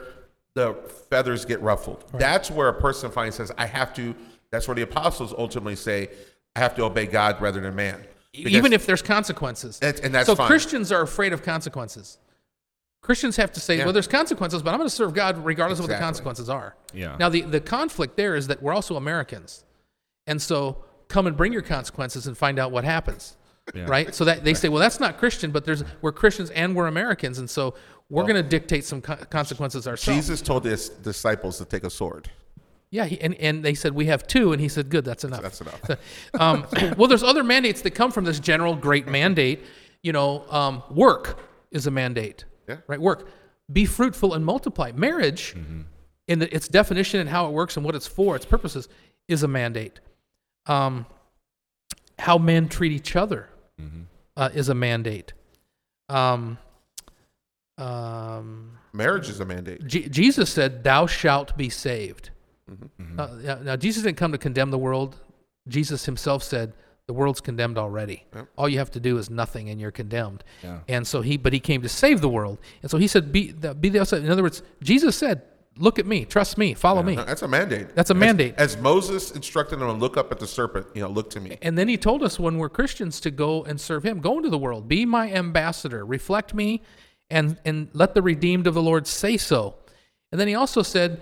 the 0.54 0.74
feathers 1.08 1.44
get 1.44 1.60
ruffled. 1.62 2.04
That's 2.14 2.50
where 2.50 2.68
a 2.68 2.74
person 2.80 3.10
finally 3.10 3.32
says, 3.32 3.50
I 3.56 3.66
have 3.66 3.94
to, 3.94 4.14
that's 4.50 4.68
where 4.68 4.74
the 4.74 4.82
apostles 4.82 5.34
ultimately 5.36 5.76
say, 5.76 6.10
I 6.54 6.60
have 6.60 6.74
to 6.76 6.84
obey 6.84 7.06
God 7.06 7.40
rather 7.40 7.60
than 7.60 7.74
man. 7.74 8.04
Because- 8.32 8.52
even 8.52 8.72
if 8.72 8.86
there's 8.86 9.02
consequences. 9.02 9.78
That's- 9.78 10.04
and 10.04 10.14
that's 10.14 10.26
so 10.26 10.34
fine. 10.36 10.46
Christians 10.46 10.92
are 10.92 11.02
afraid 11.02 11.32
of 11.32 11.42
consequences. 11.42 12.18
Christians 13.02 13.36
have 13.36 13.50
to 13.52 13.60
say, 13.60 13.78
Yeah. 13.78 13.84
well, 13.84 13.92
there's 13.92 14.06
consequences, 14.06 14.62
but 14.62 14.70
I'm 14.70 14.76
going 14.78 14.88
to 14.88 14.94
serve 14.94 15.12
God 15.12 15.44
regardless 15.44 15.80
of 15.80 15.84
what 15.88 15.94
the 15.94 15.98
consequences 15.98 16.48
are. 16.48 16.76
Yeah. 16.92 17.16
Now, 17.18 17.28
the, 17.30 17.40
the 17.42 17.60
conflict 17.60 18.16
there 18.16 18.36
is 18.36 18.46
that 18.46 18.62
we're 18.62 18.72
also 18.74 18.96
Americans. 18.96 19.64
And 20.26 20.40
so 20.40 20.84
come 21.08 21.26
and 21.26 21.36
bring 21.36 21.52
your 21.52 21.62
consequences 21.62 22.26
and 22.26 22.38
find 22.38 22.58
out 22.60 22.70
what 22.70 22.84
happens. 22.84 23.36
Yeah. 23.74 23.84
Right? 23.86 24.14
So 24.14 24.24
that 24.24 24.44
they 24.44 24.54
say, 24.54 24.68
well, 24.68 24.80
that's 24.80 24.98
not 24.98 25.18
Christian, 25.18 25.50
but 25.52 25.64
there's 25.64 25.84
we're 26.00 26.12
Christians 26.12 26.50
and 26.50 26.74
we're 26.74 26.88
Americans. 26.88 27.38
And 27.38 27.48
so 27.48 27.74
we're 28.10 28.24
going 28.24 28.34
to 28.34 28.42
dictate 28.42 28.84
some 28.84 29.00
co- 29.00 29.16
consequences 29.16 29.86
ourselves. 29.86 30.18
Jesus 30.20 30.42
told 30.42 30.64
his 30.64 30.88
disciples 30.88 31.58
to 31.58 31.64
take 31.64 31.84
a 31.84 31.90
sword. 31.90 32.28
Yeah, 32.90 33.06
he, 33.06 33.18
and, 33.20 33.34
and 33.36 33.64
they 33.64 33.72
said 33.72 33.94
we 33.94 34.06
have 34.06 34.26
two, 34.26 34.52
and 34.52 34.60
he 34.60 34.68
said, 34.68 34.90
"Good, 34.90 35.04
that's 35.04 35.24
enough." 35.24 35.40
That's 35.40 35.60
enough. 35.62 35.80
um, 36.34 36.66
well, 36.98 37.08
there's 37.08 37.22
other 37.22 37.42
mandates 37.42 37.80
that 37.82 37.92
come 37.92 38.10
from 38.10 38.24
this 38.24 38.38
general 38.38 38.74
great 38.76 39.06
mandate. 39.06 39.60
You 40.02 40.12
know, 40.12 40.44
um, 40.50 40.82
work 40.90 41.38
is 41.70 41.86
a 41.86 41.90
mandate, 41.90 42.44
Yeah. 42.68 42.78
right? 42.88 43.00
Work, 43.00 43.28
be 43.72 43.86
fruitful 43.86 44.34
and 44.34 44.44
multiply. 44.44 44.92
Marriage, 44.92 45.54
in 46.28 46.38
the, 46.40 46.54
its 46.54 46.68
definition 46.68 47.20
and 47.20 47.28
how 47.30 47.46
it 47.46 47.52
works 47.52 47.76
and 47.76 47.86
what 47.86 47.94
it's 47.94 48.06
for, 48.08 48.36
its 48.36 48.44
purposes, 48.44 48.88
is 49.28 49.42
a 49.42 49.48
mandate. 49.48 50.00
Um, 50.66 51.06
how 52.18 52.36
men 52.36 52.68
treat 52.68 52.92
each 52.92 53.16
other 53.16 53.48
uh, 54.36 54.50
is 54.54 54.68
a 54.68 54.74
mandate. 54.74 55.32
Um, 56.08 56.58
um, 57.78 58.78
Marriage 58.92 59.28
is 59.28 59.40
a 59.40 59.44
mandate. 59.44 59.86
Je- 59.86 60.08
Jesus 60.08 60.50
said, 60.50 60.84
"Thou 60.84 61.06
shalt 61.06 61.56
be 61.56 61.68
saved." 61.70 62.30
Uh, 63.18 63.28
yeah, 63.42 63.58
now, 63.62 63.76
Jesus 63.76 64.02
didn't 64.02 64.16
come 64.18 64.32
to 64.32 64.38
condemn 64.38 64.70
the 64.70 64.78
world. 64.78 65.20
Jesus 65.68 66.04
himself 66.04 66.42
said, 66.42 66.72
"The 67.06 67.12
world's 67.14 67.40
condemned 67.40 67.78
already. 67.78 68.24
All 68.56 68.68
you 68.68 68.78
have 68.78 68.90
to 68.92 69.00
do 69.00 69.18
is 69.18 69.30
nothing, 69.30 69.68
and 69.70 69.80
you're 69.80 69.90
condemned." 69.90 70.44
Yeah. 70.62 70.80
And 70.88 71.06
so 71.06 71.22
he, 71.22 71.36
but 71.36 71.52
he 71.52 71.60
came 71.60 71.82
to 71.82 71.88
save 71.88 72.20
the 72.20 72.28
world. 72.28 72.58
And 72.82 72.90
so 72.90 72.98
he 72.98 73.06
said, 73.08 73.32
"Be 73.32 73.52
the, 73.52 73.74
be 73.74 73.88
the 73.88 74.00
outside." 74.00 74.22
In 74.22 74.30
other 74.30 74.42
words, 74.42 74.62
Jesus 74.82 75.16
said, 75.16 75.42
"Look 75.78 75.98
at 75.98 76.06
me, 76.06 76.24
trust 76.24 76.58
me, 76.58 76.74
follow 76.74 77.02
me." 77.02 77.16
That's 77.16 77.42
a 77.42 77.48
mandate. 77.48 77.94
That's 77.94 78.10
a 78.10 78.14
As- 78.14 78.20
mandate. 78.20 78.54
As, 78.56 78.76
Moses 78.76 79.30
instructed 79.30 79.78
them 79.78 79.88
to 79.88 79.94
look 79.94 80.16
up 80.16 80.30
at 80.30 80.38
the 80.38 80.46
serpent, 80.46 80.86
you 80.94 81.02
know, 81.02 81.08
look 81.08 81.30
to 81.30 81.40
me. 81.40 81.58
And 81.62 81.78
then 81.78 81.88
he 81.88 81.96
told 81.96 82.22
us 82.22 82.38
when 82.38 82.58
we're 82.58 82.68
Christians 82.68 83.20
to 83.20 83.30
go 83.30 83.64
and 83.64 83.80
serve 83.80 84.04
him. 84.04 84.20
Go 84.20 84.36
into 84.36 84.50
the 84.50 84.58
world, 84.58 84.88
be 84.88 85.04
my 85.06 85.32
ambassador, 85.32 86.04
reflect 86.04 86.54
me, 86.54 86.82
and, 87.30 87.58
and 87.64 87.88
let 87.92 88.14
the 88.14 88.22
redeemed 88.22 88.66
of 88.66 88.74
the 88.74 88.82
Lord 88.82 89.06
say 89.06 89.36
so. 89.36 89.76
And 90.30 90.40
then 90.40 90.48
he 90.48 90.54
also 90.54 90.82
said 90.82 91.20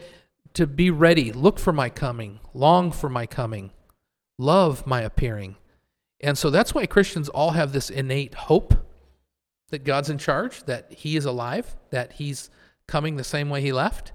to 0.54 0.66
be 0.66 0.90
ready, 0.90 1.32
look 1.32 1.58
for 1.58 1.72
my 1.72 1.88
coming, 1.88 2.40
long 2.52 2.90
for 2.90 3.08
my 3.08 3.26
coming, 3.26 3.70
love 4.38 4.86
my 4.86 5.02
appearing. 5.02 5.56
And 6.20 6.36
so 6.36 6.50
that's 6.50 6.74
why 6.74 6.86
Christians 6.86 7.28
all 7.28 7.52
have 7.52 7.72
this 7.72 7.90
innate 7.90 8.34
hope 8.34 8.74
that 9.70 9.84
God's 9.84 10.10
in 10.10 10.18
charge, 10.18 10.64
that 10.64 10.92
he 10.92 11.16
is 11.16 11.24
alive, 11.24 11.76
that 11.90 12.14
he's 12.14 12.50
coming 12.88 13.16
the 13.16 13.24
same 13.24 13.48
way 13.48 13.60
he 13.60 13.72
left 13.72 14.12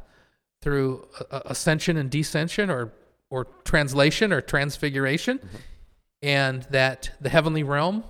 through 0.66 1.08
ascension 1.30 1.96
and 1.96 2.10
descension 2.10 2.70
or 2.70 2.92
or 3.30 3.46
translation 3.66 4.34
or 4.34 4.42
transfiguration 4.42 5.38
mm-hmm. 5.38 5.58
and 6.24 6.64
that 6.72 7.12
the 7.22 7.30
heavenly 7.30 7.62
realm 7.62 8.04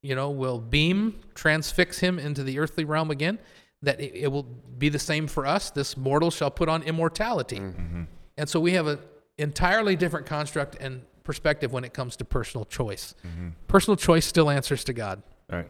you 0.00 0.14
know 0.14 0.30
will 0.30 0.60
beam 0.60 1.18
transfix 1.34 1.98
him 1.98 2.20
into 2.20 2.44
the 2.44 2.60
earthly 2.60 2.84
realm 2.84 3.10
again 3.10 3.36
that 3.82 4.00
it, 4.00 4.14
it 4.14 4.28
will 4.28 4.44
be 4.78 4.88
the 4.88 4.98
same 4.98 5.26
for 5.26 5.44
us. 5.44 5.70
This 5.70 5.96
mortal 5.96 6.30
shall 6.30 6.52
put 6.52 6.68
on 6.68 6.84
immortality. 6.84 7.58
Mm-hmm. 7.58 8.04
And 8.36 8.48
so 8.48 8.60
we 8.60 8.74
have 8.74 8.86
an 8.86 9.00
entirely 9.38 9.96
different 9.96 10.24
construct 10.24 10.76
and 10.80 11.02
perspective 11.24 11.72
when 11.72 11.82
it 11.82 11.92
comes 11.92 12.14
to 12.18 12.24
personal 12.24 12.64
choice. 12.64 13.16
Mm-hmm. 13.26 13.48
Personal 13.66 13.96
choice 13.96 14.24
still 14.24 14.50
answers 14.50 14.84
to 14.84 14.92
god. 14.92 15.20
Right. 15.50 15.68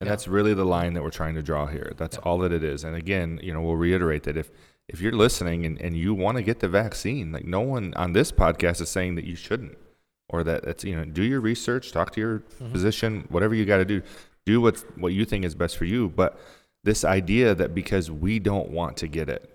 And 0.00 0.08
that's 0.08 0.28
really 0.28 0.54
the 0.54 0.64
line 0.64 0.94
that 0.94 1.02
we're 1.02 1.10
trying 1.10 1.34
to 1.34 1.42
draw 1.42 1.66
here. 1.66 1.92
That's 1.96 2.16
all 2.18 2.38
that 2.38 2.52
it 2.52 2.62
is. 2.62 2.84
And 2.84 2.94
again, 2.94 3.40
you 3.42 3.52
know, 3.52 3.60
we'll 3.60 3.76
reiterate 3.76 4.22
that 4.22 4.36
if 4.36 4.50
if 4.92 5.00
you're 5.00 5.12
listening 5.12 5.64
and, 5.64 5.80
and 5.80 5.96
you 5.96 6.14
want 6.14 6.36
to 6.36 6.42
get 6.42 6.58
the 6.58 6.68
vaccine, 6.68 7.30
like 7.32 7.44
no 7.44 7.60
one 7.60 7.94
on 7.94 8.12
this 8.12 8.32
podcast 8.32 8.80
is 8.80 8.88
saying 8.88 9.14
that 9.14 9.24
you 9.24 9.36
shouldn't. 9.36 9.78
Or 10.28 10.44
that 10.44 10.64
it's 10.64 10.84
you 10.84 10.94
know, 10.94 11.04
do 11.04 11.22
your 11.22 11.40
research, 11.40 11.90
talk 11.90 12.12
to 12.12 12.20
your 12.20 12.38
mm-hmm. 12.38 12.70
physician, 12.70 13.26
whatever 13.30 13.54
you 13.54 13.64
gotta 13.64 13.84
do. 13.84 14.02
Do 14.46 14.60
what 14.60 14.78
what 14.98 15.12
you 15.12 15.24
think 15.24 15.44
is 15.44 15.54
best 15.54 15.76
for 15.76 15.84
you. 15.84 16.08
But 16.08 16.38
this 16.84 17.04
idea 17.04 17.54
that 17.54 17.74
because 17.74 18.10
we 18.10 18.38
don't 18.38 18.70
want 18.70 18.96
to 18.98 19.08
get 19.08 19.28
it 19.28 19.52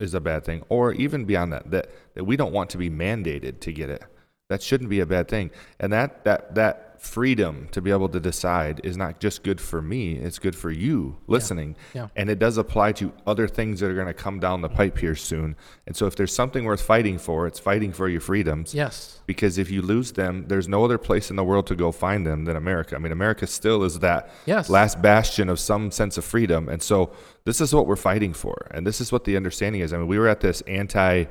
is 0.00 0.14
a 0.14 0.20
bad 0.20 0.44
thing. 0.44 0.64
Or 0.68 0.92
even 0.92 1.24
beyond 1.24 1.52
that, 1.52 1.70
that, 1.70 1.90
that 2.14 2.24
we 2.24 2.36
don't 2.36 2.52
want 2.52 2.68
to 2.70 2.78
be 2.78 2.90
mandated 2.90 3.60
to 3.60 3.72
get 3.72 3.90
it. 3.90 4.02
That 4.48 4.60
shouldn't 4.60 4.90
be 4.90 5.00
a 5.00 5.06
bad 5.06 5.28
thing. 5.28 5.50
And 5.78 5.92
that 5.92 6.24
that 6.24 6.54
that 6.56 6.91
freedom 7.02 7.68
to 7.72 7.80
be 7.82 7.90
able 7.90 8.08
to 8.08 8.20
decide 8.20 8.80
is 8.84 8.96
not 8.96 9.18
just 9.18 9.42
good 9.42 9.60
for 9.60 9.82
me, 9.82 10.14
it's 10.14 10.38
good 10.38 10.54
for 10.54 10.70
you 10.70 11.16
listening. 11.26 11.74
Yeah. 11.94 12.08
And 12.14 12.30
it 12.30 12.38
does 12.38 12.56
apply 12.58 12.92
to 12.92 13.12
other 13.26 13.48
things 13.48 13.80
that 13.80 13.90
are 13.90 13.94
going 13.94 14.06
to 14.06 14.14
come 14.14 14.38
down 14.38 14.60
the 14.62 14.68
pipe 14.68 14.96
here 14.98 15.16
soon. 15.16 15.56
And 15.86 15.96
so 15.96 16.06
if 16.06 16.14
there's 16.14 16.34
something 16.34 16.64
worth 16.64 16.80
fighting 16.80 17.18
for, 17.18 17.46
it's 17.46 17.58
fighting 17.58 17.92
for 17.92 18.08
your 18.08 18.20
freedoms. 18.20 18.72
yes 18.72 19.20
Because 19.26 19.58
if 19.58 19.70
you 19.70 19.82
lose 19.82 20.12
them, 20.12 20.44
there's 20.46 20.68
no 20.68 20.84
other 20.84 20.96
place 20.96 21.28
in 21.28 21.36
the 21.36 21.44
world 21.44 21.66
to 21.66 21.74
go 21.74 21.90
find 21.90 22.24
them 22.26 22.44
than 22.44 22.56
America. 22.56 22.94
I 22.94 22.98
mean, 22.98 23.12
America 23.12 23.46
still 23.46 23.82
is 23.82 23.98
that 23.98 24.30
Yes. 24.46 24.70
last 24.70 25.02
bastion 25.02 25.48
of 25.48 25.58
some 25.58 25.90
sense 25.90 26.16
of 26.18 26.24
freedom. 26.24 26.68
And 26.68 26.82
so 26.82 27.10
this 27.44 27.60
is 27.60 27.74
what 27.74 27.86
we're 27.86 27.96
fighting 27.96 28.32
for. 28.32 28.68
And 28.70 28.86
this 28.86 29.00
is 29.00 29.10
what 29.10 29.24
the 29.24 29.36
understanding 29.36 29.80
is. 29.82 29.92
I 29.92 29.96
mean, 29.98 30.06
we 30.06 30.18
were 30.18 30.28
at 30.28 30.40
this 30.40 30.60
anti 30.62 31.24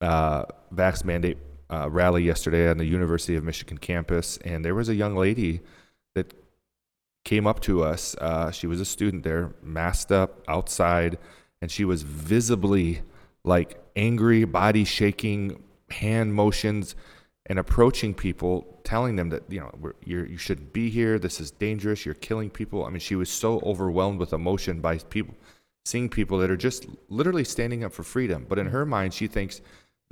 uh, 0.00 0.44
vax 0.74 1.04
mandate 1.04 1.38
uh, 1.72 1.88
rally 1.88 2.22
yesterday 2.22 2.68
on 2.68 2.76
the 2.76 2.84
University 2.84 3.34
of 3.34 3.42
Michigan 3.42 3.78
campus, 3.78 4.38
and 4.44 4.64
there 4.64 4.74
was 4.74 4.90
a 4.90 4.94
young 4.94 5.16
lady 5.16 5.62
that 6.14 6.34
came 7.24 7.46
up 7.46 7.60
to 7.60 7.82
us. 7.82 8.14
Uh, 8.16 8.50
she 8.50 8.66
was 8.66 8.80
a 8.80 8.84
student 8.84 9.22
there, 9.22 9.54
masked 9.62 10.12
up 10.12 10.42
outside, 10.48 11.18
and 11.62 11.70
she 11.70 11.84
was 11.84 12.02
visibly 12.02 13.02
like 13.42 13.82
angry, 13.96 14.44
body 14.44 14.84
shaking, 14.84 15.62
hand 15.90 16.34
motions, 16.34 16.94
and 17.46 17.58
approaching 17.58 18.12
people, 18.12 18.80
telling 18.84 19.16
them 19.16 19.30
that 19.30 19.42
you 19.48 19.60
know 19.60 19.92
you 20.04 20.36
shouldn't 20.36 20.74
be 20.74 20.90
here. 20.90 21.18
This 21.18 21.40
is 21.40 21.50
dangerous. 21.50 22.04
You're 22.04 22.14
killing 22.16 22.50
people. 22.50 22.84
I 22.84 22.90
mean, 22.90 23.00
she 23.00 23.16
was 23.16 23.30
so 23.30 23.60
overwhelmed 23.60 24.20
with 24.20 24.34
emotion 24.34 24.80
by 24.80 24.98
people, 24.98 25.34
seeing 25.86 26.10
people 26.10 26.36
that 26.38 26.50
are 26.50 26.56
just 26.56 26.86
literally 27.08 27.44
standing 27.44 27.82
up 27.82 27.92
for 27.92 28.02
freedom. 28.02 28.44
But 28.46 28.58
in 28.58 28.66
her 28.66 28.84
mind, 28.84 29.14
she 29.14 29.26
thinks 29.26 29.62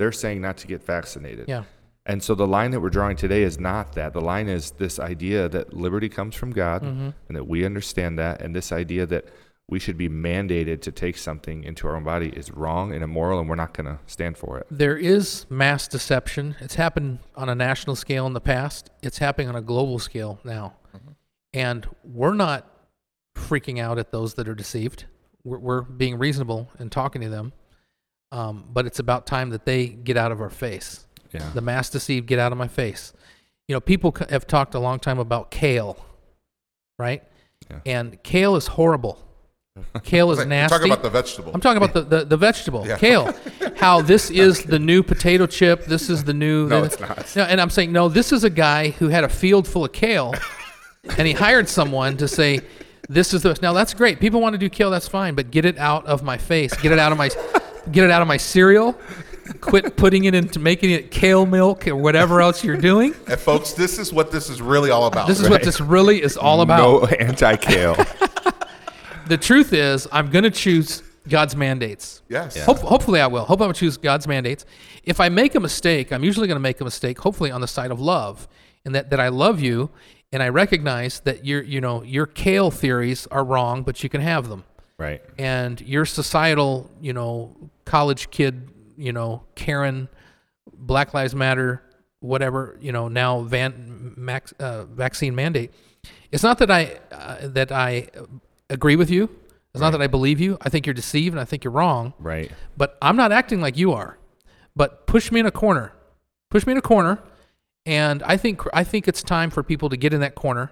they're 0.01 0.11
saying 0.11 0.41
not 0.41 0.57
to 0.57 0.67
get 0.67 0.83
vaccinated. 0.83 1.45
yeah 1.47 1.63
And 2.05 2.23
so 2.23 2.33
the 2.35 2.47
line 2.47 2.71
that 2.71 2.81
we're 2.81 2.89
drawing 2.99 3.15
today 3.15 3.43
is 3.43 3.59
not 3.59 3.93
that. 3.93 4.13
The 4.13 4.21
line 4.33 4.49
is 4.49 4.71
this 4.71 4.99
idea 4.99 5.47
that 5.49 5.65
liberty 5.73 6.09
comes 6.09 6.35
from 6.35 6.51
God 6.51 6.81
Mm-hmm. 6.81 7.09
and 7.27 7.33
that 7.37 7.47
we 7.47 7.63
understand 7.63 8.17
that, 8.17 8.41
and 8.41 8.55
this 8.55 8.71
idea 8.71 9.05
that 9.05 9.25
we 9.69 9.79
should 9.79 9.97
be 9.97 10.09
mandated 10.09 10.81
to 10.81 10.91
take 10.91 11.17
something 11.17 11.63
into 11.63 11.87
our 11.87 11.95
own 11.95 12.03
body 12.03 12.29
is 12.41 12.51
wrong 12.51 12.91
and 12.93 13.01
immoral, 13.03 13.39
and 13.39 13.47
we're 13.47 13.55
not 13.65 13.73
going 13.77 13.85
to 13.85 13.99
stand 14.05 14.35
for 14.37 14.57
it. 14.59 14.65
There 14.69 14.97
is 14.97 15.45
mass 15.49 15.87
deception. 15.87 16.55
It's 16.59 16.75
happened 16.75 17.19
on 17.35 17.47
a 17.47 17.55
national 17.55 17.95
scale 17.95 18.25
in 18.27 18.33
the 18.33 18.41
past. 18.41 18.89
It's 19.01 19.19
happening 19.19 19.47
on 19.47 19.55
a 19.55 19.61
global 19.61 19.97
scale 19.99 20.39
now. 20.43 20.73
And 21.53 21.87
we're 22.03 22.33
not 22.33 22.61
freaking 23.35 23.79
out 23.79 23.97
at 23.97 24.11
those 24.11 24.33
that 24.35 24.47
are 24.49 24.55
deceived. 24.55 25.05
We're, 25.43 25.59
we're 25.59 25.81
being 25.83 26.17
reasonable 26.17 26.69
and 26.79 26.91
talking 26.91 27.21
to 27.21 27.29
them. 27.29 27.53
Um, 28.31 28.63
but 28.71 28.85
it's 28.85 28.99
about 28.99 29.25
time 29.27 29.49
that 29.49 29.65
they 29.65 29.87
get 29.87 30.15
out 30.17 30.31
of 30.31 30.39
our 30.41 30.49
face. 30.49 31.05
Yeah. 31.33 31.49
The 31.53 31.61
mass 31.61 31.89
deceived 31.89 32.27
get 32.27 32.39
out 32.39 32.51
of 32.51 32.57
my 32.57 32.67
face. 32.67 33.13
You 33.67 33.75
know, 33.75 33.79
people 33.81 34.15
have 34.29 34.47
talked 34.47 34.73
a 34.75 34.79
long 34.79 34.99
time 34.99 35.19
about 35.19 35.51
kale, 35.51 35.97
right? 36.99 37.23
Yeah. 37.69 37.79
And 37.85 38.21
kale 38.23 38.55
is 38.55 38.67
horrible. 38.67 39.17
Kale 40.03 40.31
is 40.33 40.39
Like, 40.39 40.49
nasty. 40.49 40.75
talking 40.77 40.91
about 40.91 41.01
the 41.01 41.09
vegetable. 41.09 41.53
I'm 41.53 41.61
talking 41.61 41.81
about 41.81 41.93
the, 41.93 42.01
the, 42.01 42.25
the 42.25 42.35
vegetable, 42.35 42.85
Yeah. 42.85 42.97
kale. 42.97 43.33
How 43.77 44.01
this 44.01 44.29
is 44.29 44.63
the 44.65 44.77
new 44.77 45.01
potato 45.01 45.47
chip. 45.47 45.85
This 45.85 46.09
is 46.09 46.25
the 46.25 46.33
new. 46.33 46.67
No, 46.69 46.83
it's 46.83 46.99
not. 46.99 47.33
No, 47.37 47.43
and 47.43 47.61
I'm 47.61 47.69
saying, 47.69 47.93
no, 47.93 48.09
this 48.09 48.33
is 48.33 48.43
a 48.43 48.49
guy 48.49 48.89
who 48.89 49.07
had 49.07 49.23
a 49.23 49.29
field 49.29 49.65
full 49.65 49.85
of 49.85 49.93
kale 49.93 50.35
and 51.17 51.25
he 51.25 51.31
hired 51.33 51.69
someone 51.69 52.17
to 52.17 52.27
say, 52.27 52.59
this 53.07 53.33
is 53.33 53.43
the. 53.43 53.57
Now, 53.61 53.71
that's 53.71 53.93
great. 53.93 54.19
People 54.19 54.41
want 54.41 54.53
to 54.55 54.57
do 54.57 54.69
kale, 54.69 54.91
that's 54.91 55.07
fine, 55.07 55.35
but 55.35 55.51
get 55.51 55.63
it 55.63 55.77
out 55.77 56.05
of 56.05 56.21
my 56.21 56.37
face. 56.37 56.73
Get 56.75 56.91
it 56.91 56.99
out 56.99 57.13
of 57.13 57.17
my. 57.17 57.29
Get 57.91 58.03
it 58.03 58.11
out 58.11 58.21
of 58.21 58.27
my 58.27 58.37
cereal. 58.37 58.99
Quit 59.59 59.97
putting 59.97 60.25
it 60.25 60.35
into 60.35 60.59
making 60.59 60.91
it 60.91 61.11
kale 61.11 61.45
milk 61.45 61.87
or 61.87 61.95
whatever 61.95 62.41
else 62.41 62.63
you're 62.63 62.77
doing. 62.77 63.13
and 63.27 63.39
folks, 63.39 63.73
this 63.73 63.97
is 63.97 64.13
what 64.13 64.31
this 64.31 64.49
is 64.49 64.61
really 64.61 64.91
all 64.91 65.07
about. 65.07 65.27
This 65.27 65.39
is 65.39 65.49
what 65.49 65.63
this 65.63 65.81
really 65.81 66.21
is 66.21 66.37
all 66.37 66.61
about. 66.61 66.77
No 66.77 67.05
anti 67.05 67.55
kale. 67.57 67.95
The 69.27 69.37
truth 69.37 69.71
is, 69.71 70.07
I'm 70.11 70.29
going 70.29 70.43
to 70.43 70.49
choose 70.51 71.03
God's 71.29 71.55
mandates. 71.55 72.21
yes. 72.27 72.65
Hope, 72.65 72.79
hopefully, 72.79 73.21
I 73.21 73.27
will. 73.27 73.45
Hope 73.45 73.61
I 73.61 73.65
will 73.65 73.73
choose 73.73 73.95
God's 73.95 74.27
mandates. 74.27 74.65
If 75.03 75.21
I 75.21 75.29
make 75.29 75.55
a 75.55 75.59
mistake, 75.61 76.11
I'm 76.11 76.23
usually 76.23 76.47
going 76.47 76.57
to 76.57 76.61
make 76.61 76.81
a 76.81 76.83
mistake. 76.83 77.19
Hopefully, 77.19 77.49
on 77.49 77.61
the 77.61 77.67
side 77.67 77.91
of 77.91 78.01
love, 78.01 78.47
and 78.83 78.93
that, 78.93 79.09
that 79.11 79.21
I 79.21 79.29
love 79.29 79.61
you, 79.61 79.89
and 80.33 80.43
I 80.43 80.49
recognize 80.49 81.21
that 81.21 81.45
your 81.45 81.61
you 81.61 81.79
know 81.79 82.03
your 82.03 82.25
kale 82.25 82.71
theories 82.71 83.25
are 83.27 83.43
wrong, 83.45 83.83
but 83.83 84.03
you 84.03 84.09
can 84.09 84.19
have 84.19 84.49
them, 84.49 84.65
right. 85.01 85.21
and 85.37 85.81
your 85.81 86.05
societal 86.05 86.89
you 87.01 87.13
know 87.13 87.55
college 87.85 88.29
kid 88.29 88.69
you 88.97 89.11
know 89.11 89.43
Karen, 89.55 90.07
Black 90.73 91.13
Lives 91.13 91.33
Matter, 91.35 91.81
whatever 92.19 92.77
you 92.81 92.91
know 92.91 93.07
now 93.07 93.41
van 93.41 94.13
max, 94.15 94.53
uh, 94.59 94.85
vaccine 94.85 95.33
mandate. 95.35 95.71
It's 96.31 96.43
not 96.43 96.59
that 96.59 96.71
I 96.71 96.99
uh, 97.11 97.47
that 97.47 97.71
I 97.71 98.09
agree 98.69 98.95
with 98.95 99.09
you. 99.09 99.29
It's 99.73 99.81
not 99.81 99.91
that 99.91 100.01
I 100.01 100.07
believe 100.07 100.39
you. 100.39 100.57
I 100.61 100.69
think 100.69 100.85
you're 100.85 100.93
deceived, 100.93 101.33
and 101.33 101.39
I 101.39 101.45
think 101.45 101.63
you're 101.63 101.71
wrong 101.71 102.13
Right. 102.19 102.51
but 102.75 102.97
I'm 103.01 103.15
not 103.15 103.31
acting 103.31 103.61
like 103.61 103.77
you 103.77 103.93
are. 103.93 104.17
But 104.75 105.07
push 105.07 105.31
me 105.31 105.39
in 105.39 105.45
a 105.45 105.51
corner, 105.51 105.93
push 106.49 106.65
me 106.65 106.71
in 106.73 106.77
a 106.77 106.81
corner, 106.81 107.19
and 107.85 108.21
I 108.23 108.37
think 108.37 108.61
I 108.73 108.83
think 108.83 109.07
it's 109.07 109.21
time 109.23 109.49
for 109.49 109.63
people 109.63 109.89
to 109.89 109.97
get 109.97 110.13
in 110.13 110.19
that 110.21 110.35
corner 110.35 110.71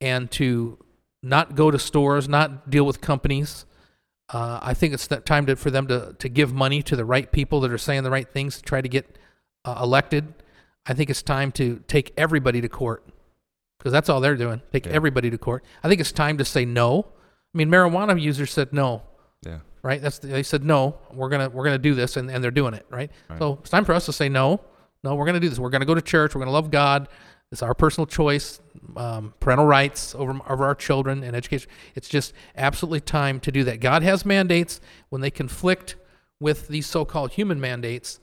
and 0.00 0.30
to 0.32 0.78
not 1.22 1.54
go 1.54 1.70
to 1.70 1.78
stores, 1.78 2.28
not 2.28 2.70
deal 2.70 2.84
with 2.84 3.00
companies. 3.00 3.66
Uh, 4.32 4.58
I 4.62 4.74
think 4.74 4.94
it's 4.94 5.08
time 5.08 5.46
to, 5.46 5.56
for 5.56 5.70
them 5.70 5.86
to 5.88 6.14
to 6.18 6.28
give 6.28 6.52
money 6.52 6.82
to 6.84 6.96
the 6.96 7.04
right 7.04 7.30
people 7.30 7.60
that 7.62 7.72
are 7.72 7.78
saying 7.78 8.04
the 8.04 8.10
right 8.10 8.28
things 8.28 8.56
to 8.58 8.62
try 8.62 8.80
to 8.80 8.88
get 8.88 9.18
uh, 9.64 9.80
elected. 9.82 10.32
I 10.86 10.94
think 10.94 11.10
it's 11.10 11.22
time 11.22 11.52
to 11.52 11.82
take 11.88 12.12
everybody 12.16 12.60
to 12.60 12.68
court 12.68 13.04
because 13.78 13.92
that's 13.92 14.08
all 14.08 14.20
they're 14.20 14.36
doing. 14.36 14.62
Take 14.72 14.86
Yeah. 14.86 14.92
everybody 14.92 15.30
to 15.30 15.38
court. 15.38 15.64
I 15.82 15.88
think 15.88 16.00
it's 16.00 16.12
time 16.12 16.38
to 16.38 16.44
say 16.44 16.64
no. 16.64 17.06
I 17.54 17.58
mean, 17.58 17.68
marijuana 17.68 18.20
users 18.20 18.52
said 18.52 18.72
no 18.72 19.02
Yeah. 19.44 19.58
right? 19.82 20.00
That's 20.00 20.18
they 20.20 20.44
said 20.44 20.64
no, 20.64 20.96
we're 21.12 21.28
gonna 21.28 21.48
we're 21.50 21.64
gonna 21.64 21.78
do 21.78 21.94
this, 21.94 22.16
and, 22.16 22.30
and 22.30 22.42
they're 22.42 22.50
doing 22.52 22.74
it, 22.74 22.86
Right? 22.88 23.10
right? 23.28 23.38
So 23.38 23.58
it's 23.60 23.70
time 23.70 23.84
for 23.84 23.92
us 23.94 24.06
to 24.06 24.12
say 24.12 24.28
no, 24.28 24.60
no, 25.02 25.16
we're 25.16 25.26
gonna 25.26 25.40
do 25.40 25.48
this. 25.48 25.58
We're 25.58 25.70
gonna 25.70 25.84
go 25.84 25.94
to 25.96 26.02
church. 26.02 26.34
We're 26.34 26.40
gonna 26.40 26.50
love 26.52 26.70
God. 26.70 27.08
It's 27.52 27.62
our 27.62 27.74
personal 27.74 28.06
choice, 28.06 28.60
um, 28.96 29.34
parental 29.40 29.66
rights 29.66 30.14
over 30.14 30.38
over 30.48 30.64
our 30.64 30.74
children 30.74 31.24
and 31.24 31.34
education. 31.34 31.68
It's 31.96 32.08
just 32.08 32.32
absolutely 32.56 33.00
time 33.00 33.40
to 33.40 33.50
do 33.50 33.64
that. 33.64 33.80
God 33.80 34.02
has 34.02 34.24
mandates 34.24 34.80
when 35.08 35.20
they 35.20 35.30
conflict 35.32 35.96
with 36.38 36.68
these 36.68 36.86
so-called 36.86 37.32
human 37.32 37.60
mandates. 37.60 38.20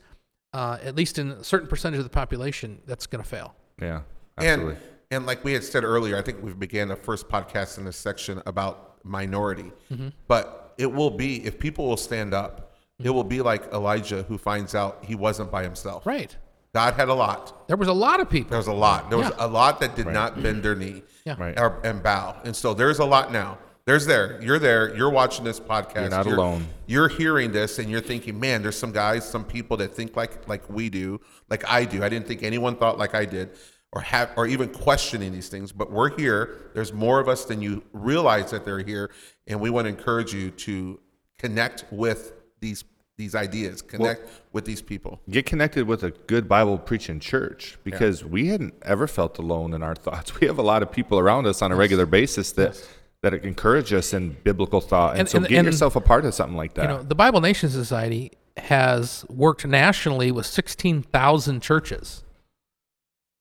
Uh, 0.54 0.78
at 0.82 0.96
least 0.96 1.18
in 1.18 1.32
a 1.32 1.44
certain 1.44 1.68
percentage 1.68 1.98
of 1.98 2.04
the 2.04 2.10
population, 2.10 2.80
that's 2.86 3.06
gonna 3.06 3.22
fail. 3.22 3.54
Yeah. 3.80 4.00
Absolutely. 4.38 4.74
And 4.74 4.82
and 5.10 5.26
like 5.26 5.44
we 5.44 5.52
had 5.52 5.64
said 5.64 5.84
earlier, 5.84 6.16
I 6.16 6.22
think 6.22 6.42
we 6.42 6.52
began 6.52 6.88
the 6.88 6.96
first 6.96 7.28
podcast 7.28 7.78
in 7.78 7.84
this 7.84 7.96
section 7.96 8.42
about 8.46 9.04
minority. 9.04 9.72
Mm-hmm. 9.92 10.08
But 10.26 10.74
it 10.78 10.90
will 10.90 11.10
be 11.10 11.44
if 11.44 11.58
people 11.58 11.86
will 11.86 11.96
stand 11.96 12.34
up, 12.34 12.76
it 13.02 13.10
will 13.10 13.24
be 13.24 13.40
like 13.40 13.72
Elijah 13.72 14.22
who 14.24 14.38
finds 14.38 14.74
out 14.74 15.04
he 15.04 15.14
wasn't 15.14 15.50
by 15.50 15.62
himself. 15.62 16.06
Right? 16.06 16.36
God 16.74 16.94
had 16.94 17.08
a 17.08 17.14
lot. 17.14 17.66
There 17.68 17.76
was 17.76 17.88
a 17.88 17.92
lot 17.92 18.20
of 18.20 18.28
people. 18.28 18.50
There 18.50 18.58
was 18.58 18.66
a 18.66 18.72
lot. 18.72 19.08
There 19.08 19.18
was 19.18 19.28
Yeah. 19.28 19.46
a 19.46 19.48
lot 19.48 19.80
that 19.80 19.96
did 19.96 20.06
not 20.06 20.42
bend 20.42 20.62
their 20.62 20.74
knee 20.74 21.02
Yeah. 21.24 21.34
Right. 21.38 21.58
or, 21.58 21.80
and 21.84 22.02
bow. 22.02 22.36
And 22.44 22.54
so 22.54 22.74
there's 22.74 22.98
a 22.98 23.04
lot 23.04 23.32
now. 23.32 23.58
There's 23.86 24.04
there. 24.04 24.38
You're 24.42 24.58
there. 24.58 24.94
You're 24.94 25.08
watching 25.08 25.46
this 25.46 25.58
podcast. 25.58 25.94
You're 26.02 26.10
not 26.10 26.26
alone. 26.26 26.66
You're 26.86 27.08
hearing 27.08 27.52
this 27.52 27.78
and 27.78 27.88
you're 27.90 28.02
thinking, 28.02 28.38
man, 28.38 28.60
there's 28.62 28.76
some 28.76 28.92
guys, 28.92 29.26
some 29.26 29.44
people 29.44 29.78
that 29.78 29.94
think 29.94 30.14
like 30.14 30.46
like 30.46 30.68
we 30.68 30.90
do, 30.90 31.20
like 31.48 31.64
I 31.66 31.86
do. 31.86 32.04
I 32.04 32.10
didn't 32.10 32.26
think 32.26 32.42
anyone 32.42 32.76
thought 32.76 32.98
like 32.98 33.14
I 33.14 33.24
did, 33.24 33.48
or 33.92 34.02
have 34.02 34.30
or 34.36 34.46
even 34.46 34.68
questioning 34.68 35.32
these 35.32 35.48
things. 35.48 35.72
But 35.72 35.90
we're 35.90 36.14
here. 36.18 36.70
There's 36.74 36.92
more 36.92 37.18
of 37.18 37.28
us 37.30 37.46
than 37.46 37.62
you 37.62 37.82
realize 37.94 38.50
that 38.50 38.66
they're 38.66 38.80
here, 38.84 39.10
and 39.46 39.58
we 39.58 39.70
want 39.70 39.86
to 39.86 39.88
encourage 39.88 40.34
you 40.34 40.50
to 40.50 41.00
connect 41.38 41.86
with 41.90 42.34
these 42.60 42.84
these 43.18 43.34
ideas, 43.34 43.82
connect 43.82 44.30
with 44.52 44.64
these 44.64 44.80
people. 44.80 45.20
Get 45.28 45.44
connected 45.44 45.86
with 45.88 46.04
a 46.04 46.12
good 46.12 46.48
Bible 46.48 46.78
preaching 46.78 47.18
church 47.18 47.76
because 47.82 48.24
we 48.24 48.46
hadn't 48.48 48.74
ever 48.82 49.08
felt 49.08 49.38
alone 49.38 49.74
in 49.74 49.82
our 49.82 49.96
thoughts. 49.96 50.32
We 50.40 50.46
have 50.46 50.58
a 50.58 50.62
lot 50.62 50.82
of 50.84 50.92
people 50.92 51.18
around 51.18 51.46
us 51.46 51.60
on 51.60 51.72
a 51.72 51.76
regular 51.76 52.06
basis 52.06 52.52
that 52.52 52.80
that 53.22 53.34
encourage 53.34 53.92
us 53.92 54.14
in 54.14 54.36
biblical 54.44 54.80
thought. 54.80 55.10
And, 55.12 55.20
And- 55.20 55.28
so 55.28 55.38
and- 55.38 55.48
get 55.48 55.58
and- 55.58 55.66
yourself 55.66 55.96
a 55.96 56.00
part 56.00 56.24
of 56.24 56.32
something 56.32 56.56
like 56.56 56.74
that. 56.74 56.82
You 56.82 56.88
know, 56.88 57.02
the 57.02 57.16
Bible 57.16 57.40
Nation 57.40 57.68
Society 57.68 58.30
has 58.56 59.24
worked 59.28 59.66
nationally 59.66 60.30
with 60.30 60.46
16,000 60.46 61.60
churches, 61.60 62.22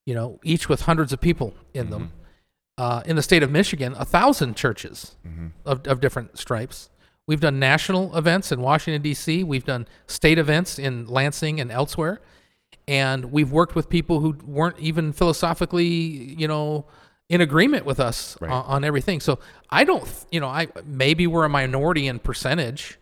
you 0.08 0.16
know, 0.16 0.40
each 0.44 0.68
with 0.68 0.82
hundreds 0.82 1.14
of 1.14 1.22
people 1.22 1.54
in 1.76 1.92
them. 1.92 2.12
Uh, 2.80 3.02
in 3.06 3.16
the 3.16 3.22
state 3.24 3.42
of 3.44 3.50
Michigan, 3.52 3.94
a 3.98 4.06
thousand 4.06 4.56
churches 4.56 5.16
of, 5.66 5.86
of 5.88 6.00
different 6.00 6.38
stripes. 6.40 6.90
We've 7.28 7.40
done 7.42 7.60
national 7.60 8.16
events 8.18 8.52
in 8.52 8.62
Washington, 8.62 9.02
D.C., 9.02 9.44
we've 9.44 9.66
done 9.66 9.86
state 10.08 10.38
events 10.40 10.80
in 10.80 11.08
Lansing 11.08 11.60
and 11.60 11.72
elsewhere. 11.72 12.22
And 12.88 13.26
we've 13.34 13.52
worked 13.52 13.76
with 13.76 13.90
people 13.90 14.22
who 14.22 14.38
weren't 14.46 14.80
even 14.80 15.12
philosophically, 15.12 15.86
you 15.86 16.48
know, 16.48 16.86
in 17.30 17.42
agreement 17.42 17.86
with 17.86 18.00
us 18.00 18.38
Right. 18.40 18.50
on, 18.50 18.64
on 18.66 18.84
everything. 18.86 19.20
So 19.20 19.40
I 19.70 19.84
don't, 19.84 20.08
you 20.32 20.40
know, 20.40 20.48
I 20.48 20.68
maybe 20.86 21.28
we're 21.28 21.44
a 21.44 21.50
minority 21.50 22.08
in 22.08 22.20
percentage, 22.20 22.98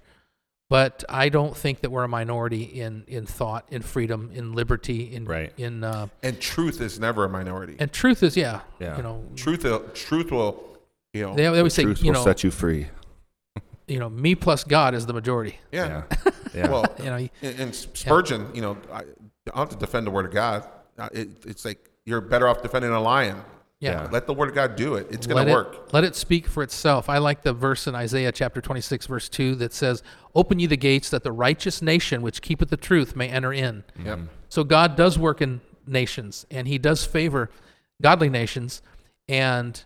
but 0.71 1.03
I 1.07 1.29
don't 1.29 1.55
think 1.55 1.81
that 1.81 1.91
we're 1.91 2.03
a 2.03 2.07
minority 2.07 2.63
in 2.63 3.03
in 3.07 3.27
thought, 3.27 3.67
in 3.69 3.83
freedom, 3.83 4.31
in 4.33 4.53
liberty, 4.53 5.13
in 5.13 5.25
Right. 5.25 5.53
in 5.57 5.83
uh, 5.83 6.07
And 6.23 6.39
truth 6.41 6.81
is 6.81 6.99
never 6.99 7.23
a 7.25 7.29
minority. 7.29 7.75
and 7.77 7.91
truth 7.93 8.23
is 8.23 8.35
yeah, 8.35 8.61
Yeah. 8.79 8.97
you 8.97 9.03
know, 9.03 9.23
truth, 9.35 9.63
truth 9.93 10.31
will, 10.31 10.63
you 11.13 11.21
know, 11.21 11.35
they, 11.35 11.43
they 11.43 11.57
always 11.59 11.75
say 11.75 11.83
Truth 11.83 12.01
you 12.03 12.07
will 12.11 12.19
know 12.19 12.23
set 12.23 12.43
you 12.43 12.49
free. 12.49 12.87
You 13.87 13.99
know 13.99 14.09
me 14.09 14.35
plus 14.35 14.63
God 14.63 14.93
is 14.95 15.05
the 15.05 15.13
majority. 15.13 15.59
yeah. 15.71 16.03
Yeah. 16.25 16.31
Yeah. 16.55 16.69
Well, 16.69 16.85
You 16.99 17.05
know, 17.05 17.15
and, 17.41 17.59
and 17.59 17.75
Spurgeon, 17.75 18.47
you 18.53 18.61
know, 18.61 18.77
I, 18.91 18.99
I 18.99 19.03
don't 19.47 19.57
have 19.57 19.69
to 19.69 19.75
defend 19.75 20.07
the 20.07 20.11
word 20.11 20.25
of 20.25 20.31
God. 20.31 20.65
Uh, 20.97 21.09
It, 21.11 21.45
it's 21.45 21.65
like 21.65 21.89
you're 22.05 22.21
better 22.21 22.47
off 22.47 22.61
defending 22.61 22.91
a 22.91 22.99
lion. 23.01 23.35
yeah. 23.81 24.03
Yeah. 24.03 24.07
Let 24.09 24.25
the 24.25 24.33
word 24.33 24.47
of 24.49 24.55
God 24.55 24.77
do 24.77 24.95
it. 24.95 25.07
It's 25.11 25.27
going 25.27 25.35
let 25.35 25.43
to 25.45 25.51
it, 25.51 25.53
work. 25.53 25.93
Let 25.93 26.05
it 26.05 26.15
speak 26.15 26.47
for 26.47 26.63
itself. 26.63 27.09
I 27.09 27.17
like 27.17 27.43
the 27.43 27.51
verse 27.51 27.87
in 27.87 27.93
Isaiah 27.95 28.31
chapter 28.31 28.61
26, 28.61 29.05
verse 29.07 29.27
2 29.27 29.55
that 29.55 29.73
says, 29.73 30.01
Open 30.33 30.59
ye 30.59 30.65
the 30.65 30.77
gates 30.77 31.09
that 31.09 31.23
the 31.23 31.33
righteous 31.33 31.81
nation 31.81 32.21
which 32.21 32.41
keepeth 32.41 32.69
the 32.69 32.77
truth 32.77 33.15
may 33.17 33.27
enter 33.27 33.51
in. 33.51 33.83
Yep. 34.05 34.19
So 34.47 34.63
God 34.63 34.95
does 34.95 35.19
work 35.19 35.41
in 35.41 35.59
nations, 35.85 36.45
and 36.49 36.69
He 36.69 36.77
does 36.77 37.03
favor 37.03 37.49
godly 38.01 38.29
nations, 38.29 38.81
and 39.27 39.83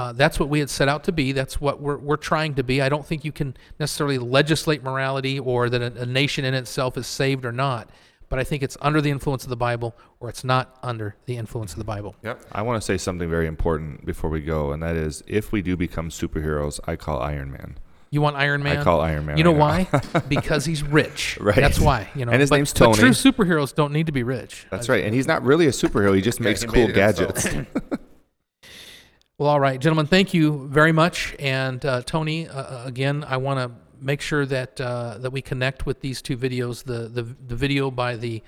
uh, 0.00 0.12
that's 0.12 0.40
what 0.40 0.48
we 0.48 0.60
had 0.60 0.70
set 0.70 0.88
out 0.88 1.04
to 1.04 1.12
be. 1.12 1.32
That's 1.32 1.60
what 1.60 1.82
we're, 1.82 1.98
we're 1.98 2.16
trying 2.16 2.54
to 2.54 2.62
be. 2.62 2.80
I 2.80 2.88
don't 2.88 3.04
think 3.04 3.22
you 3.22 3.32
can 3.32 3.54
necessarily 3.78 4.16
legislate 4.16 4.82
morality 4.82 5.38
or 5.38 5.68
that 5.68 5.82
a, 5.82 6.02
a 6.02 6.06
nation 6.06 6.46
in 6.46 6.54
itself 6.54 6.96
is 6.96 7.06
saved 7.06 7.44
or 7.44 7.52
not, 7.52 7.90
but 8.30 8.38
I 8.38 8.44
think 8.44 8.62
it's 8.62 8.78
under 8.80 9.02
the 9.02 9.10
influence 9.10 9.44
of 9.44 9.50
the 9.50 9.56
Bible 9.56 9.94
or 10.18 10.30
it's 10.30 10.42
not 10.42 10.78
under 10.82 11.16
the 11.26 11.36
influence 11.36 11.72
of 11.72 11.78
the 11.78 11.84
Bible. 11.84 12.16
Yep. 12.22 12.40
I 12.50 12.62
want 12.62 12.80
to 12.80 12.84
say 12.84 12.96
something 12.96 13.28
very 13.28 13.46
important 13.46 14.06
before 14.06 14.30
we 14.30 14.40
go, 14.40 14.72
and 14.72 14.82
that 14.82 14.96
is 14.96 15.22
if 15.26 15.52
we 15.52 15.60
do 15.60 15.76
become 15.76 16.08
superheroes, 16.08 16.80
I 16.86 16.96
call 16.96 17.20
Iron 17.20 17.52
Man. 17.52 17.76
You 18.12 18.22
want 18.22 18.36
Iron 18.36 18.62
Man? 18.62 18.78
I 18.78 18.82
call 18.82 19.02
Iron 19.02 19.26
Man. 19.26 19.36
You 19.36 19.44
know 19.44 19.54
right 19.54 19.86
why? 19.92 20.20
because 20.28 20.64
he's 20.64 20.82
rich. 20.82 21.38
Right. 21.40 21.56
That's 21.56 21.78
why. 21.78 22.08
You 22.14 22.24
know. 22.24 22.32
And 22.32 22.40
his 22.40 22.50
but, 22.50 22.56
name's 22.56 22.72
But 22.72 22.94
true 22.94 23.12
Tony. 23.12 23.12
superheroes 23.12 23.74
don't 23.74 23.92
need 23.92 24.06
to 24.06 24.12
be 24.12 24.22
rich. 24.22 24.66
That's 24.70 24.88
right. 24.88 25.04
And 25.04 25.14
he's 25.14 25.26
not 25.26 25.42
really 25.42 25.66
a 25.66 25.70
superhero. 25.70 26.14
He 26.14 26.22
just 26.22 26.40
makes 26.40 26.62
he 26.62 26.66
cool 26.66 26.88
made 26.88 26.96
it 26.96 27.18
himself. 27.18 27.34
gadgets. 27.34 27.70
Well, 29.40 29.48
all 29.48 29.58
right, 29.58 29.80
gentlemen, 29.80 30.04
thank 30.04 30.34
you 30.34 30.68
very 30.68 30.92
much. 30.92 31.34
And 31.38 31.82
uh, 31.86 32.02
Tony, 32.02 32.46
uh, 32.46 32.52
uh, 32.52 32.82
again, 32.84 33.24
I 33.26 33.38
want 33.38 33.58
to 33.58 33.74
make 33.98 34.20
sure 34.20 34.44
that 34.44 34.78
uh, 34.78 35.16
that 35.16 35.30
we 35.30 35.40
connect 35.40 35.86
with 35.86 36.02
these 36.02 36.20
two 36.20 36.36
videos. 36.36 36.84
The 36.84 37.08
the, 37.08 37.22
the 37.22 37.56
video 37.56 37.90
by 37.90 38.16
the 38.16 38.42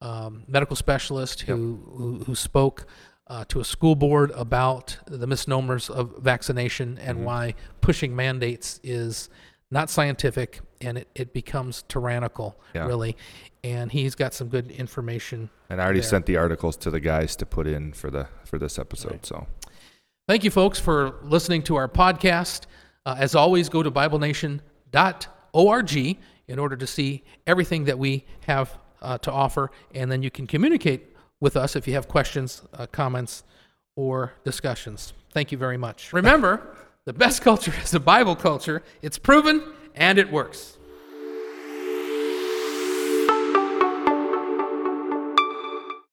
um, 0.00 0.44
medical 0.48 0.74
specialist 0.74 1.42
who 1.42 1.78
who, 1.94 2.24
who 2.24 2.34
spoke 2.34 2.86
uh, 3.26 3.44
to 3.48 3.60
a 3.60 3.64
school 3.64 3.94
board 3.94 4.30
about 4.30 4.96
the 5.04 5.26
misnomers 5.26 5.90
of 5.90 6.16
vaccination 6.16 6.96
and 6.96 7.26
why 7.26 7.54
pushing 7.82 8.16
mandates 8.16 8.80
is 8.82 9.28
not 9.70 9.90
scientific 9.90 10.60
and 10.80 10.96
it, 10.96 11.08
it 11.14 11.34
becomes 11.34 11.82
tyrannical, 11.88 12.58
Yeah. 12.74 12.86
really. 12.86 13.18
And 13.62 13.92
he's 13.92 14.14
got 14.14 14.32
some 14.32 14.48
good 14.48 14.70
information. 14.70 15.50
And 15.68 15.78
I 15.78 15.84
already 15.84 16.00
there. 16.00 16.08
sent 16.08 16.24
the 16.24 16.38
articles 16.38 16.78
to 16.78 16.90
the 16.90 17.00
guys 17.00 17.36
to 17.36 17.44
put 17.44 17.66
in 17.66 17.92
for 17.92 18.10
the 18.10 18.28
for 18.46 18.58
this 18.58 18.78
episode. 18.78 19.26
So 19.26 19.46
Thank 20.28 20.44
you, 20.44 20.50
folks, 20.50 20.78
for 20.78 21.14
listening 21.22 21.62
to 21.62 21.76
our 21.76 21.88
podcast. 21.88 22.66
Uh, 23.06 23.16
as 23.18 23.34
always, 23.34 23.70
go 23.70 23.82
to 23.82 23.90
BibleNation.org 23.90 26.18
in 26.48 26.58
order 26.58 26.76
to 26.76 26.86
see 26.86 27.24
everything 27.46 27.86
that 27.86 27.98
we 27.98 28.26
have 28.46 28.76
uh, 29.00 29.16
to 29.16 29.32
offer, 29.32 29.70
and 29.94 30.12
then 30.12 30.22
you 30.22 30.30
can 30.30 30.46
communicate 30.46 31.16
with 31.40 31.56
us 31.56 31.76
if 31.76 31.88
you 31.88 31.94
have 31.94 32.08
questions, 32.08 32.60
uh, 32.74 32.86
comments, 32.88 33.42
or 33.96 34.34
discussions. 34.44 35.14
Thank 35.32 35.50
you 35.50 35.56
very 35.56 35.78
much. 35.78 36.12
Remember, 36.12 36.76
the 37.06 37.14
best 37.14 37.40
culture 37.40 37.72
is 37.82 37.92
the 37.92 37.98
Bible 37.98 38.36
culture. 38.36 38.82
It's 39.00 39.16
proven 39.16 39.62
and 39.94 40.18
it 40.18 40.30
works. 40.30 40.77